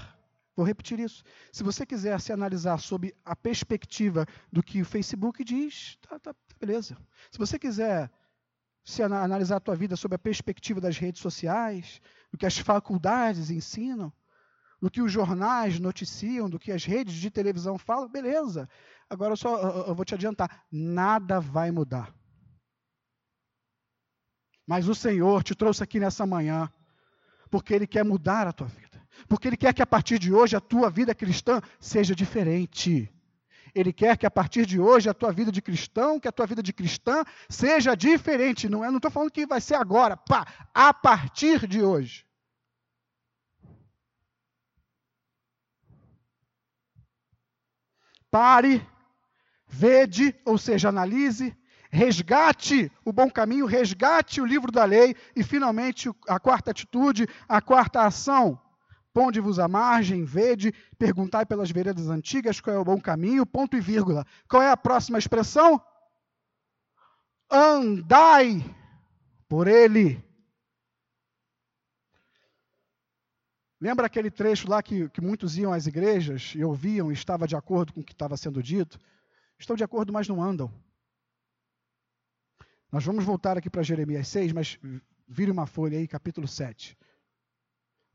vou 0.61 0.67
repetir 0.67 1.01
isso, 1.01 1.25
se 1.51 1.63
você 1.63 1.87
quiser 1.87 2.21
se 2.21 2.33
analisar 2.33 2.79
sob 2.79 3.15
a 3.25 3.35
perspectiva 3.35 4.27
do 4.53 4.63
que 4.63 4.83
o 4.83 4.85
Facebook 4.85 5.43
diz, 5.43 5.97
tá, 6.03 6.19
tá 6.19 6.35
beleza. 6.61 6.99
Se 7.31 7.39
você 7.39 7.59
quiser 7.59 8.11
se 8.85 9.03
analisar 9.03 9.57
a 9.57 9.61
tua 9.61 9.75
vida 9.75 9.97
sob 9.97 10.15
a 10.15 10.19
perspectiva 10.19 10.79
das 10.79 10.99
redes 10.99 11.23
sociais, 11.23 12.01
do 12.31 12.37
que 12.37 12.45
as 12.45 12.59
faculdades 12.59 13.51
ensinam, 13.51 14.13
do 14.83 14.91
que 14.91 15.01
os 15.01 15.11
jornais 15.11 15.81
noticiam, 15.81 16.51
do 16.51 16.59
que 16.59 16.73
as 16.73 16.85
redes 16.85 17.15
de 17.15 17.31
televisão 17.31 17.79
falam, 17.79 18.09
beleza. 18.09 18.69
Agora 19.09 19.33
eu 19.33 19.37
só 19.39 19.87
eu 19.87 19.95
vou 19.95 20.05
te 20.05 20.15
adiantar, 20.15 20.65
nada 20.71 21.41
vai 21.41 21.71
mudar. 21.71 22.15
Mas 24.67 24.89
o 24.89 24.95
Senhor 24.95 25.43
te 25.43 25.55
trouxe 25.55 25.83
aqui 25.83 25.99
nessa 25.99 26.27
manhã 26.27 26.71
porque 27.51 27.73
ele 27.73 27.87
quer 27.87 28.05
mudar 28.05 28.47
a 28.47 28.53
tua 28.53 28.69
vida. 28.69 28.90
Porque 29.29 29.49
ele 29.49 29.57
quer 29.57 29.73
que 29.75 29.83
a 29.83 29.87
partir 29.87 30.19
de 30.19 30.33
hoje 30.33 30.57
a 30.57 30.61
tua 30.61 30.91
vida 30.91 31.15
cristã 31.15 31.61
seja 31.79 32.15
diferente. 32.15 33.13
Ele 33.75 33.93
quer 33.93 34.17
que 34.17 34.27
a 34.27 34.31
partir 34.31 34.67
de 34.67 34.81
hoje 34.81 35.09
a 35.09 35.15
tua 35.15 35.33
vida 35.33 35.53
de 35.53 35.63
cristão, 35.63 36.19
que 36.19 36.29
a 36.29 36.33
tua 36.33 36.47
vida 36.47 36.63
de 36.63 36.73
cristã 36.73 37.25
seja 37.49 37.95
diferente. 37.95 38.69
Não 38.69 38.85
é, 38.85 38.93
estou 38.95 39.11
falando 39.11 39.31
que 39.31 39.47
vai 39.47 39.61
ser 39.61 39.75
agora, 39.75 40.17
pá, 40.17 40.47
a 40.75 40.93
partir 40.93 41.67
de 41.67 41.83
hoje. 41.83 42.27
Pare, 48.31 48.87
vede, 49.67 50.35
ou 50.45 50.57
seja, 50.57 50.89
analise, 50.89 51.57
resgate 51.91 52.91
o 53.05 53.13
bom 53.13 53.29
caminho, 53.29 53.67
resgate 53.67 54.41
o 54.41 54.47
livro 54.47 54.71
da 54.71 54.85
lei 54.85 55.17
e, 55.35 55.43
finalmente, 55.43 56.09
a 56.29 56.39
quarta 56.39 56.71
atitude, 56.71 57.29
a 57.49 57.61
quarta 57.61 58.03
ação 58.03 58.61
Ponde-vos 59.13 59.59
à 59.59 59.67
margem, 59.67 60.25
vede, 60.25 60.73
perguntai 60.97 61.45
pelas 61.45 61.71
veredas 61.71 62.09
antigas 62.09 62.61
qual 62.61 62.77
é 62.77 62.79
o 62.79 62.85
bom 62.85 63.01
caminho, 63.01 63.45
ponto 63.45 63.77
e 63.77 63.81
vírgula. 63.81 64.25
Qual 64.49 64.63
é 64.63 64.71
a 64.71 64.77
próxima 64.77 65.19
expressão? 65.19 65.83
Andai 67.51 68.65
por 69.49 69.67
ele. 69.67 70.23
Lembra 73.81 74.07
aquele 74.07 74.31
trecho 74.31 74.69
lá 74.69 74.81
que, 74.83 75.09
que 75.09 75.21
muitos 75.21 75.59
iam 75.59 75.73
às 75.73 75.87
igrejas 75.87 76.53
e 76.55 76.63
ouviam 76.63 77.11
e 77.11 77.15
estava 77.15 77.49
de 77.49 77.57
acordo 77.57 77.93
com 77.93 78.01
o 78.01 78.05
que 78.05 78.13
estava 78.13 78.37
sendo 78.37 78.63
dito? 78.63 78.99
Estão 79.59 79.75
de 79.75 79.83
acordo, 79.83 80.13
mas 80.13 80.29
não 80.29 80.41
andam. 80.41 80.73
Nós 82.93 83.05
vamos 83.05 83.25
voltar 83.25 83.57
aqui 83.59 83.69
para 83.69 83.83
Jeremias 83.83 84.29
6, 84.29 84.53
mas 84.53 84.79
vire 85.27 85.51
uma 85.51 85.67
folha 85.67 85.99
aí, 85.99 86.07
capítulo 86.07 86.47
7 86.47 86.97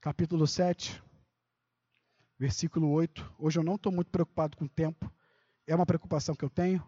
capítulo 0.05 0.45
7, 0.45 1.01
versículo 2.37 2.91
8. 2.91 3.33
Hoje 3.39 3.57
eu 3.57 3.63
não 3.63 3.73
estou 3.73 3.91
muito 3.91 4.11
preocupado 4.11 4.55
com 4.55 4.65
o 4.65 4.69
tempo. 4.69 5.11
É 5.65 5.73
uma 5.73 5.83
preocupação 5.83 6.35
que 6.35 6.45
eu 6.45 6.49
tenho, 6.49 6.87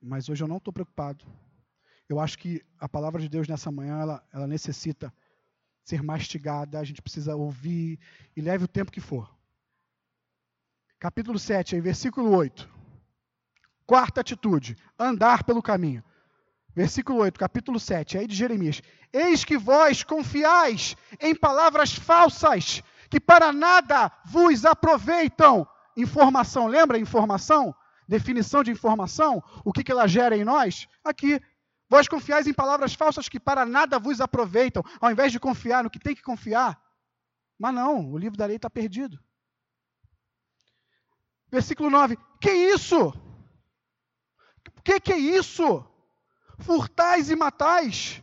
mas 0.00 0.28
hoje 0.28 0.44
eu 0.44 0.46
não 0.46 0.58
estou 0.58 0.72
preocupado. 0.72 1.26
Eu 2.08 2.20
acho 2.20 2.38
que 2.38 2.64
a 2.78 2.88
palavra 2.88 3.20
de 3.20 3.28
Deus 3.28 3.48
nessa 3.48 3.72
manhã, 3.72 3.98
ela, 3.98 4.24
ela 4.32 4.46
necessita 4.46 5.12
ser 5.84 6.04
mastigada, 6.04 6.78
a 6.78 6.84
gente 6.84 7.02
precisa 7.02 7.34
ouvir 7.34 7.98
e 8.36 8.40
leve 8.40 8.64
o 8.64 8.68
tempo 8.68 8.92
que 8.92 9.00
for. 9.00 9.28
Capítulo 11.00 11.36
7, 11.36 11.74
aí, 11.74 11.80
versículo 11.80 12.30
8. 12.30 12.70
Quarta 13.84 14.20
atitude: 14.20 14.76
andar 14.96 15.42
pelo 15.42 15.60
caminho. 15.60 16.04
Versículo 16.74 17.18
8, 17.20 17.38
capítulo 17.38 17.80
7, 17.80 18.18
aí 18.18 18.26
de 18.26 18.34
Jeremias. 18.34 18.80
Eis 19.12 19.44
que 19.44 19.58
vós 19.58 20.04
confiais 20.04 20.96
em 21.20 21.34
palavras 21.34 21.92
falsas, 21.92 22.82
que 23.08 23.18
para 23.18 23.52
nada 23.52 24.10
vos 24.24 24.64
aproveitam. 24.64 25.66
Informação, 25.96 26.66
lembra 26.66 26.98
informação? 26.98 27.74
Definição 28.06 28.62
de 28.62 28.70
informação? 28.70 29.42
O 29.64 29.72
que, 29.72 29.82
que 29.82 29.90
ela 29.90 30.06
gera 30.06 30.36
em 30.36 30.44
nós? 30.44 30.88
Aqui. 31.04 31.40
Vós 31.88 32.06
confiais 32.06 32.46
em 32.46 32.54
palavras 32.54 32.94
falsas 32.94 33.28
que 33.28 33.40
para 33.40 33.66
nada 33.66 33.98
vos 33.98 34.20
aproveitam, 34.20 34.84
ao 35.00 35.10
invés 35.10 35.32
de 35.32 35.40
confiar 35.40 35.82
no 35.82 35.90
que 35.90 35.98
tem 35.98 36.14
que 36.14 36.22
confiar. 36.22 36.80
Mas 37.58 37.74
não, 37.74 38.12
o 38.12 38.16
livro 38.16 38.38
da 38.38 38.46
lei 38.46 38.56
está 38.56 38.70
perdido. 38.70 39.18
Versículo 41.50 41.90
9. 41.90 42.16
Que 42.40 42.50
isso? 42.50 43.08
O 43.08 44.82
que, 44.84 45.00
que 45.00 45.12
é 45.12 45.18
isso? 45.18 45.84
Furtais 46.60 47.30
e 47.30 47.36
matais, 47.36 48.22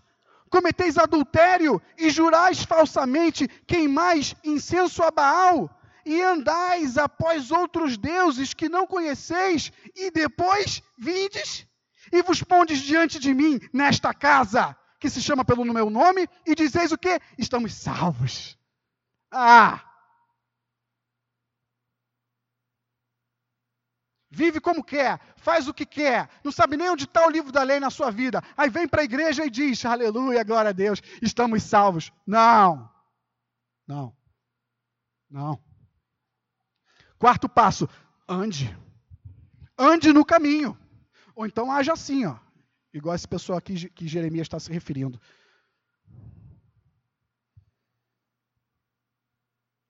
cometeis 0.49 0.97
adultério 0.97 1.81
e 1.97 2.09
jurais 2.09 2.63
falsamente, 2.63 3.47
queimais 3.67 4.35
incenso 4.43 5.03
a 5.03 5.11
Baal, 5.11 5.69
e 6.05 6.21
andais 6.21 6.97
após 6.97 7.51
outros 7.51 7.97
deuses 7.97 8.53
que 8.53 8.69
não 8.69 8.87
conheceis, 8.87 9.71
e 9.95 10.09
depois 10.09 10.81
vindes 10.97 11.67
e 12.11 12.21
vos 12.23 12.41
pondes 12.41 12.79
diante 12.79 13.19
de 13.19 13.33
mim 13.33 13.59
nesta 13.73 14.13
casa, 14.13 14.75
que 14.99 15.09
se 15.09 15.21
chama 15.21 15.43
pelo 15.43 15.65
meu 15.65 15.89
nome, 15.89 16.27
e 16.45 16.55
dizeis 16.55 16.91
o 16.91 16.97
que? 16.97 17.19
Estamos 17.37 17.73
salvos. 17.73 18.57
Ah! 19.31 19.83
Vive 24.37 24.59
como 24.61 24.83
quer, 24.83 25.19
faz 25.37 25.67
o 25.67 25.73
que 25.73 25.83
quer, 25.83 26.29
não 26.43 26.51
sabe 26.51 26.77
nem 26.77 26.91
onde 26.91 27.05
está 27.05 27.25
o 27.25 27.29
livro 27.29 27.51
da 27.51 27.63
lei 27.63 27.79
na 27.79 27.89
sua 27.89 28.11
vida. 28.11 28.39
Aí 28.55 28.69
vem 28.69 28.87
para 28.87 29.01
a 29.01 29.05
igreja 29.05 29.43
e 29.43 29.49
diz: 29.49 29.83
Aleluia, 29.83 30.43
glória 30.43 30.69
a 30.69 30.73
Deus, 30.73 31.01
estamos 31.23 31.63
salvos. 31.63 32.11
Não, 32.25 32.87
não, 33.87 34.15
não. 35.27 35.59
Quarto 37.17 37.49
passo: 37.49 37.89
ande, 38.29 38.77
ande 39.75 40.13
no 40.13 40.23
caminho. 40.23 40.77
Ou 41.35 41.47
então 41.47 41.71
haja 41.71 41.93
assim, 41.93 42.25
ó, 42.25 42.37
igual 42.93 43.15
essa 43.15 43.27
pessoa 43.27 43.57
aqui 43.57 43.89
que 43.89 44.07
Jeremias 44.07 44.45
está 44.45 44.59
se 44.59 44.71
referindo. 44.71 45.19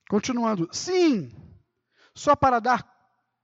Continuando, 0.10 0.70
sim, 0.72 1.34
só 2.16 2.34
para 2.34 2.62
dar, 2.62 2.97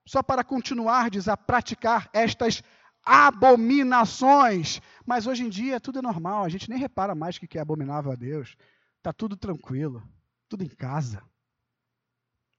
só 0.05 0.21
para 0.21 0.43
continuardes 0.43 1.27
a 1.27 1.37
praticar 1.37 2.09
estas 2.13 2.61
abominações. 3.03 4.81
Mas 5.05 5.27
hoje 5.27 5.43
em 5.43 5.49
dia 5.49 5.79
tudo 5.79 5.99
é 5.99 6.01
normal, 6.01 6.43
a 6.43 6.49
gente 6.49 6.69
nem 6.69 6.79
repara 6.79 7.15
mais 7.15 7.37
que 7.37 7.57
é 7.57 7.61
abominável 7.61 8.11
a 8.11 8.15
Deus. 8.15 8.55
Está 8.97 9.11
tudo 9.11 9.35
tranquilo, 9.35 10.01
tudo 10.47 10.63
em 10.63 10.69
casa. 10.69 11.21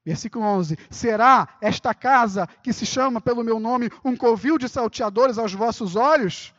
Versículo 0.05 0.45
11: 0.45 0.77
Será 0.89 1.57
esta 1.59 1.93
casa 1.93 2.45
que 2.61 2.71
se 2.71 2.85
chama 2.85 3.19
pelo 3.19 3.43
meu 3.43 3.59
nome 3.59 3.89
um 4.03 4.15
covil 4.15 4.57
de 4.57 4.69
salteadores 4.69 5.39
aos 5.39 5.53
vossos 5.53 5.95
olhos? 5.95 6.53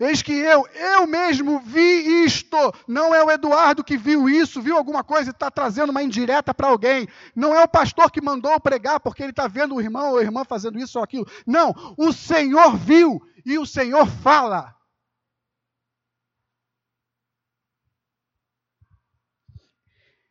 Eis 0.00 0.20
que 0.20 0.32
eu, 0.32 0.66
eu 0.74 1.06
mesmo 1.06 1.60
vi 1.60 2.24
isto. 2.24 2.56
Não 2.88 3.14
é 3.14 3.22
o 3.22 3.30
Eduardo 3.30 3.84
que 3.84 3.96
viu 3.96 4.28
isso, 4.28 4.60
viu 4.60 4.76
alguma 4.76 5.04
coisa 5.04 5.30
e 5.30 5.32
está 5.32 5.50
trazendo 5.50 5.90
uma 5.90 6.02
indireta 6.02 6.52
para 6.52 6.68
alguém. 6.68 7.08
Não 7.34 7.54
é 7.54 7.62
o 7.62 7.68
pastor 7.68 8.10
que 8.10 8.20
mandou 8.20 8.58
pregar 8.60 8.98
porque 8.98 9.22
ele 9.22 9.30
está 9.30 9.46
vendo 9.46 9.74
o 9.74 9.80
irmão 9.80 10.12
ou 10.12 10.18
a 10.18 10.22
irmã 10.22 10.44
fazendo 10.44 10.78
isso 10.78 10.98
ou 10.98 11.04
aquilo. 11.04 11.26
Não, 11.46 11.72
o 11.96 12.12
Senhor 12.12 12.76
viu 12.76 13.20
e 13.44 13.58
o 13.58 13.66
Senhor 13.66 14.06
fala. 14.06 14.74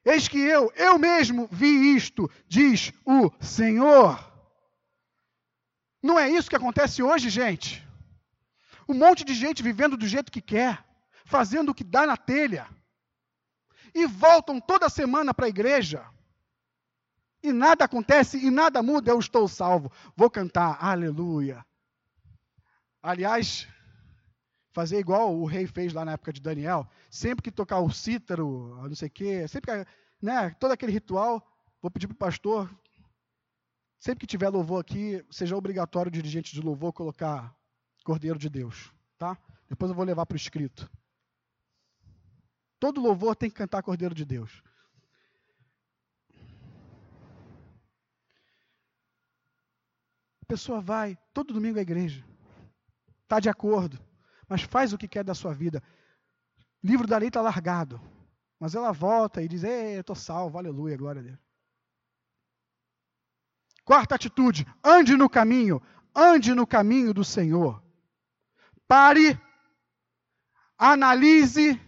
Eis 0.03 0.27
que 0.27 0.37
eu, 0.37 0.71
eu 0.75 0.99
mesmo 0.99 1.47
vi 1.51 1.95
isto, 1.95 2.29
diz 2.47 2.93
o 3.05 3.31
Senhor. 3.39 4.19
Não 6.03 6.19
é 6.19 6.29
isso 6.29 6.49
que 6.49 6.55
acontece 6.55 7.01
hoje, 7.01 7.29
gente? 7.29 7.84
Um 8.87 8.93
monte 8.93 9.23
de 9.23 9.33
gente 9.33 9.63
vivendo 9.63 9.97
do 9.97 10.07
jeito 10.07 10.31
que 10.31 10.41
quer, 10.41 10.83
fazendo 11.25 11.69
o 11.69 11.75
que 11.75 11.83
dá 11.83 12.05
na 12.05 12.17
telha. 12.17 12.67
E 13.93 14.05
voltam 14.05 14.59
toda 14.59 14.89
semana 14.89 15.33
para 15.33 15.45
a 15.45 15.49
igreja. 15.49 16.05
E 17.41 17.51
nada 17.51 17.85
acontece 17.85 18.37
e 18.37 18.49
nada 18.49 18.81
muda, 18.81 19.11
eu 19.11 19.19
estou 19.19 19.47
salvo. 19.47 19.91
Vou 20.15 20.29
cantar, 20.29 20.77
aleluia. 20.83 21.65
Aliás, 23.01 23.67
fazer 24.75 24.99
igual 24.99 25.33
o 25.33 25.45
rei 25.45 25.65
fez 25.65 25.93
lá 25.93 26.03
na 26.03 26.11
época 26.11 26.33
de 26.33 26.41
Daniel, 26.41 26.85
sempre 27.09 27.41
que 27.41 27.51
tocar 27.51 27.79
o 27.79 27.89
cítaro, 27.89 28.75
não 28.89 28.95
sei 28.95 29.07
o 29.07 29.11
quê, 29.11 29.47
sempre 29.47 29.71
que, 29.71 29.91
né, 30.21 30.49
todo 30.59 30.73
aquele 30.73 30.91
ritual, 30.91 31.41
vou 31.81 31.89
pedir 31.89 32.07
para 32.07 32.15
o 32.15 32.17
pastor, 32.17 32.69
sempre 33.97 34.19
que 34.19 34.27
tiver 34.27 34.49
louvor 34.49 34.81
aqui, 34.81 35.25
seja 35.31 35.55
obrigatório 35.55 36.09
o 36.09 36.11
dirigente 36.11 36.53
de 36.53 36.61
louvor 36.61 36.91
colocar 36.91 37.54
Cordeiro 38.05 38.37
de 38.37 38.49
Deus, 38.49 38.93
tá? 39.17 39.35
Depois 39.67 39.89
eu 39.89 39.95
vou 39.95 40.05
levar 40.05 40.27
para 40.27 40.35
o 40.35 40.37
escrito. 40.37 40.87
Todo 42.79 43.01
louvor 43.01 43.35
tem 43.35 43.49
que 43.49 43.55
cantar 43.55 43.81
Cordeiro 43.81 44.13
de 44.13 44.23
Deus. 44.23 44.61
A 50.39 50.45
pessoa 50.47 50.79
vai 50.79 51.17
todo 51.33 51.51
domingo 51.51 51.79
à 51.79 51.81
igreja, 51.81 52.23
está 53.23 53.39
de 53.39 53.49
acordo, 53.49 53.99
mas 54.47 54.61
faz 54.61 54.93
o 54.93 54.97
que 54.99 55.07
quer 55.07 55.23
da 55.23 55.33
sua 55.33 55.55
vida. 55.55 55.81
Livro 56.83 57.07
da 57.07 57.17
lei 57.17 57.29
está 57.29 57.41
largado, 57.41 57.99
mas 58.59 58.75
ela 58.75 58.91
volta 58.91 59.41
e 59.41 59.47
diz: 59.47 59.63
Ei, 59.63 59.95
eu 59.95 60.01
estou 60.01 60.15
salvo, 60.15 60.59
aleluia, 60.59 60.95
glória 60.95 61.21
a 61.21 61.23
Deus. 61.23 61.39
Quarta 63.83 64.13
atitude: 64.13 64.67
ande 64.83 65.17
no 65.17 65.27
caminho, 65.27 65.81
ande 66.15 66.53
no 66.53 66.67
caminho 66.67 67.11
do 67.11 67.23
Senhor. 67.23 67.83
Pare, 68.87 69.39
analise, 70.77 71.79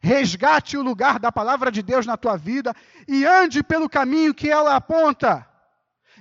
resgate 0.00 0.76
o 0.76 0.82
lugar 0.82 1.18
da 1.18 1.30
palavra 1.30 1.70
de 1.70 1.82
Deus 1.82 2.06
na 2.06 2.16
tua 2.16 2.36
vida 2.36 2.74
e 3.06 3.24
ande 3.24 3.62
pelo 3.62 3.88
caminho 3.88 4.34
que 4.34 4.50
ela 4.50 4.74
aponta. 4.74 5.48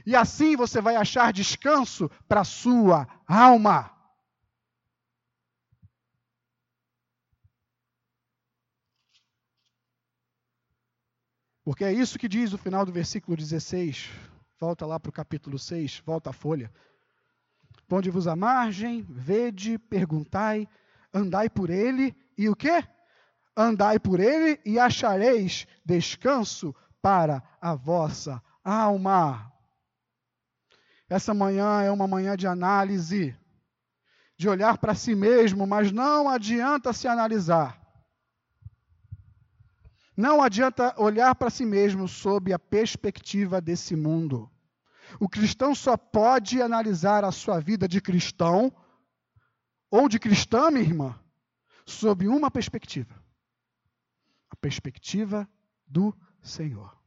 E 0.06 0.16
assim 0.16 0.56
você 0.56 0.82
vai 0.82 0.96
achar 0.96 1.32
descanso 1.32 2.10
para 2.28 2.42
a 2.42 2.46
sua 2.46 3.08
alma. 3.28 3.92
Porque 11.64 11.84
é 11.84 11.94
isso 11.94 12.18
que 12.18 12.28
diz 12.28 12.54
o 12.54 12.58
final 12.58 12.86
do 12.86 12.92
versículo 12.92 13.38
16. 13.38 14.10
Volta 14.60 14.86
lá 14.86 15.00
para 15.00 15.10
o 15.10 15.14
capítulo 15.14 15.58
6, 15.58 16.02
volta 16.06 16.32
a 16.32 16.34
folha. 16.34 16.72
Ponde-vos 17.92 18.26
à 18.26 18.38
margem, 18.38 19.06
vede, 19.10 19.78
perguntai, 19.78 20.66
andai 21.14 21.50
por 21.50 21.70
ele, 21.70 22.16
e 22.38 22.48
o 22.48 22.56
quê? 22.56 22.86
Andai 23.54 24.00
por 24.00 24.22
ele 24.22 24.62
e 24.66 24.80
achareis 24.80 25.68
descanso 25.84 26.74
para 27.02 27.44
a 27.60 27.76
vossa 27.76 28.42
alma. 28.64 29.52
Essa 31.10 31.34
manhã 31.34 31.82
é 31.82 31.92
uma 31.92 32.08
manhã 32.08 32.38
de 32.38 32.48
análise, 32.48 33.36
de 34.38 34.48
olhar 34.48 34.78
para 34.78 34.96
si 34.96 35.14
mesmo, 35.14 35.68
mas 35.68 35.92
não 35.92 36.30
adianta 36.30 36.94
se 36.94 37.10
analisar. 37.10 37.78
Não 40.16 40.42
adianta 40.42 40.96
olhar 40.98 41.36
para 41.36 41.50
si 41.50 41.66
mesmo 41.66 42.08
sob 42.08 42.54
a 42.54 42.58
perspectiva 42.58 43.60
desse 43.60 43.98
mundo. 43.98 44.50
O 45.20 45.30
cristão 45.30 45.74
só 45.76 45.98
pode 45.98 46.62
analisar 46.62 47.24
a 47.24 47.32
sua 47.32 47.60
vida 47.60 47.88
de 47.88 48.02
cristão 48.02 48.74
ou 49.90 50.08
de 50.08 50.20
cristã, 50.20 50.72
minha 50.72 50.84
irmã, 50.84 51.20
sob 51.86 52.28
uma 52.28 52.50
perspectiva: 52.50 53.22
a 54.50 54.56
perspectiva 54.56 55.50
do 55.86 56.16
Senhor. 56.42 56.98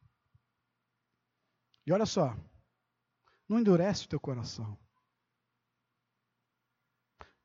E 1.86 1.92
olha 1.92 2.07
só, 2.07 2.36
não 3.48 3.59
endurece 3.59 4.07
o 4.07 4.09
teu 4.09 4.20
coração. 4.20 4.78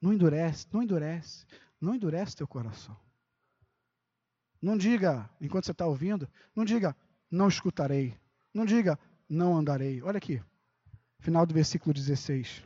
Não 0.02 0.14
endurece, 0.14 0.66
não 0.72 0.82
endurece, 0.82 1.46
não 1.80 1.94
endurece 1.94 2.36
teu 2.36 2.48
coração. 2.48 2.98
Não 4.62 4.78
diga, 4.78 5.30
enquanto 5.40 5.66
você 5.66 5.72
está 5.72 5.86
ouvindo, 5.86 6.30
não 6.56 6.66
diga, 6.66 6.96
não 7.30 7.48
escutarei. 7.48 8.18
Não 8.54 8.66
diga, 8.66 8.98
não 9.30 9.56
andarei. 9.56 10.02
Olha 10.02 10.18
aqui, 10.18 10.42
final 11.20 11.46
do 11.46 11.54
versículo 11.54 11.94
16. 11.94 12.64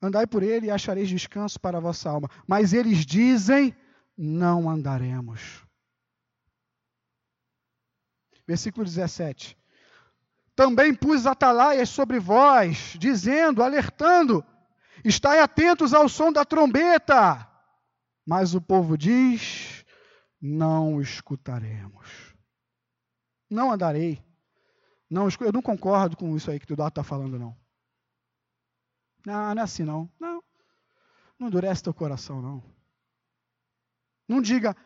Andai 0.00 0.26
por 0.26 0.42
ele 0.42 0.66
e 0.66 0.70
achareis 0.70 1.08
descanso 1.08 1.58
para 1.58 1.78
a 1.78 1.80
vossa 1.80 2.08
alma. 2.08 2.30
Mas 2.46 2.72
eles 2.72 3.04
dizem: 3.04 3.76
não 4.16 4.70
andaremos. 4.70 5.64
Versículo 8.46 8.84
17. 8.84 9.58
Também 10.54 10.94
pus 10.94 11.26
atalaias 11.26 11.88
sobre 11.88 12.18
vós, 12.20 12.94
dizendo, 12.98 13.62
alertando: 13.62 14.44
estai 15.04 15.40
atentos 15.40 15.92
ao 15.92 16.08
som 16.08 16.32
da 16.32 16.44
trombeta. 16.44 17.46
Mas 18.24 18.54
o 18.54 18.60
povo 18.60 18.96
diz: 18.96 19.84
não 20.40 21.00
escutaremos. 21.00 22.34
Não 23.50 23.72
andarei. 23.72 24.22
Não, 25.10 25.28
eu 25.40 25.52
não 25.52 25.62
concordo 25.62 26.16
com 26.16 26.36
isso 26.36 26.50
aí 26.50 26.60
que 26.60 26.70
o 26.70 26.74
Eduardo 26.74 26.92
está 26.92 27.04
falando, 27.04 27.38
não. 27.38 27.56
Não, 29.24 29.54
não 29.54 29.62
é 29.62 29.64
assim, 29.64 29.84
não. 29.84 30.10
Não. 30.20 30.42
Não 31.38 31.48
endurece 31.48 31.82
teu 31.82 31.94
coração, 31.94 32.42
não. 32.42 32.62
Não 34.28 34.42
diga, 34.42 34.76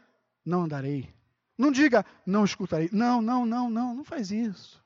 não 0.45 0.65
andarei. 0.65 1.13
Não 1.59 1.73
diga, 1.73 2.05
não 2.25 2.45
escutarei. 2.45 2.89
Não, 2.93 3.21
não, 3.21 3.45
não, 3.45 3.69
não. 3.69 3.95
Não 3.95 4.05
faz 4.05 4.31
isso. 4.31 4.83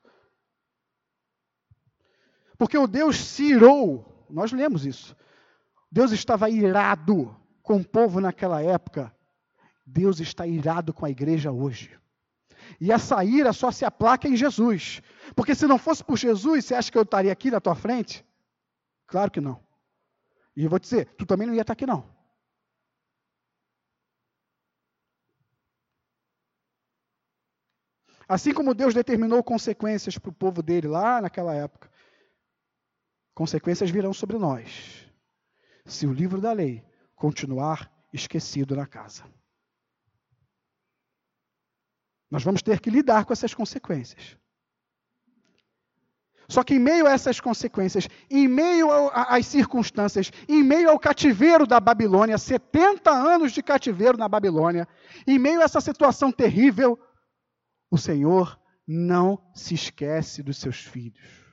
Porque 2.57 2.77
o 2.77 2.87
Deus 2.87 3.17
se 3.17 3.43
irou. 3.43 4.25
Nós 4.29 4.51
lemos 4.51 4.85
isso. 4.85 5.15
Deus 5.91 6.11
estava 6.11 6.49
irado 6.49 7.35
com 7.61 7.77
o 7.77 7.85
povo 7.85 8.19
naquela 8.19 8.61
época. 8.61 9.15
Deus 9.85 10.19
está 10.19 10.45
irado 10.45 10.93
com 10.93 11.05
a 11.05 11.09
igreja 11.09 11.51
hoje. 11.51 11.97
E 12.79 12.91
essa 12.91 13.23
ira 13.23 13.53
só 13.53 13.71
se 13.71 13.85
aplaca 13.85 14.27
em 14.27 14.35
Jesus. 14.35 15.01
Porque 15.35 15.55
se 15.55 15.67
não 15.67 15.77
fosse 15.77 16.03
por 16.03 16.17
Jesus, 16.17 16.65
você 16.65 16.75
acha 16.75 16.91
que 16.91 16.97
eu 16.97 17.03
estaria 17.03 17.31
aqui 17.31 17.51
na 17.51 17.59
tua 17.59 17.75
frente? 17.75 18.25
Claro 19.05 19.31
que 19.31 19.41
não. 19.41 19.63
E 20.55 20.63
eu 20.63 20.69
vou 20.69 20.79
te 20.79 20.83
dizer, 20.83 21.07
tu 21.17 21.25
também 21.25 21.47
não 21.47 21.53
ia 21.53 21.61
estar 21.61 21.73
aqui 21.73 21.85
não. 21.85 22.17
Assim 28.27 28.53
como 28.53 28.73
Deus 28.73 28.93
determinou 28.93 29.41
consequências 29.41 30.17
para 30.17 30.29
o 30.29 30.33
povo 30.33 30.61
dele 30.61 30.87
lá 30.87 31.21
naquela 31.21 31.53
época, 31.53 31.89
consequências 33.33 33.89
virão 33.89 34.13
sobre 34.13 34.37
nós, 34.37 35.07
se 35.85 36.05
o 36.05 36.11
livro 36.11 36.41
da 36.41 36.51
lei 36.51 36.83
continuar 37.15 37.89
esquecido 38.11 38.75
na 38.75 38.85
casa. 38.85 39.23
Nós 42.29 42.43
vamos 42.43 42.61
ter 42.61 42.79
que 42.79 42.89
lidar 42.89 43.25
com 43.25 43.33
essas 43.33 43.53
consequências. 43.53 44.37
Só 46.49 46.63
que 46.63 46.75
em 46.75 46.79
meio 46.79 47.05
a 47.05 47.11
essas 47.11 47.41
consequências, 47.41 48.07
em 48.29 48.47
meio 48.47 48.89
às 49.11 49.45
circunstâncias, 49.45 50.31
em 50.47 50.63
meio 50.63 50.89
ao 50.89 50.97
cativeiro 50.97 51.67
da 51.67 51.79
Babilônia, 51.79 52.37
70 52.37 53.11
anos 53.11 53.51
de 53.51 53.61
cativeiro 53.61 54.17
na 54.17 54.29
Babilônia, 54.29 54.87
em 55.25 55.37
meio 55.37 55.59
a 55.59 55.63
essa 55.63 55.81
situação 55.81 56.31
terrível, 56.31 56.97
o 57.91 57.97
Senhor 57.97 58.57
não 58.87 59.41
se 59.53 59.73
esquece 59.73 60.41
dos 60.41 60.57
seus 60.57 60.77
filhos. 60.77 61.47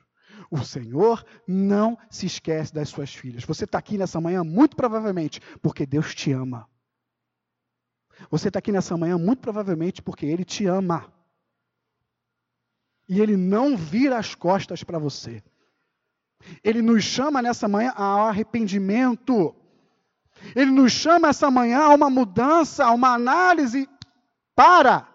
O 0.49 0.63
Senhor 0.63 1.25
não 1.45 1.97
se 2.09 2.25
esquece 2.25 2.73
das 2.73 2.87
suas 2.87 3.13
filhas. 3.13 3.43
Você 3.43 3.65
está 3.65 3.77
aqui 3.77 3.97
nessa 3.97 4.21
manhã, 4.21 4.43
muito 4.43 4.77
provavelmente, 4.77 5.41
porque 5.61 5.85
Deus 5.85 6.15
te 6.15 6.31
ama. 6.31 6.69
Você 8.29 8.47
está 8.47 8.59
aqui 8.59 8.71
nessa 8.71 8.97
manhã, 8.97 9.17
muito 9.17 9.39
provavelmente, 9.39 10.01
porque 10.01 10.25
Ele 10.25 10.43
te 10.43 10.65
ama. 10.65 11.13
E 13.07 13.21
Ele 13.21 13.37
não 13.37 13.77
vira 13.77 14.17
as 14.17 14.33
costas 14.33 14.83
para 14.83 14.97
você. 14.97 15.43
Ele 16.63 16.81
nos 16.81 17.03
chama 17.03 17.41
nessa 17.41 17.67
manhã 17.67 17.91
ao 17.95 18.27
arrependimento. 18.27 19.55
Ele 20.55 20.71
nos 20.71 20.91
chama 20.91 21.29
essa 21.29 21.49
manhã 21.49 21.79
a 21.79 21.95
uma 21.95 22.09
mudança, 22.09 22.85
a 22.85 22.91
uma 22.91 23.13
análise. 23.13 23.89
Para! 24.55 25.07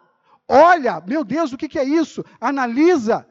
Olha, 0.48 1.00
meu 1.00 1.22
Deus, 1.22 1.52
o 1.52 1.56
que, 1.56 1.68
que 1.68 1.78
é 1.78 1.84
isso? 1.84 2.24
Analisa 2.40 3.26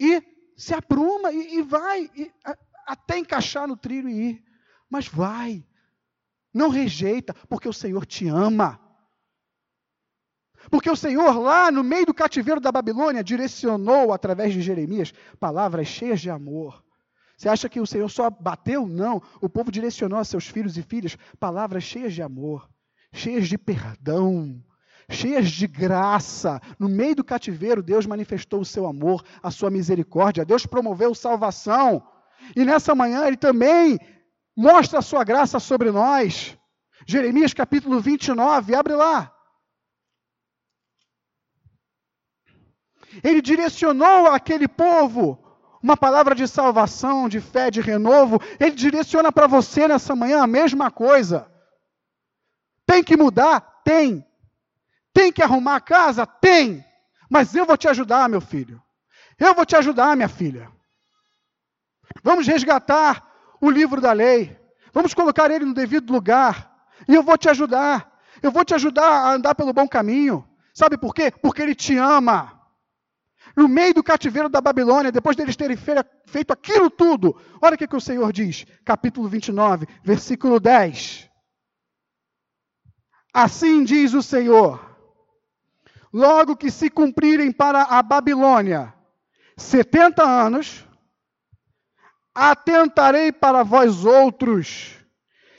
e 0.00 0.22
se 0.56 0.74
apruma 0.74 1.32
e, 1.32 1.58
e 1.58 1.62
vai, 1.62 2.10
e, 2.14 2.32
a, 2.44 2.56
até 2.86 3.18
encaixar 3.18 3.68
no 3.68 3.76
trilho 3.76 4.08
e 4.08 4.30
ir. 4.30 4.44
Mas 4.88 5.06
vai. 5.06 5.64
Não 6.52 6.68
rejeita, 6.68 7.32
porque 7.48 7.68
o 7.68 7.72
Senhor 7.72 8.04
te 8.04 8.26
ama. 8.26 8.79
Porque 10.68 10.90
o 10.90 10.96
Senhor, 10.96 11.38
lá 11.38 11.70
no 11.70 11.82
meio 11.82 12.06
do 12.06 12.14
cativeiro 12.14 12.60
da 12.60 12.70
Babilônia, 12.70 13.24
direcionou 13.24 14.12
através 14.12 14.52
de 14.52 14.60
Jeremias 14.60 15.12
palavras 15.38 15.86
cheias 15.86 16.20
de 16.20 16.28
amor. 16.28 16.82
Você 17.36 17.48
acha 17.48 17.68
que 17.70 17.80
o 17.80 17.86
Senhor 17.86 18.08
só 18.10 18.28
bateu? 18.28 18.86
Não. 18.86 19.22
O 19.40 19.48
povo 19.48 19.72
direcionou 19.72 20.18
a 20.18 20.24
seus 20.24 20.46
filhos 20.46 20.76
e 20.76 20.82
filhas 20.82 21.16
palavras 21.38 21.82
cheias 21.84 22.12
de 22.12 22.20
amor, 22.20 22.68
cheias 23.14 23.48
de 23.48 23.56
perdão, 23.56 24.62
cheias 25.08 25.50
de 25.50 25.66
graça. 25.66 26.60
No 26.78 26.88
meio 26.88 27.16
do 27.16 27.24
cativeiro, 27.24 27.82
Deus 27.82 28.04
manifestou 28.04 28.60
o 28.60 28.64
seu 28.64 28.86
amor, 28.86 29.24
a 29.42 29.50
sua 29.50 29.70
misericórdia. 29.70 30.44
Deus 30.44 30.66
promoveu 30.66 31.14
salvação. 31.14 32.02
E 32.54 32.62
nessa 32.62 32.94
manhã, 32.94 33.26
Ele 33.26 33.38
também 33.38 33.98
mostra 34.54 34.98
a 34.98 35.02
sua 35.02 35.24
graça 35.24 35.58
sobre 35.58 35.90
nós. 35.90 36.58
Jeremias 37.06 37.54
capítulo 37.54 38.00
29, 38.00 38.74
abre 38.74 38.94
lá. 38.94 39.32
Ele 43.22 43.42
direcionou 43.42 44.26
aquele 44.28 44.68
povo 44.68 45.38
uma 45.82 45.96
palavra 45.96 46.34
de 46.34 46.46
salvação, 46.46 47.28
de 47.28 47.40
fé, 47.40 47.70
de 47.70 47.80
renovo. 47.80 48.40
Ele 48.58 48.72
direciona 48.72 49.32
para 49.32 49.46
você 49.46 49.88
nessa 49.88 50.14
manhã 50.14 50.42
a 50.42 50.46
mesma 50.46 50.90
coisa. 50.90 51.50
Tem 52.86 53.02
que 53.02 53.16
mudar? 53.16 53.60
Tem. 53.84 54.26
Tem 55.12 55.32
que 55.32 55.42
arrumar 55.42 55.76
a 55.76 55.80
casa? 55.80 56.26
Tem. 56.26 56.84
Mas 57.30 57.54
eu 57.54 57.64
vou 57.64 57.76
te 57.76 57.88
ajudar, 57.88 58.28
meu 58.28 58.40
filho. 58.40 58.82
Eu 59.38 59.54
vou 59.54 59.64
te 59.64 59.74
ajudar, 59.74 60.16
minha 60.16 60.28
filha. 60.28 60.70
Vamos 62.22 62.46
resgatar 62.46 63.26
o 63.60 63.70
livro 63.70 64.00
da 64.00 64.12
lei. 64.12 64.58
Vamos 64.92 65.14
colocar 65.14 65.50
ele 65.50 65.64
no 65.64 65.72
devido 65.72 66.12
lugar. 66.12 66.70
E 67.08 67.14
eu 67.14 67.22
vou 67.22 67.38
te 67.38 67.48
ajudar. 67.48 68.10
Eu 68.42 68.50
vou 68.50 68.64
te 68.64 68.74
ajudar 68.74 69.08
a 69.08 69.32
andar 69.32 69.54
pelo 69.54 69.72
bom 69.72 69.88
caminho. 69.88 70.46
Sabe 70.74 70.98
por 70.98 71.14
quê? 71.14 71.30
Porque 71.30 71.62
ele 71.62 71.74
te 71.74 71.96
ama. 71.96 72.59
No 73.60 73.68
meio 73.68 73.92
do 73.92 74.02
cativeiro 74.02 74.48
da 74.48 74.58
Babilônia, 74.58 75.12
depois 75.12 75.36
deles 75.36 75.54
terem 75.54 75.76
feito 75.76 76.50
aquilo 76.50 76.88
tudo, 76.88 77.38
olha 77.60 77.74
o 77.74 77.76
que, 77.76 77.86
que 77.86 77.94
o 77.94 78.00
Senhor 78.00 78.32
diz, 78.32 78.64
capítulo 78.86 79.28
29, 79.28 79.86
versículo 80.02 80.58
10. 80.58 81.28
Assim 83.34 83.84
diz 83.84 84.14
o 84.14 84.22
Senhor: 84.22 84.80
logo 86.10 86.56
que 86.56 86.70
se 86.70 86.88
cumprirem 86.88 87.52
para 87.52 87.82
a 87.82 88.02
Babilônia 88.02 88.94
70 89.58 90.22
anos, 90.22 90.82
atentarei 92.34 93.30
para 93.30 93.62
vós 93.62 94.06
outros 94.06 94.96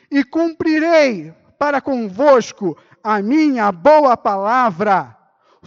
e 0.10 0.24
cumprirei 0.24 1.36
para 1.60 1.80
convosco 1.80 2.76
a 3.04 3.22
minha 3.22 3.72
boa 3.72 4.18
palavra, 4.18 5.16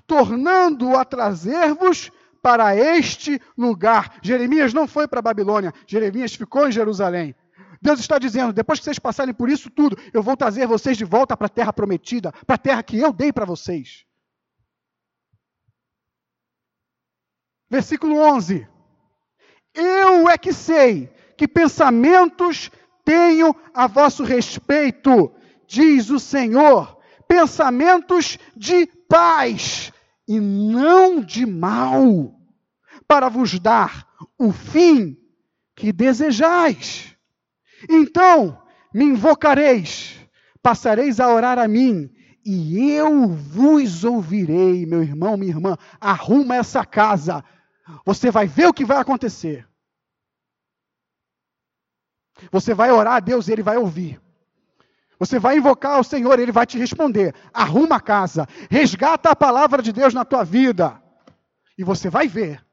tornando 0.04 0.96
a 0.96 1.04
trazer-vos 1.04 2.10
para 2.44 2.76
este 2.76 3.40
lugar. 3.56 4.18
Jeremias 4.20 4.74
não 4.74 4.86
foi 4.86 5.08
para 5.08 5.20
a 5.20 5.22
Babilônia, 5.22 5.72
Jeremias 5.86 6.34
ficou 6.34 6.68
em 6.68 6.72
Jerusalém. 6.72 7.34
Deus 7.80 8.00
está 8.00 8.18
dizendo: 8.18 8.52
depois 8.52 8.78
que 8.78 8.84
vocês 8.84 8.98
passarem 8.98 9.32
por 9.32 9.48
isso 9.48 9.70
tudo, 9.70 9.96
eu 10.12 10.22
vou 10.22 10.36
trazer 10.36 10.66
vocês 10.66 10.98
de 10.98 11.06
volta 11.06 11.34
para 11.38 11.46
a 11.46 11.50
terra 11.50 11.72
prometida, 11.72 12.32
para 12.46 12.56
a 12.56 12.58
terra 12.58 12.82
que 12.82 12.98
eu 12.98 13.14
dei 13.14 13.32
para 13.32 13.46
vocês. 13.46 14.04
Versículo 17.70 18.18
11: 18.18 18.68
Eu 19.74 20.28
é 20.28 20.36
que 20.36 20.52
sei 20.52 21.10
que 21.38 21.48
pensamentos 21.48 22.70
tenho 23.06 23.56
a 23.72 23.86
vosso 23.86 24.22
respeito, 24.22 25.34
diz 25.66 26.10
o 26.10 26.20
Senhor, 26.20 26.98
pensamentos 27.26 28.38
de 28.54 28.84
paz 29.08 29.93
e 30.26 30.40
não 30.40 31.20
de 31.20 31.44
mal, 31.44 32.34
para 33.06 33.28
vos 33.28 33.58
dar 33.58 34.08
o 34.38 34.52
fim 34.52 35.16
que 35.74 35.92
desejais. 35.92 37.16
Então 37.88 38.62
me 38.92 39.04
invocareis, 39.04 40.18
passareis 40.62 41.20
a 41.20 41.28
orar 41.28 41.58
a 41.58 41.68
mim, 41.68 42.10
e 42.44 42.90
eu 42.90 43.28
vos 43.28 44.04
ouvirei, 44.04 44.84
meu 44.86 45.02
irmão, 45.02 45.36
minha 45.36 45.50
irmã. 45.50 45.76
Arruma 46.00 46.56
essa 46.56 46.84
casa, 46.84 47.42
você 48.04 48.30
vai 48.30 48.46
ver 48.46 48.66
o 48.68 48.74
que 48.74 48.84
vai 48.84 48.98
acontecer. 48.98 49.66
Você 52.50 52.74
vai 52.74 52.90
orar 52.90 53.14
a 53.14 53.20
Deus 53.20 53.48
e 53.48 53.52
Ele 53.52 53.62
vai 53.62 53.76
ouvir. 53.76 54.20
Você 55.18 55.38
vai 55.38 55.56
invocar 55.58 56.00
o 56.00 56.04
Senhor, 56.04 56.38
Ele 56.38 56.52
vai 56.52 56.66
te 56.66 56.78
responder. 56.78 57.34
Arruma 57.52 57.96
a 57.96 58.00
casa, 58.00 58.46
resgata 58.70 59.30
a 59.30 59.36
palavra 59.36 59.82
de 59.82 59.92
Deus 59.92 60.12
na 60.12 60.24
tua 60.24 60.44
vida. 60.44 61.00
E 61.78 61.84
você 61.84 62.10
vai 62.10 62.28
ver. 62.28 62.64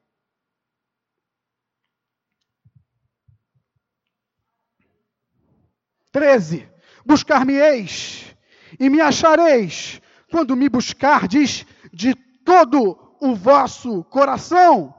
Treze. 6.11 6.69
Buscar-me-eis 7.05 8.35
e 8.79 8.89
me 8.89 9.01
achareis 9.01 9.99
quando 10.29 10.55
me 10.55 10.69
buscardes 10.69 11.65
de 11.91 12.13
todo 12.45 13.17
o 13.19 13.33
vosso 13.35 14.03
coração 14.03 14.93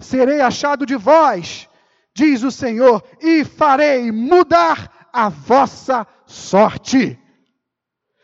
serei 0.00 0.40
achado 0.40 0.86
de 0.86 0.96
vós, 0.96 1.68
diz 2.14 2.42
o 2.42 2.50
Senhor, 2.50 3.02
e 3.20 3.44
farei 3.44 4.10
mudar 4.12 5.08
a 5.12 5.28
vossa 5.28 6.06
sorte. 6.28 7.18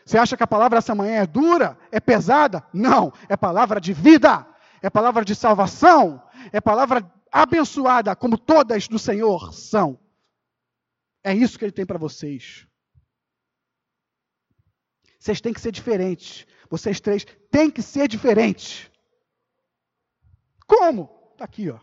Você 0.05 0.17
acha 0.17 0.37
que 0.37 0.43
a 0.43 0.47
palavra 0.47 0.77
essa 0.77 0.93
manhã 0.93 1.21
é 1.21 1.27
dura? 1.27 1.77
É 1.91 1.99
pesada? 1.99 2.65
Não, 2.71 3.11
é 3.27 3.35
palavra 3.35 3.81
de 3.81 3.91
vida, 3.91 4.47
é 4.81 4.89
palavra 4.89 5.25
de 5.25 5.35
salvação, 5.35 6.21
é 6.53 6.61
palavra 6.61 7.11
abençoada, 7.31 8.15
como 8.15 8.37
todas 8.37 8.87
do 8.87 8.99
Senhor 8.99 9.53
são. 9.53 9.99
É 11.23 11.33
isso 11.33 11.57
que 11.57 11.65
ele 11.65 11.71
tem 11.71 11.85
para 11.85 11.97
vocês. 11.97 12.67
Vocês 15.19 15.41
têm 15.41 15.51
que 15.51 15.59
ser 15.59 15.71
diferentes. 15.71 16.45
Vocês 16.69 16.99
três 16.99 17.25
têm 17.49 17.71
que 17.71 17.81
ser 17.81 18.07
diferentes. 18.07 18.91
Como? 20.67 21.09
Está 21.31 21.45
aqui, 21.45 21.69
ó. 21.69 21.79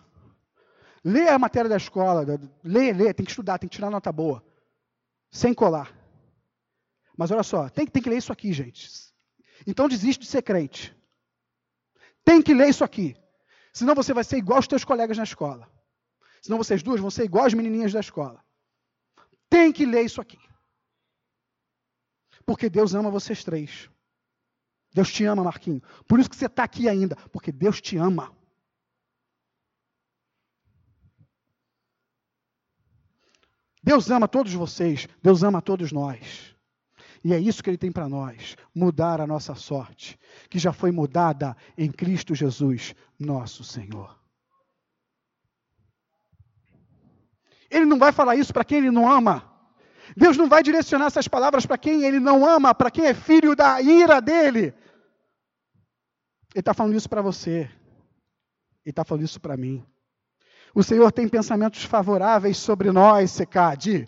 Lê 1.05 1.29
a 1.29 1.39
matéria 1.39 1.69
da 1.69 1.77
escola, 1.77 2.25
lê, 2.63 2.93
lê, 2.93 3.13
tem 3.13 3.27
que 3.27 3.33
estudar, 3.33 3.59
tem 3.59 3.69
que 3.69 3.75
tirar 3.75 3.91
nota 3.91 4.13
boa. 4.13 4.45
Sem 5.31 5.53
colar. 5.53 5.93
Mas 7.17 7.31
olha 7.31 7.43
só, 7.43 7.69
tem, 7.69 7.87
tem 7.87 8.03
que 8.03 8.09
ler 8.09 8.19
isso 8.19 8.33
aqui, 8.33 8.53
gente. 8.53 8.89
Então 9.67 9.89
desiste 9.89 10.23
de 10.23 10.31
ser 10.31 10.43
crente. 10.43 10.95
Tem 12.25 12.41
que 12.41 12.55
ler 12.55 12.69
isso 12.69 12.85
aqui. 12.85 13.17
Senão 13.73 13.95
você 13.95 14.13
vai 14.13 14.25
ser 14.25 14.39
igual 14.39 14.57
aos 14.57 14.67
teus 14.67 14.85
colegas 14.85 15.17
na 15.17 15.25
escola. 15.25 15.71
Senão 16.41 16.59
vocês 16.59 16.83
duas 16.83 17.01
vão 17.01 17.11
ser 17.11 17.25
igual 17.25 17.47
as 17.47 17.55
menininhas 17.55 17.93
da 17.93 18.01
escola. 18.01 18.45
Tem 19.49 19.73
que 19.73 19.87
ler 19.87 20.05
isso 20.05 20.21
aqui. 20.21 20.39
Porque 22.45 22.69
Deus 22.69 22.95
ama 22.95 23.11
vocês 23.11 23.45
três. 23.45 23.89
Deus 24.93 25.13
te 25.13 25.25
ama, 25.25 25.45
Marquinho. 25.45 25.81
Por 26.07 26.19
isso 26.19 26.29
que 26.29 26.37
você 26.37 26.47
está 26.47 26.65
aqui 26.65 26.89
ainda. 26.89 27.17
Porque 27.31 27.53
Deus 27.53 27.81
te 27.81 27.97
ama. 27.97 28.35
Deus 33.83 34.11
ama 34.11 34.29
todos 34.29 34.53
vocês, 34.53 35.09
Deus 35.21 35.43
ama 35.43 35.61
todos 35.61 35.91
nós. 35.91 36.52
E 37.25 37.33
é 37.33 37.39
isso 37.39 37.63
que 37.63 37.71
Ele 37.71 37.79
tem 37.79 37.93
para 37.93 38.09
nós: 38.09 38.57
mudar 38.75 39.21
a 39.21 39.27
nossa 39.27 39.55
sorte, 39.55 40.19
que 40.49 40.59
já 40.59 40.73
foi 40.73 40.91
mudada 40.91 41.57
em 41.77 41.91
Cristo 41.91 42.35
Jesus, 42.35 42.95
nosso 43.19 43.63
Senhor. 43.63 44.23
Ele 47.73 47.87
não 47.87 47.99
vai 47.99 48.13
falar 48.13 48.37
isso 48.37 48.53
para 48.53 48.65
quem 48.65 48.79
ele 48.79 48.91
não 48.91 49.11
ama. 49.11 49.51
Deus 50.15 50.37
não 50.37 50.47
vai 50.47 50.63
direcionar 50.63 51.07
essas 51.07 51.27
palavras 51.27 51.65
para 51.65 51.79
quem 51.79 52.05
ele 52.05 52.21
não 52.21 52.45
ama, 52.45 52.75
para 52.75 52.91
quem 52.91 53.07
é 53.07 53.15
filho 53.15 53.57
da 53.57 53.81
ira 53.81 54.21
dele. 54.21 54.75
Ele 56.55 56.61
está 56.61 56.75
falando 56.75 56.95
isso 56.95 57.09
para 57.09 57.23
você. 57.23 57.71
Ele 58.85 58.91
está 58.91 59.05
falando 59.05 59.25
isso 59.25 59.41
para 59.41 59.57
mim. 59.57 59.83
O 60.75 60.83
Senhor 60.83 61.11
tem 61.13 61.27
pensamentos 61.27 61.85
favoráveis 61.85 62.59
sobre 62.59 62.91
nós, 62.91 63.31
Secade. 63.31 64.07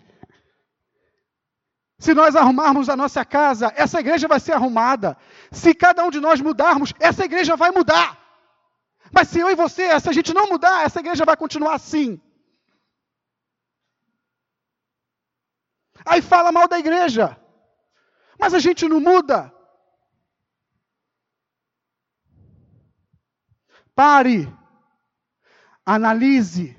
Se 2.05 2.13
nós 2.13 2.35
arrumarmos 2.35 2.87
a 2.87 2.95
nossa 2.95 3.25
casa, 3.25 3.73
essa 3.75 3.99
igreja 3.99 4.27
vai 4.27 4.39
ser 4.39 4.51
arrumada. 4.51 5.17
Se 5.51 5.73
cada 5.73 6.03
um 6.05 6.11
de 6.11 6.19
nós 6.19 6.39
mudarmos, 6.39 6.93
essa 6.99 7.25
igreja 7.25 7.55
vai 7.55 7.71
mudar. 7.71 8.15
Mas 9.11 9.29
se 9.29 9.39
eu 9.39 9.49
e 9.49 9.55
você, 9.55 9.99
se 9.99 10.07
a 10.07 10.13
gente 10.13 10.31
não 10.31 10.47
mudar, 10.47 10.85
essa 10.85 10.99
igreja 10.99 11.25
vai 11.25 11.35
continuar 11.35 11.73
assim. 11.73 12.21
Aí 16.05 16.21
fala 16.21 16.51
mal 16.51 16.67
da 16.67 16.77
igreja. 16.77 17.35
Mas 18.39 18.53
a 18.53 18.59
gente 18.59 18.87
não 18.87 18.99
muda. 18.99 19.51
Pare. 23.95 24.47
Analise. 25.83 26.77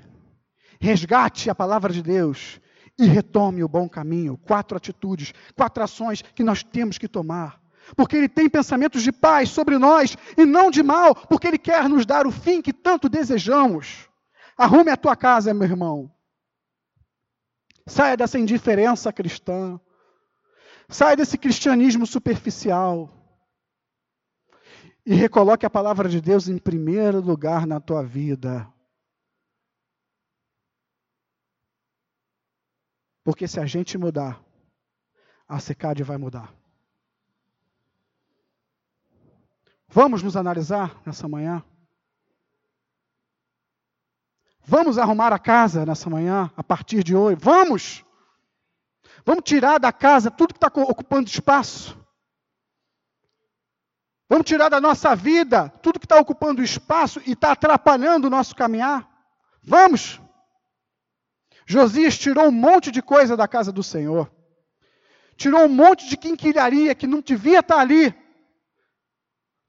Resgate 0.79 1.49
a 1.49 1.55
palavra 1.55 1.91
de 1.91 2.01
Deus 2.01 2.61
e 2.97 3.05
retome 3.05 3.63
o 3.63 3.67
bom 3.67 3.87
caminho. 3.87 4.37
Quatro 4.37 4.75
atitudes, 4.75 5.33
quatro 5.55 5.83
ações 5.83 6.21
que 6.21 6.43
nós 6.43 6.63
temos 6.63 6.97
que 6.97 7.07
tomar. 7.07 7.61
Porque 7.95 8.17
Ele 8.17 8.27
tem 8.27 8.49
pensamentos 8.49 9.01
de 9.03 9.11
paz 9.11 9.49
sobre 9.49 9.77
nós 9.77 10.17
e 10.35 10.45
não 10.45 10.69
de 10.71 10.83
mal, 10.83 11.15
porque 11.15 11.47
Ele 11.47 11.57
quer 11.57 11.87
nos 11.87 12.05
dar 12.05 12.25
o 12.25 12.31
fim 12.31 12.61
que 12.61 12.73
tanto 12.73 13.07
desejamos. 13.07 14.09
Arrume 14.57 14.89
a 14.89 14.97
tua 14.97 15.15
casa, 15.15 15.53
meu 15.53 15.67
irmão. 15.67 16.11
Saia 17.85 18.17
dessa 18.17 18.39
indiferença 18.39 19.13
cristã. 19.13 19.79
Saia 20.89 21.15
desse 21.15 21.37
cristianismo 21.37 22.05
superficial. 22.05 23.09
E 25.05 25.13
recoloque 25.13 25.65
a 25.65 25.69
palavra 25.69 26.09
de 26.09 26.19
Deus 26.19 26.49
em 26.49 26.57
primeiro 26.57 27.21
lugar 27.21 27.65
na 27.65 27.79
tua 27.79 28.03
vida. 28.03 28.67
Porque 33.27 33.45
se 33.45 33.59
a 33.59 33.65
gente 33.65 33.97
mudar, 33.97 34.41
a 35.45 35.59
secade 35.59 36.01
vai 36.01 36.15
mudar. 36.15 36.49
Vamos 39.89 40.23
nos 40.23 40.37
analisar 40.37 41.01
nessa 41.05 41.27
manhã? 41.27 41.61
Vamos 44.61 44.97
arrumar 44.97 45.33
a 45.33 45.39
casa 45.39 45.85
nessa 45.85 46.09
manhã, 46.09 46.49
a 46.55 46.63
partir 46.63 47.03
de 47.03 47.17
hoje. 47.17 47.35
Vamos! 47.41 48.05
Vamos 49.25 49.43
tirar 49.43 49.77
da 49.77 49.91
casa 49.91 50.31
tudo 50.31 50.53
que 50.53 50.65
está 50.65 50.67
ocupando 50.67 51.27
espaço. 51.27 51.99
Vamos 54.29 54.45
tirar 54.45 54.69
da 54.69 54.79
nossa 54.79 55.13
vida 55.17 55.67
tudo 55.83 55.99
que 55.99 56.05
está 56.05 56.17
ocupando 56.17 56.63
espaço 56.63 57.21
e 57.25 57.33
está 57.33 57.51
atrapalhando 57.51 58.27
o 58.27 58.29
nosso 58.29 58.55
caminhar. 58.55 59.05
Vamos! 59.61 60.17
Josias 61.67 62.17
tirou 62.17 62.45
um 62.45 62.51
monte 62.51 62.89
de 62.89 63.01
coisa 63.01 63.35
da 63.35 63.45
casa 63.45 63.73
do 63.73 63.83
Senhor. 63.83 64.31
Tirou 65.35 65.65
um 65.65 65.69
monte 65.69 66.07
de 66.07 66.15
quinquilharia 66.15 66.95
que 66.95 67.05
não 67.05 67.19
devia 67.19 67.59
estar 67.59 67.79
ali. 67.79 68.15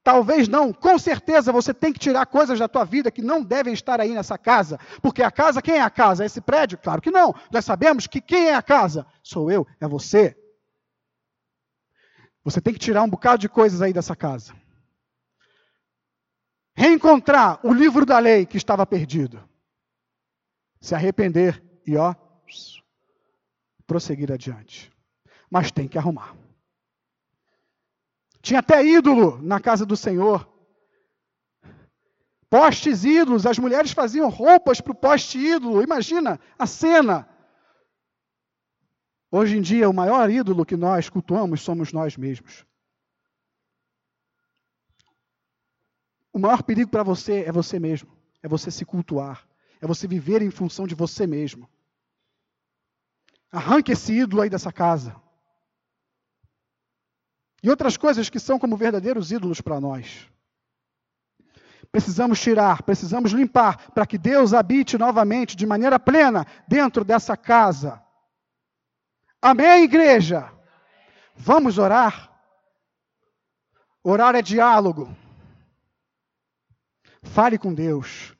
Talvez 0.04 0.46
não, 0.46 0.72
com 0.72 0.96
certeza 0.96 1.50
você 1.50 1.74
tem 1.74 1.92
que 1.92 1.98
tirar 1.98 2.24
coisas 2.24 2.56
da 2.56 2.68
tua 2.68 2.84
vida 2.84 3.10
que 3.10 3.20
não 3.20 3.42
devem 3.42 3.74
estar 3.74 4.00
aí 4.00 4.14
nessa 4.14 4.38
casa. 4.38 4.78
Porque 5.02 5.24
a 5.24 5.30
casa, 5.30 5.60
quem 5.60 5.74
é 5.74 5.80
a 5.80 5.90
casa? 5.90 6.22
É 6.22 6.26
esse 6.26 6.40
prédio? 6.40 6.78
Claro 6.78 7.02
que 7.02 7.10
não. 7.10 7.34
Nós 7.50 7.64
sabemos 7.64 8.06
que 8.06 8.20
quem 8.20 8.46
é 8.46 8.54
a 8.54 8.62
casa? 8.62 9.04
Sou 9.20 9.50
eu, 9.50 9.66
é 9.80 9.88
você. 9.88 10.36
Você 12.44 12.60
tem 12.60 12.72
que 12.72 12.78
tirar 12.78 13.02
um 13.02 13.10
bocado 13.10 13.38
de 13.38 13.48
coisas 13.48 13.82
aí 13.82 13.92
dessa 13.92 14.14
casa. 14.14 14.54
Reencontrar 16.76 17.58
o 17.66 17.72
livro 17.74 18.06
da 18.06 18.20
lei 18.20 18.46
que 18.46 18.56
estava 18.56 18.86
perdido. 18.86 19.42
Se 20.80 20.94
arrepender 20.94 21.67
e 21.88 21.96
ó, 21.96 22.14
prosseguir 23.86 24.30
adiante. 24.30 24.92
Mas 25.50 25.70
tem 25.70 25.88
que 25.88 25.96
arrumar. 25.96 26.36
Tinha 28.42 28.60
até 28.60 28.84
ídolo 28.84 29.40
na 29.40 29.58
casa 29.58 29.86
do 29.86 29.96
Senhor. 29.96 30.46
Postes 32.50 33.04
ídolos, 33.04 33.46
as 33.46 33.58
mulheres 33.58 33.92
faziam 33.92 34.28
roupas 34.28 34.82
para 34.82 34.92
o 34.92 34.94
poste 34.94 35.38
ídolo. 35.38 35.82
Imagina 35.82 36.38
a 36.58 36.66
cena. 36.66 37.26
Hoje 39.30 39.56
em 39.56 39.62
dia, 39.62 39.88
o 39.88 39.94
maior 39.94 40.30
ídolo 40.30 40.66
que 40.66 40.76
nós 40.76 41.08
cultuamos 41.08 41.62
somos 41.62 41.90
nós 41.90 42.18
mesmos. 42.18 42.66
O 46.34 46.38
maior 46.38 46.62
perigo 46.62 46.90
para 46.90 47.02
você 47.02 47.44
é 47.44 47.52
você 47.52 47.78
mesmo, 47.78 48.14
é 48.42 48.48
você 48.48 48.70
se 48.70 48.84
cultuar, 48.84 49.48
é 49.80 49.86
você 49.86 50.06
viver 50.06 50.42
em 50.42 50.50
função 50.50 50.86
de 50.86 50.94
você 50.94 51.26
mesmo. 51.26 51.68
Arranque 53.50 53.92
esse 53.92 54.12
ídolo 54.12 54.42
aí 54.42 54.50
dessa 54.50 54.72
casa. 54.72 55.16
E 57.62 57.70
outras 57.70 57.96
coisas 57.96 58.30
que 58.30 58.38
são 58.38 58.58
como 58.58 58.76
verdadeiros 58.76 59.32
ídolos 59.32 59.60
para 59.60 59.80
nós. 59.80 60.28
Precisamos 61.90 62.40
tirar, 62.40 62.82
precisamos 62.82 63.32
limpar, 63.32 63.90
para 63.92 64.06
que 64.06 64.18
Deus 64.18 64.52
habite 64.52 64.98
novamente, 64.98 65.56
de 65.56 65.66
maneira 65.66 65.98
plena, 65.98 66.46
dentro 66.66 67.04
dessa 67.04 67.36
casa. 67.36 68.02
Amém, 69.40 69.84
igreja? 69.84 70.52
Vamos 71.34 71.78
orar? 71.78 72.30
Orar 74.02 74.34
é 74.34 74.42
diálogo. 74.42 75.16
Fale 77.22 77.58
com 77.58 77.72
Deus. 77.72 78.34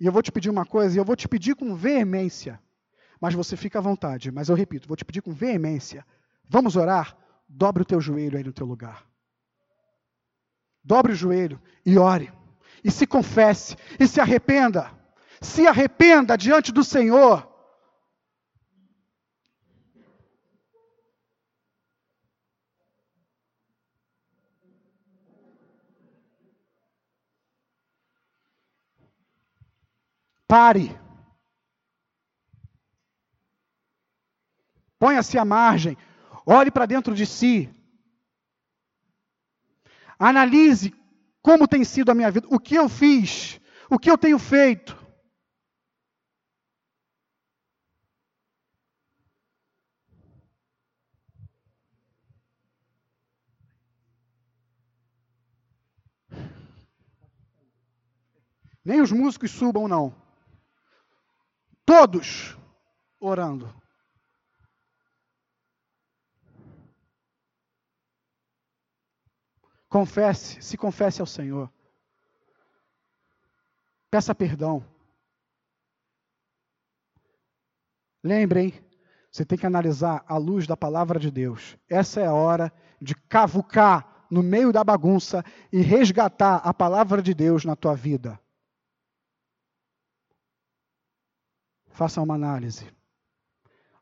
E 0.00 0.06
eu 0.06 0.12
vou 0.12 0.22
te 0.22 0.32
pedir 0.32 0.50
uma 0.50 0.66
coisa, 0.66 0.96
e 0.96 0.98
eu 0.98 1.04
vou 1.04 1.16
te 1.16 1.28
pedir 1.28 1.54
com 1.54 1.74
veemência. 1.74 2.61
Mas 3.22 3.34
você 3.34 3.56
fica 3.56 3.78
à 3.78 3.80
vontade. 3.80 4.32
Mas 4.32 4.48
eu 4.48 4.56
repito, 4.56 4.88
vou 4.88 4.96
te 4.96 5.04
pedir 5.04 5.22
com 5.22 5.32
veemência. 5.32 6.04
Vamos 6.48 6.74
orar? 6.74 7.16
Dobre 7.48 7.84
o 7.84 7.86
teu 7.86 8.00
joelho 8.00 8.36
aí 8.36 8.42
no 8.42 8.52
teu 8.52 8.66
lugar. 8.66 9.06
Dobre 10.82 11.12
o 11.12 11.14
joelho 11.14 11.62
e 11.86 11.96
ore. 11.96 12.32
E 12.82 12.90
se 12.90 13.06
confesse. 13.06 13.76
E 14.00 14.08
se 14.08 14.20
arrependa. 14.20 14.90
Se 15.40 15.68
arrependa 15.68 16.36
diante 16.36 16.72
do 16.72 16.82
Senhor. 16.82 17.48
Pare. 30.48 31.01
Ponha-se 35.02 35.36
à 35.36 35.44
margem. 35.44 35.98
Olhe 36.46 36.70
para 36.70 36.86
dentro 36.86 37.12
de 37.12 37.26
si. 37.26 37.68
Analise 40.16 40.94
como 41.42 41.66
tem 41.66 41.82
sido 41.82 42.12
a 42.12 42.14
minha 42.14 42.30
vida, 42.30 42.46
o 42.48 42.60
que 42.60 42.76
eu 42.76 42.88
fiz, 42.88 43.60
o 43.90 43.98
que 43.98 44.08
eu 44.08 44.16
tenho 44.16 44.38
feito. 44.38 44.96
Nem 58.84 59.00
os 59.00 59.10
músicos 59.10 59.50
subam, 59.50 59.88
não. 59.88 60.14
Todos 61.84 62.56
orando. 63.18 63.81
Confesse, 69.92 70.62
se 70.62 70.78
confesse 70.78 71.20
ao 71.20 71.26
Senhor. 71.26 71.70
Peça 74.10 74.34
perdão. 74.34 74.82
Lembrem, 78.24 78.72
você 79.30 79.44
tem 79.44 79.58
que 79.58 79.66
analisar 79.66 80.24
a 80.26 80.38
luz 80.38 80.66
da 80.66 80.78
palavra 80.78 81.20
de 81.20 81.30
Deus. 81.30 81.76
Essa 81.90 82.22
é 82.22 82.26
a 82.26 82.32
hora 82.32 82.72
de 83.02 83.14
cavucar 83.14 84.26
no 84.30 84.42
meio 84.42 84.72
da 84.72 84.82
bagunça 84.82 85.44
e 85.70 85.82
resgatar 85.82 86.56
a 86.64 86.72
palavra 86.72 87.20
de 87.20 87.34
Deus 87.34 87.66
na 87.66 87.76
tua 87.76 87.94
vida. 87.94 88.40
Faça 91.90 92.22
uma 92.22 92.34
análise. 92.34 92.90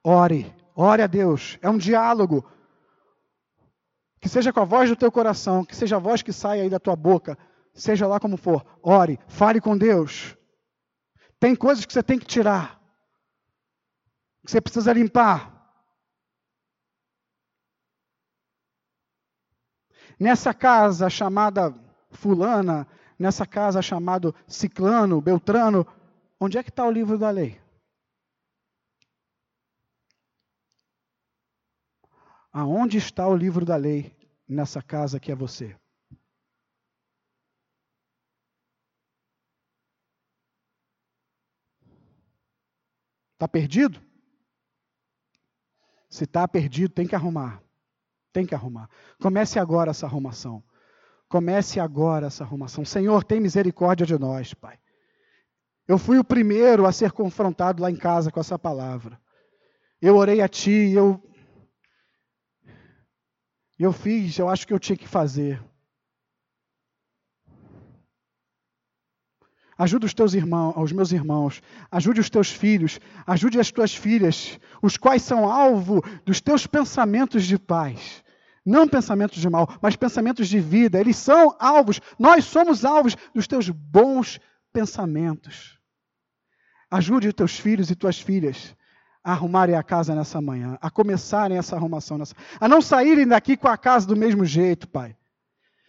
Ore, 0.05 0.55
ore 0.77 1.03
a 1.03 1.09
Deus. 1.09 1.59
É 1.61 1.69
um 1.69 1.79
diálogo. 1.79 2.49
Que 4.21 4.29
seja 4.29 4.53
com 4.53 4.61
a 4.61 4.65
voz 4.65 4.89
do 4.89 4.97
teu 4.97 5.11
coração, 5.11 5.65
que 5.65 5.75
seja 5.75 5.97
a 5.97 5.99
voz 5.99 6.23
que 6.23 6.33
sai 6.33 6.61
aí 6.61 6.69
da 6.69 6.79
tua 6.79 6.95
boca, 6.95 7.39
seja 7.73 8.07
lá 8.07 8.21
como 8.21 8.37
for. 8.37 8.65
Ore, 8.83 9.19
fale 9.27 9.61
com 9.61 9.77
Deus. 9.77 10.37
Tem 11.39 11.57
coisas 11.57 11.87
que 11.87 11.93
você 11.93 12.03
tem 12.03 12.19
que 12.19 12.27
tirar. 12.27 12.79
que 14.45 14.51
você 14.51 14.61
precisa 14.61 14.93
limpar. 14.93 15.59
Nessa 20.19 20.53
casa 20.53 21.09
chamada 21.09 21.75
Fulana, 22.11 22.87
nessa 23.19 23.47
casa 23.47 23.83
chamada 23.83 24.35
Ciclano, 24.47 25.21
Beltrano, 25.21 25.87
onde 26.39 26.59
é 26.59 26.63
que 26.63 26.71
está 26.71 26.87
o 26.87 26.91
livro 26.91 27.19
da 27.19 27.31
lei? 27.31 27.60
Aonde 32.53 32.99
está 32.99 33.27
o 33.29 33.37
livro 33.37 33.65
da 33.65 33.77
lei 33.77 34.17
nessa 34.49 34.83
casa 34.83 35.21
que 35.21 35.31
é 35.31 35.35
você? 35.35 35.77
Está 43.35 43.49
perdido? 43.49 44.03
Se 46.09 46.25
está 46.25 46.47
perdido, 46.47 46.93
tem 46.93 47.07
que 47.07 47.15
arrumar. 47.15 47.63
Tem 48.33 48.45
que 48.45 48.55
arrumar. 48.55 48.91
Comece 49.19 49.59
agora 49.59 49.93
essa 49.93 50.05
arrumação. 50.07 50.63
Comece 51.29 51.79
agora 51.79 52.27
essa 52.27 52.45
arrumação. 52.45 52.85
Senhor, 52.85 53.25
tem 53.25 53.41
misericórdia 53.41 54.05
de 54.05 54.19
nós, 54.19 54.53
Pai. 54.53 54.79
Eu 55.87 55.97
fui 55.97 56.19
o 56.19 56.25
primeiro 56.25 56.85
a 56.85 56.93
ser 56.93 57.13
confrontado 57.13 57.83
lá 57.83 57.91
em 57.91 57.97
casa 57.97 58.31
com 58.31 58.41
essa 58.41 58.59
palavra. 58.59 59.21
Eu 60.03 60.17
orei 60.17 60.41
a 60.41 60.49
Ti, 60.49 60.93
eu 60.93 61.23
eu 63.85 63.93
fiz, 63.93 64.39
eu 64.39 64.49
acho 64.49 64.67
que 64.67 64.73
eu 64.73 64.79
tinha 64.79 64.97
que 64.97 65.09
fazer. 65.09 65.63
Ajude 69.79 70.05
os 70.05 70.13
teus 70.13 70.35
irmãos, 70.35 70.75
os 70.77 70.93
meus 70.93 71.11
irmãos, 71.11 71.63
ajude 71.91 72.21
os 72.21 72.29
teus 72.29 72.51
filhos, 72.51 73.01
ajude 73.27 73.59
as 73.59 73.71
tuas 73.71 73.95
filhas, 73.95 74.61
os 74.83 74.99
quais 74.99 75.23
são 75.23 75.51
alvo 75.51 76.03
dos 76.27 76.39
teus 76.43 76.67
pensamentos 76.67 77.47
de 77.47 77.59
paz. 77.59 78.23
Não 78.67 78.87
pensamentos 78.87 79.41
de 79.41 79.49
mal, 79.49 79.67
mas 79.81 79.97
pensamentos 79.97 80.49
de 80.49 80.61
vida. 80.61 81.01
Eles 81.01 81.17
são 81.17 81.57
alvos, 81.59 81.99
nós 82.19 82.45
somos 82.45 82.85
alvos 82.85 83.17
dos 83.35 83.47
teus 83.47 83.71
bons 83.71 84.39
pensamentos. 84.71 85.79
Ajude 86.91 87.29
os 87.29 87.35
teus 87.35 87.59
filhos 87.59 87.91
e 87.91 87.97
tuas 87.97 88.21
filhas 88.21 88.77
arrumarem 89.23 89.75
a 89.75 89.83
casa 89.83 90.15
nessa 90.15 90.41
manhã, 90.41 90.79
a 90.81 90.91
começarem 90.91 91.59
essa 91.59 91.77
arrumação, 91.77 92.17
nessa, 92.19 92.35
a 92.59 92.69
não 92.69 92.81
saírem 92.81 93.27
daqui 93.27 93.57
com 93.57 93.69
a 93.69 93.77
casa 93.77 94.07
do 94.07 94.17
mesmo 94.17 94.45
jeito, 94.45 94.89
Pai. 94.89 95.17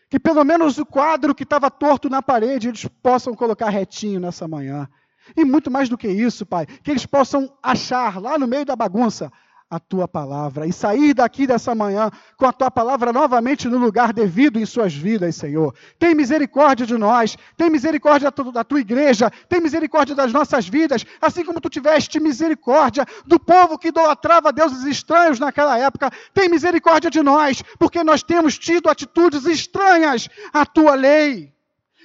Que 0.09 0.19
pelo 0.19 0.43
menos 0.43 0.77
o 0.77 0.85
quadro 0.85 1.33
que 1.33 1.43
estava 1.43 1.71
torto 1.71 2.09
na 2.09 2.21
parede 2.21 2.67
eles 2.67 2.85
possam 3.01 3.33
colocar 3.33 3.69
retinho 3.69 4.19
nessa 4.19 4.47
manhã. 4.47 4.89
E 5.37 5.45
muito 5.45 5.71
mais 5.71 5.87
do 5.87 5.97
que 5.97 6.09
isso, 6.09 6.45
Pai, 6.45 6.65
que 6.65 6.91
eles 6.91 7.05
possam 7.05 7.51
achar 7.63 8.19
lá 8.21 8.37
no 8.37 8.47
meio 8.47 8.65
da 8.65 8.75
bagunça 8.75 9.31
a 9.71 9.79
tua 9.79 10.05
palavra 10.05 10.67
e 10.67 10.73
sair 10.73 11.13
daqui 11.13 11.47
dessa 11.47 11.73
manhã 11.73 12.11
com 12.35 12.45
a 12.45 12.51
tua 12.51 12.69
palavra 12.69 13.13
novamente 13.13 13.69
no 13.69 13.77
lugar 13.77 14.11
devido 14.11 14.59
em 14.59 14.65
suas 14.65 14.93
vidas, 14.93 15.37
Senhor. 15.37 15.73
Tem 15.97 16.13
misericórdia 16.13 16.85
de 16.85 16.97
nós, 16.97 17.37
tem 17.55 17.69
misericórdia 17.69 18.29
da 18.53 18.63
tua 18.65 18.81
igreja, 18.81 19.31
tem 19.47 19.61
misericórdia 19.61 20.13
das 20.13 20.33
nossas 20.33 20.67
vidas, 20.67 21.05
assim 21.21 21.45
como 21.45 21.61
tu 21.61 21.69
tiveste 21.69 22.19
misericórdia 22.19 23.05
do 23.25 23.39
povo 23.39 23.77
que 23.77 23.87
idolatrava 23.87 24.51
deuses 24.51 24.83
estranhos 24.83 25.39
naquela 25.39 25.77
época. 25.77 26.11
Tem 26.33 26.49
misericórdia 26.49 27.09
de 27.09 27.23
nós, 27.23 27.63
porque 27.79 28.03
nós 28.03 28.21
temos 28.21 28.59
tido 28.59 28.89
atitudes 28.89 29.45
estranhas 29.45 30.27
à 30.51 30.65
tua 30.65 30.95
lei. 30.95 31.53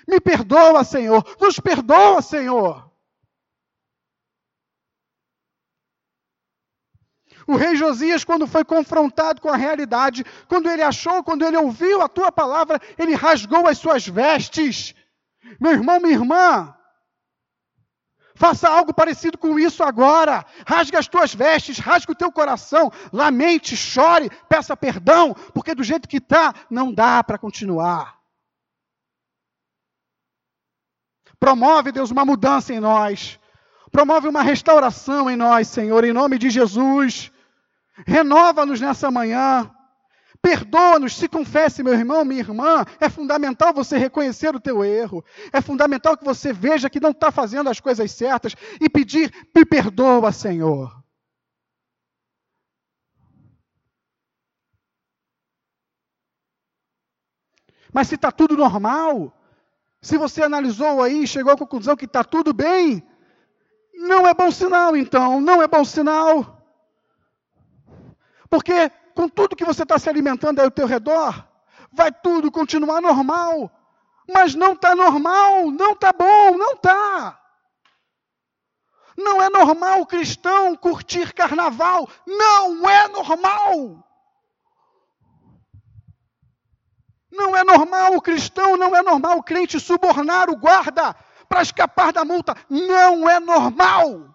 Me 0.07 0.21
perdoa, 0.21 0.85
Senhor, 0.85 1.25
nos 1.41 1.59
perdoa, 1.59 2.23
Senhor. 2.23 2.87
O 7.47 7.55
rei 7.55 7.77
Josias, 7.77 8.25
quando 8.25 8.47
foi 8.47 8.65
confrontado 8.65 9.41
com 9.41 9.49
a 9.49 9.57
realidade, 9.57 10.25
quando 10.49 10.69
ele 10.69 10.83
achou, 10.83 11.23
quando 11.23 11.45
ele 11.45 11.57
ouviu 11.57 12.03
a 12.03 12.09
tua 12.09 12.33
palavra, 12.33 12.81
ele 12.99 13.15
rasgou 13.15 13.69
as 13.69 13.79
suas 13.79 14.07
vestes. 14.07 14.95
Meu 15.61 15.71
irmão, 15.73 16.01
minha 16.01 16.15
irmã, 16.15 16.75
faça 18.35 18.69
algo 18.69 18.93
parecido 18.93 19.39
com 19.39 19.59
isso 19.61 19.85
agora. 19.85 20.45
Rasgue 20.67 20.97
as 20.97 21.07
tuas 21.07 21.33
vestes, 21.33 21.79
rasgue 21.79 22.11
o 22.11 22.17
teu 22.17 22.33
coração, 22.33 22.91
lamente, 23.13 23.77
chore, 23.77 24.29
peça 24.49 24.77
perdão, 24.77 25.33
porque 25.55 25.73
do 25.73 25.85
jeito 25.85 26.09
que 26.09 26.17
está, 26.17 26.53
não 26.69 26.93
dá 26.93 27.23
para 27.23 27.39
continuar. 27.39 28.17
Promove, 31.39 31.93
Deus, 31.93 32.11
uma 32.11 32.25
mudança 32.25 32.75
em 32.75 32.81
nós. 32.81 33.39
Promove 33.93 34.27
uma 34.27 34.43
restauração 34.43 35.31
em 35.31 35.37
nós, 35.37 35.69
Senhor, 35.69 36.03
em 36.03 36.13
nome 36.13 36.39
de 36.39 36.51
Jesus. 36.51 37.31
Renova-nos 38.05 38.81
nessa 38.81 39.11
manhã. 39.11 39.71
Perdoa-nos, 40.43 41.17
se 41.17 41.29
confesse, 41.29 41.83
meu 41.83 41.95
irmão, 41.95 42.25
minha 42.25 42.41
irmã. 42.41 42.85
É 43.01 43.09
fundamental 43.09 43.73
você 43.73 43.97
reconhecer 43.97 44.55
o 44.55 44.61
teu 44.61 44.85
erro. 44.85 45.25
É 45.53 45.61
fundamental 45.61 46.17
que 46.17 46.25
você 46.25 46.53
veja 46.53 46.91
que 46.91 47.01
não 47.01 47.11
está 47.11 47.31
fazendo 47.31 47.71
as 47.71 47.81
coisas 47.81 48.11
certas 48.11 48.55
e 48.81 48.89
pedir, 48.89 49.33
me 49.55 49.65
perdoa, 49.65 50.33
Senhor. 50.33 51.05
Mas 57.93 58.09
se 58.09 58.15
está 58.17 58.31
tudo 58.31 58.57
normal, 58.57 59.33
se 60.03 60.19
você 60.19 60.43
analisou 60.43 61.03
aí 61.03 61.23
e 61.23 61.27
chegou 61.27 61.53
à 61.53 61.57
conclusão 61.57 61.97
que 61.97 62.05
está 62.05 62.23
tudo 62.23 62.53
bem, 62.53 63.03
não 63.95 64.27
é 64.27 64.35
bom 64.35 64.51
sinal, 64.51 64.95
então, 64.95 65.41
não 65.41 65.63
é 65.63 65.67
bom 65.67 65.85
sinal. 65.85 66.56
Porque 68.57 68.91
com 69.15 69.29
tudo 69.29 69.55
que 69.55 69.67
você 69.67 69.83
está 69.83 69.99
se 69.99 70.09
alimentando 70.09 70.61
ao 70.61 70.71
teu 70.71 70.87
redor, 70.87 71.47
vai 71.93 72.11
tudo 72.11 72.51
continuar 72.51 73.03
normal. 73.03 73.71
Mas 74.27 74.55
não 74.55 74.73
está 74.73 74.95
normal, 74.95 75.71
não 75.71 75.93
está 75.93 76.11
bom, 76.11 76.57
não 76.57 76.73
está. 76.73 77.39
Não 79.15 79.43
é 79.43 79.51
normal 79.51 80.01
o 80.01 80.07
cristão 80.07 80.75
curtir 80.75 81.35
carnaval. 81.35 82.09
Não 82.27 82.89
é 82.89 83.09
normal. 83.09 84.03
Não 87.31 87.55
é 87.55 87.63
normal 87.63 88.15
o 88.15 88.23
cristão, 88.23 88.75
não 88.79 88.97
é 88.97 89.03
normal 89.03 89.37
o 89.37 89.43
crente 89.43 89.79
subornar 89.79 90.49
o 90.49 90.57
guarda 90.57 91.15
para 91.47 91.61
escapar 91.61 92.11
da 92.11 92.25
multa. 92.25 92.57
Não 92.71 93.29
é 93.29 93.39
normal. 93.39 94.35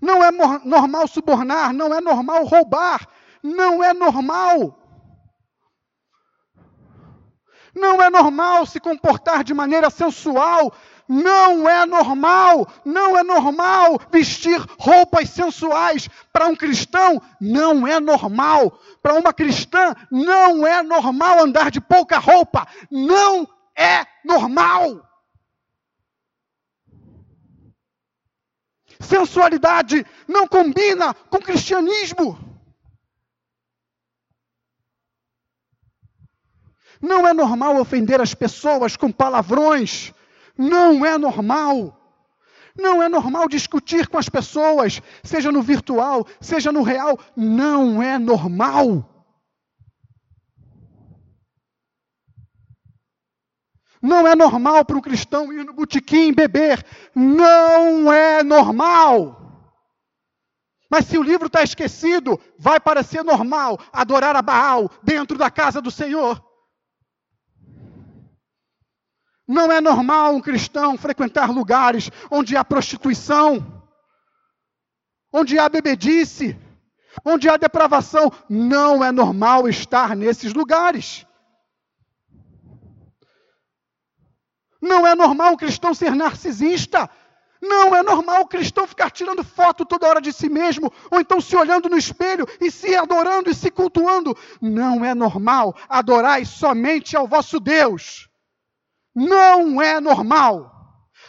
Não 0.00 0.22
é 0.22 0.30
normal 0.64 1.08
subornar, 1.08 1.72
não 1.72 1.92
é 1.92 2.00
normal 2.00 2.44
roubar, 2.44 3.06
não 3.42 3.82
é 3.82 3.92
normal. 3.92 4.78
Não 7.74 8.02
é 8.02 8.10
normal 8.10 8.66
se 8.66 8.80
comportar 8.80 9.44
de 9.44 9.54
maneira 9.54 9.90
sensual, 9.90 10.72
não 11.08 11.68
é 11.68 11.86
normal, 11.86 12.66
não 12.84 13.16
é 13.16 13.22
normal 13.22 13.98
vestir 14.10 14.60
roupas 14.78 15.30
sensuais. 15.30 16.08
Para 16.32 16.46
um 16.46 16.54
cristão, 16.54 17.20
não 17.40 17.86
é 17.86 17.98
normal. 17.98 18.78
Para 19.02 19.14
uma 19.14 19.32
cristã, 19.32 19.94
não 20.10 20.66
é 20.66 20.82
normal 20.82 21.40
andar 21.40 21.70
de 21.70 21.80
pouca 21.80 22.18
roupa. 22.18 22.66
Não 22.90 23.48
é 23.74 24.04
normal. 24.24 25.07
Sensualidade 29.00 30.04
não 30.26 30.46
combina 30.46 31.14
com 31.14 31.38
cristianismo. 31.38 32.38
Não 37.00 37.26
é 37.26 37.32
normal 37.32 37.80
ofender 37.80 38.20
as 38.20 38.34
pessoas 38.34 38.96
com 38.96 39.10
palavrões. 39.10 40.12
Não 40.56 41.06
é 41.06 41.16
normal. 41.16 41.94
Não 42.76 43.02
é 43.02 43.08
normal 43.08 43.48
discutir 43.48 44.06
com 44.06 44.18
as 44.18 44.28
pessoas, 44.28 45.02
seja 45.22 45.50
no 45.50 45.62
virtual, 45.62 46.26
seja 46.40 46.70
no 46.70 46.82
real. 46.82 47.18
Não 47.36 48.02
é 48.02 48.18
normal. 48.18 49.17
Não 54.00 54.26
é 54.26 54.34
normal 54.34 54.84
para 54.84 54.96
um 54.96 55.00
cristão 55.00 55.52
ir 55.52 55.64
no 55.64 55.72
botequim 55.72 56.32
beber. 56.32 56.84
Não 57.14 58.12
é 58.12 58.42
normal. 58.42 59.38
Mas 60.90 61.06
se 61.06 61.18
o 61.18 61.22
livro 61.22 61.48
está 61.48 61.62
esquecido, 61.62 62.40
vai 62.58 62.80
parecer 62.80 63.22
normal 63.22 63.78
adorar 63.92 64.34
a 64.34 64.42
Baal 64.42 64.90
dentro 65.02 65.36
da 65.36 65.50
casa 65.50 65.82
do 65.82 65.90
Senhor. 65.90 66.42
Não 69.46 69.72
é 69.72 69.80
normal 69.80 70.34
um 70.34 70.40
cristão 70.40 70.96
frequentar 70.96 71.50
lugares 71.50 72.10
onde 72.30 72.56
há 72.56 72.64
prostituição, 72.64 73.82
onde 75.32 75.58
há 75.58 75.68
bebedice, 75.68 76.54
onde 77.24 77.48
há 77.48 77.56
depravação. 77.56 78.30
Não 78.48 79.02
é 79.02 79.10
normal 79.10 79.68
estar 79.68 80.14
nesses 80.14 80.52
lugares. 80.52 81.26
Não 84.88 85.06
é 85.06 85.14
normal 85.14 85.52
um 85.52 85.56
cristão 85.56 85.92
ser 85.92 86.14
narcisista. 86.14 87.08
Não 87.60 87.94
é 87.94 88.02
normal 88.02 88.42
o 88.42 88.46
cristão 88.46 88.86
ficar 88.86 89.10
tirando 89.10 89.44
foto 89.44 89.84
toda 89.84 90.08
hora 90.08 90.20
de 90.20 90.32
si 90.32 90.48
mesmo, 90.48 90.92
ou 91.10 91.20
então 91.20 91.40
se 91.40 91.56
olhando 91.56 91.88
no 91.88 91.98
espelho 91.98 92.46
e 92.60 92.70
se 92.70 92.94
adorando 92.96 93.50
e 93.50 93.54
se 93.54 93.70
cultuando. 93.70 94.36
Não 94.60 95.04
é 95.04 95.14
normal 95.14 95.76
adorar 95.88 96.44
somente 96.46 97.16
ao 97.16 97.26
vosso 97.26 97.60
Deus. 97.60 98.28
Não 99.14 99.82
é 99.82 100.00
normal. 100.00 100.72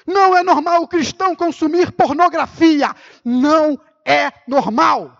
Não 0.07 0.37
é 0.37 0.43
normal 0.43 0.83
o 0.83 0.87
cristão 0.87 1.35
consumir 1.35 1.91
pornografia. 1.91 2.95
Não 3.25 3.77
é 4.05 4.31
normal. 4.47 5.17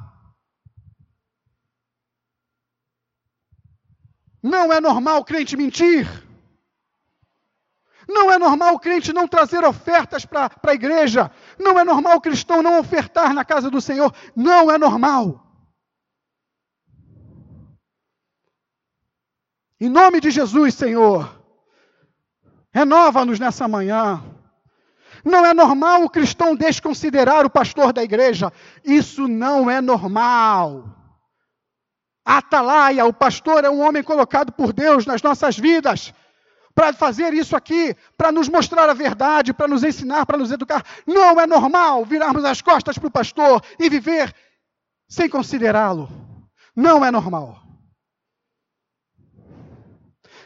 Não 4.42 4.72
é 4.72 4.80
normal 4.80 5.20
o 5.20 5.26
crente 5.26 5.58
mentir. 5.58 6.29
Não 8.10 8.32
é 8.32 8.40
normal 8.40 8.74
o 8.74 8.80
crente 8.80 9.14
não 9.14 9.28
trazer 9.28 9.64
ofertas 9.64 10.26
para 10.26 10.50
a 10.64 10.74
igreja. 10.74 11.30
Não 11.60 11.80
é 11.80 11.84
normal 11.84 12.18
o 12.18 12.22
cristão 12.22 12.64
não 12.64 12.80
ofertar 12.80 13.36
na 13.36 13.46
casa 13.46 13.70
do 13.70 13.80
Senhor. 13.80 14.12
Não 14.36 14.72
é 14.72 14.80
normal. 14.80 15.46
Em 19.80 19.88
nome 19.88 20.20
de 20.20 20.32
Jesus, 20.32 20.74
Senhor, 20.74 21.40
renova-nos 22.74 23.40
nessa 23.40 23.68
manhã. 23.68 24.24
Não 25.24 25.46
é 25.46 25.54
normal 25.54 26.04
o 26.04 26.10
cristão 26.10 26.56
desconsiderar 26.56 27.46
o 27.46 27.50
pastor 27.50 27.94
da 27.94 28.04
igreja. 28.04 28.52
Isso 28.84 29.28
não 29.28 29.70
é 29.70 29.80
normal. 29.82 30.96
Atalaia, 32.26 33.06
o 33.06 33.14
pastor 33.14 33.64
é 33.64 33.70
um 33.70 33.82
homem 33.82 34.02
colocado 34.02 34.52
por 34.52 34.74
Deus 34.74 35.06
nas 35.06 35.22
nossas 35.22 35.56
vidas 35.60 36.12
para 36.80 36.94
fazer 36.94 37.34
isso 37.34 37.58
aqui, 37.58 37.94
para 38.16 38.32
nos 38.32 38.48
mostrar 38.48 38.90
a 38.90 38.94
verdade, 38.94 39.52
para 39.52 39.68
nos 39.68 39.84
ensinar, 39.84 40.26
para 40.26 40.38
nos 40.38 40.50
educar. 40.50 40.82
Não 41.06 41.38
é 41.38 41.46
normal 41.46 42.06
virarmos 42.06 42.46
as 42.46 42.62
costas 42.62 42.98
para 42.98 43.10
o 43.10 43.12
pastor 43.12 43.62
e 43.78 43.90
viver 43.90 44.34
sem 45.06 45.28
considerá-lo. 45.28 46.08
Não 46.74 47.04
é 47.04 47.12
normal. 47.12 47.62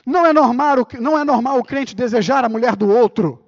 Não 0.03 0.25
é 0.25 0.33
normal, 0.33 0.87
não 0.99 1.19
é 1.19 1.23
normal 1.23 1.59
o 1.59 1.63
crente 1.63 1.95
desejar 1.95 2.43
a 2.43 2.49
mulher 2.49 2.75
do 2.75 2.89
outro. 2.89 3.42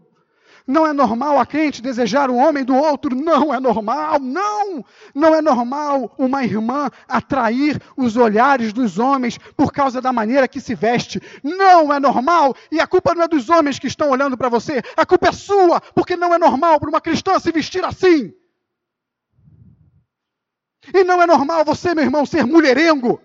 Não 0.68 0.86
é 0.86 0.94
normal 0.94 1.40
a 1.40 1.46
crente 1.46 1.82
desejar 1.82 2.30
o 2.30 2.36
homem 2.36 2.64
do 2.64 2.76
outro. 2.76 3.16
Não 3.16 3.54
é 3.54 3.60
normal. 3.60 4.20
Não. 4.20 4.84
Não 5.14 5.36
é 5.36 5.42
normal 5.42 6.14
uma 6.18 6.44
irmã 6.44 6.90
atrair 7.08 7.80
os 7.96 8.18
olhares 8.18 8.74
dos 8.74 8.98
homens 8.98 9.38
por 9.38 9.72
causa 9.72 10.02
da 10.02 10.12
maneira 10.12 10.48
que 10.48 10.60
se 10.60 10.74
veste. 10.74 11.22
Não 11.44 11.94
é 11.94 12.00
normal. 12.00 12.56
E 12.72 12.80
a 12.80 12.88
culpa 12.88 13.14
não 13.14 13.24
é 13.24 13.28
dos 13.28 13.50
homens 13.50 13.78
que 13.78 13.88
estão 13.88 14.10
olhando 14.10 14.36
para 14.36 14.50
você. 14.50 14.82
A 14.98 15.06
culpa 15.06 15.30
é 15.30 15.32
sua, 15.32 15.80
porque 15.80 16.16
não 16.16 16.34
é 16.34 16.40
normal 16.40 16.80
para 16.80 16.90
uma 16.90 17.02
cristã 17.02 17.38
se 17.38 17.52
vestir 17.52 17.86
assim. 17.86 18.34
E 20.94 21.04
não 21.04 21.22
é 21.22 21.28
normal 21.28 21.64
você, 21.64 21.94
meu 21.94 22.04
irmão, 22.04 22.26
ser 22.26 22.46
mulherengo. 22.46 23.22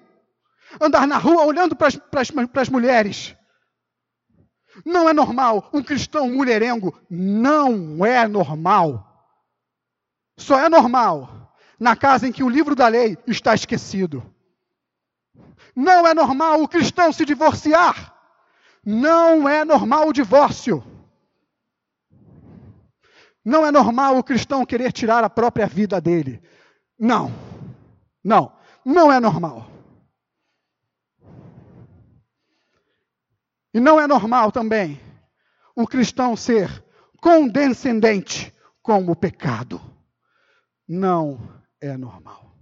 Andar 0.78 1.06
na 1.06 1.16
rua 1.16 1.44
olhando 1.44 1.74
para 1.74 1.88
as 2.60 2.68
mulheres. 2.68 3.34
Não 4.84 5.08
é 5.08 5.12
normal. 5.12 5.68
Um 5.72 5.82
cristão 5.82 6.30
mulherengo 6.30 6.98
não 7.08 8.04
é 8.04 8.26
normal. 8.26 9.06
Só 10.36 10.58
é 10.58 10.68
normal 10.68 11.54
na 11.78 11.96
casa 11.96 12.28
em 12.28 12.32
que 12.32 12.42
o 12.42 12.48
livro 12.48 12.74
da 12.74 12.88
lei 12.88 13.16
está 13.26 13.54
esquecido. 13.54 14.22
Não 15.74 16.06
é 16.06 16.12
normal 16.12 16.62
o 16.62 16.68
cristão 16.68 17.12
se 17.12 17.24
divorciar. 17.24 18.14
Não 18.84 19.48
é 19.48 19.64
normal 19.64 20.08
o 20.08 20.12
divórcio. 20.12 20.84
Não 23.44 23.66
é 23.66 23.70
normal 23.70 24.18
o 24.18 24.24
cristão 24.24 24.66
querer 24.66 24.92
tirar 24.92 25.24
a 25.24 25.30
própria 25.30 25.66
vida 25.66 26.00
dele. 26.00 26.42
Não. 26.98 27.32
Não. 28.22 28.52
Não 28.84 29.10
é 29.10 29.18
normal. 29.18 29.70
E 33.72 33.80
não 33.80 34.00
é 34.00 34.06
normal 34.06 34.50
também 34.50 35.00
o 35.74 35.86
cristão 35.86 36.36
ser 36.36 36.84
condescendente 37.20 38.52
com 38.82 39.04
o 39.08 39.16
pecado. 39.16 39.80
Não 40.88 41.62
é 41.80 41.96
normal. 41.96 42.54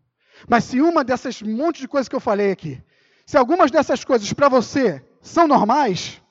Mas 0.47 0.65
se 0.65 0.81
uma 0.81 1.03
dessas 1.03 1.41
monte 1.43 1.81
de 1.81 1.89
coisas 1.89 2.09
que 2.09 2.15
eu 2.15 2.21
falei 2.21 2.53
aqui, 2.53 2.83
se 3.27 3.37
algumas 3.37 3.71
dessas 3.71 4.05
coisas 4.05 4.33
para 4.33 4.49
você 4.49 5.05
são 5.21 5.49
normais, 5.49 6.23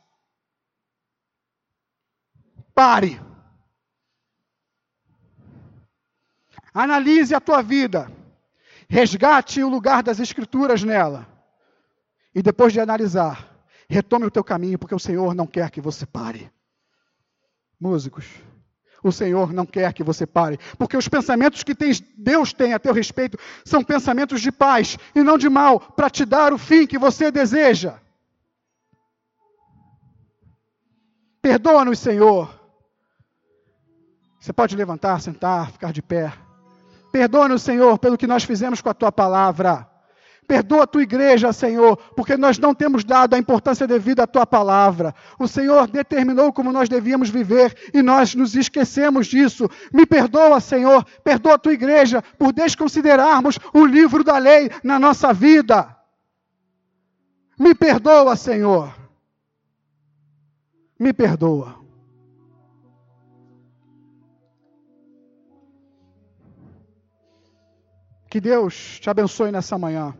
pare. 2.73 3.19
Analise 6.73 7.33
a 7.33 7.39
tua 7.39 7.61
vida. 7.61 8.11
Resgate 8.87 9.61
o 9.61 9.69
lugar 9.69 10.03
das 10.03 10.19
escrituras 10.19 10.83
nela. 10.83 11.27
E 12.33 12.41
depois 12.41 12.71
de 12.71 12.79
analisar, 12.79 13.56
Retome 13.89 14.25
o 14.25 14.31
teu 14.31 14.43
caminho, 14.43 14.77
porque 14.77 14.95
o 14.95 14.99
Senhor 14.99 15.33
não 15.33 15.47
quer 15.47 15.71
que 15.71 15.79
você 15.79 16.05
pare. 16.05 16.51
Músicos, 17.79 18.25
o 19.03 19.11
Senhor 19.11 19.53
não 19.53 19.65
quer 19.65 19.93
que 19.93 20.03
você 20.03 20.25
pare, 20.25 20.59
porque 20.77 20.97
os 20.97 21.07
pensamentos 21.07 21.63
que 21.63 21.73
Deus 22.17 22.51
tem 22.51 22.73
a 22.73 22.79
teu 22.79 22.93
respeito 22.93 23.37
são 23.63 23.83
pensamentos 23.83 24.41
de 24.41 24.51
paz 24.51 24.97
e 25.15 25.23
não 25.23 25.37
de 25.37 25.47
mal, 25.47 25.79
para 25.79 26.09
te 26.09 26.25
dar 26.25 26.51
o 26.51 26.57
fim 26.57 26.87
que 26.87 26.97
você 26.97 27.31
deseja. 27.31 27.99
Perdoa-nos, 31.41 31.99
Senhor. 31.99 32.53
Você 34.39 34.51
pode 34.51 34.75
levantar, 34.75 35.21
sentar, 35.21 35.71
ficar 35.71 35.93
de 35.93 36.01
pé. 36.01 36.33
Perdoa-nos, 37.11 37.61
Senhor, 37.61 37.97
pelo 37.99 38.17
que 38.17 38.27
nós 38.27 38.43
fizemos 38.43 38.81
com 38.81 38.89
a 38.89 38.93
tua 38.93 39.11
palavra. 39.11 39.89
Perdoa 40.47 40.83
a 40.83 40.87
tua 40.87 41.03
igreja, 41.03 41.51
Senhor, 41.51 41.97
porque 42.15 42.37
nós 42.37 42.57
não 42.57 42.73
temos 42.73 43.03
dado 43.03 43.33
a 43.33 43.37
importância 43.37 43.85
devida 43.85 44.23
à 44.23 44.27
tua 44.27 44.47
palavra. 44.47 45.13
O 45.37 45.45
Senhor 45.45 45.87
determinou 45.87 46.53
como 46.53 46.71
nós 46.71 46.87
devíamos 46.87 47.29
viver 47.29 47.75
e 47.93 48.01
nós 48.01 48.33
nos 48.33 48.55
esquecemos 48.55 49.27
disso. 49.27 49.69
Me 49.91 50.05
perdoa, 50.05 50.61
Senhor, 50.61 51.03
perdoa 51.21 51.55
a 51.55 51.57
tua 51.57 51.73
igreja 51.73 52.21
por 52.37 52.53
desconsiderarmos 52.53 53.59
o 53.73 53.85
livro 53.85 54.23
da 54.23 54.37
lei 54.37 54.71
na 54.81 54.97
nossa 54.97 55.33
vida. 55.33 55.93
Me 57.59 57.75
perdoa, 57.75 58.37
Senhor. 58.37 58.95
Me 60.97 61.11
perdoa. 61.11 61.75
Que 68.29 68.39
Deus 68.39 68.99
te 69.01 69.09
abençoe 69.09 69.51
nessa 69.51 69.77
manhã. 69.77 70.15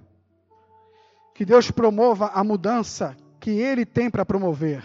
Que 1.38 1.45
Deus 1.45 1.69
promova 1.69 2.31
a 2.33 2.43
mudança 2.43 3.15
que 3.39 3.51
Ele 3.51 3.85
tem 3.85 4.09
para 4.09 4.25
promover. 4.25 4.83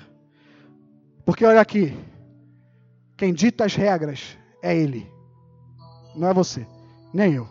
Porque 1.25 1.47
olha 1.47 1.63
aqui, 1.63 1.97
quem 3.17 3.33
dita 3.33 3.65
as 3.65 3.75
regras 3.75 4.37
é 4.63 4.77
Ele, 4.77 5.11
não 6.15 6.29
é 6.29 6.35
você, 6.35 6.67
nem 7.15 7.33
eu. 7.33 7.49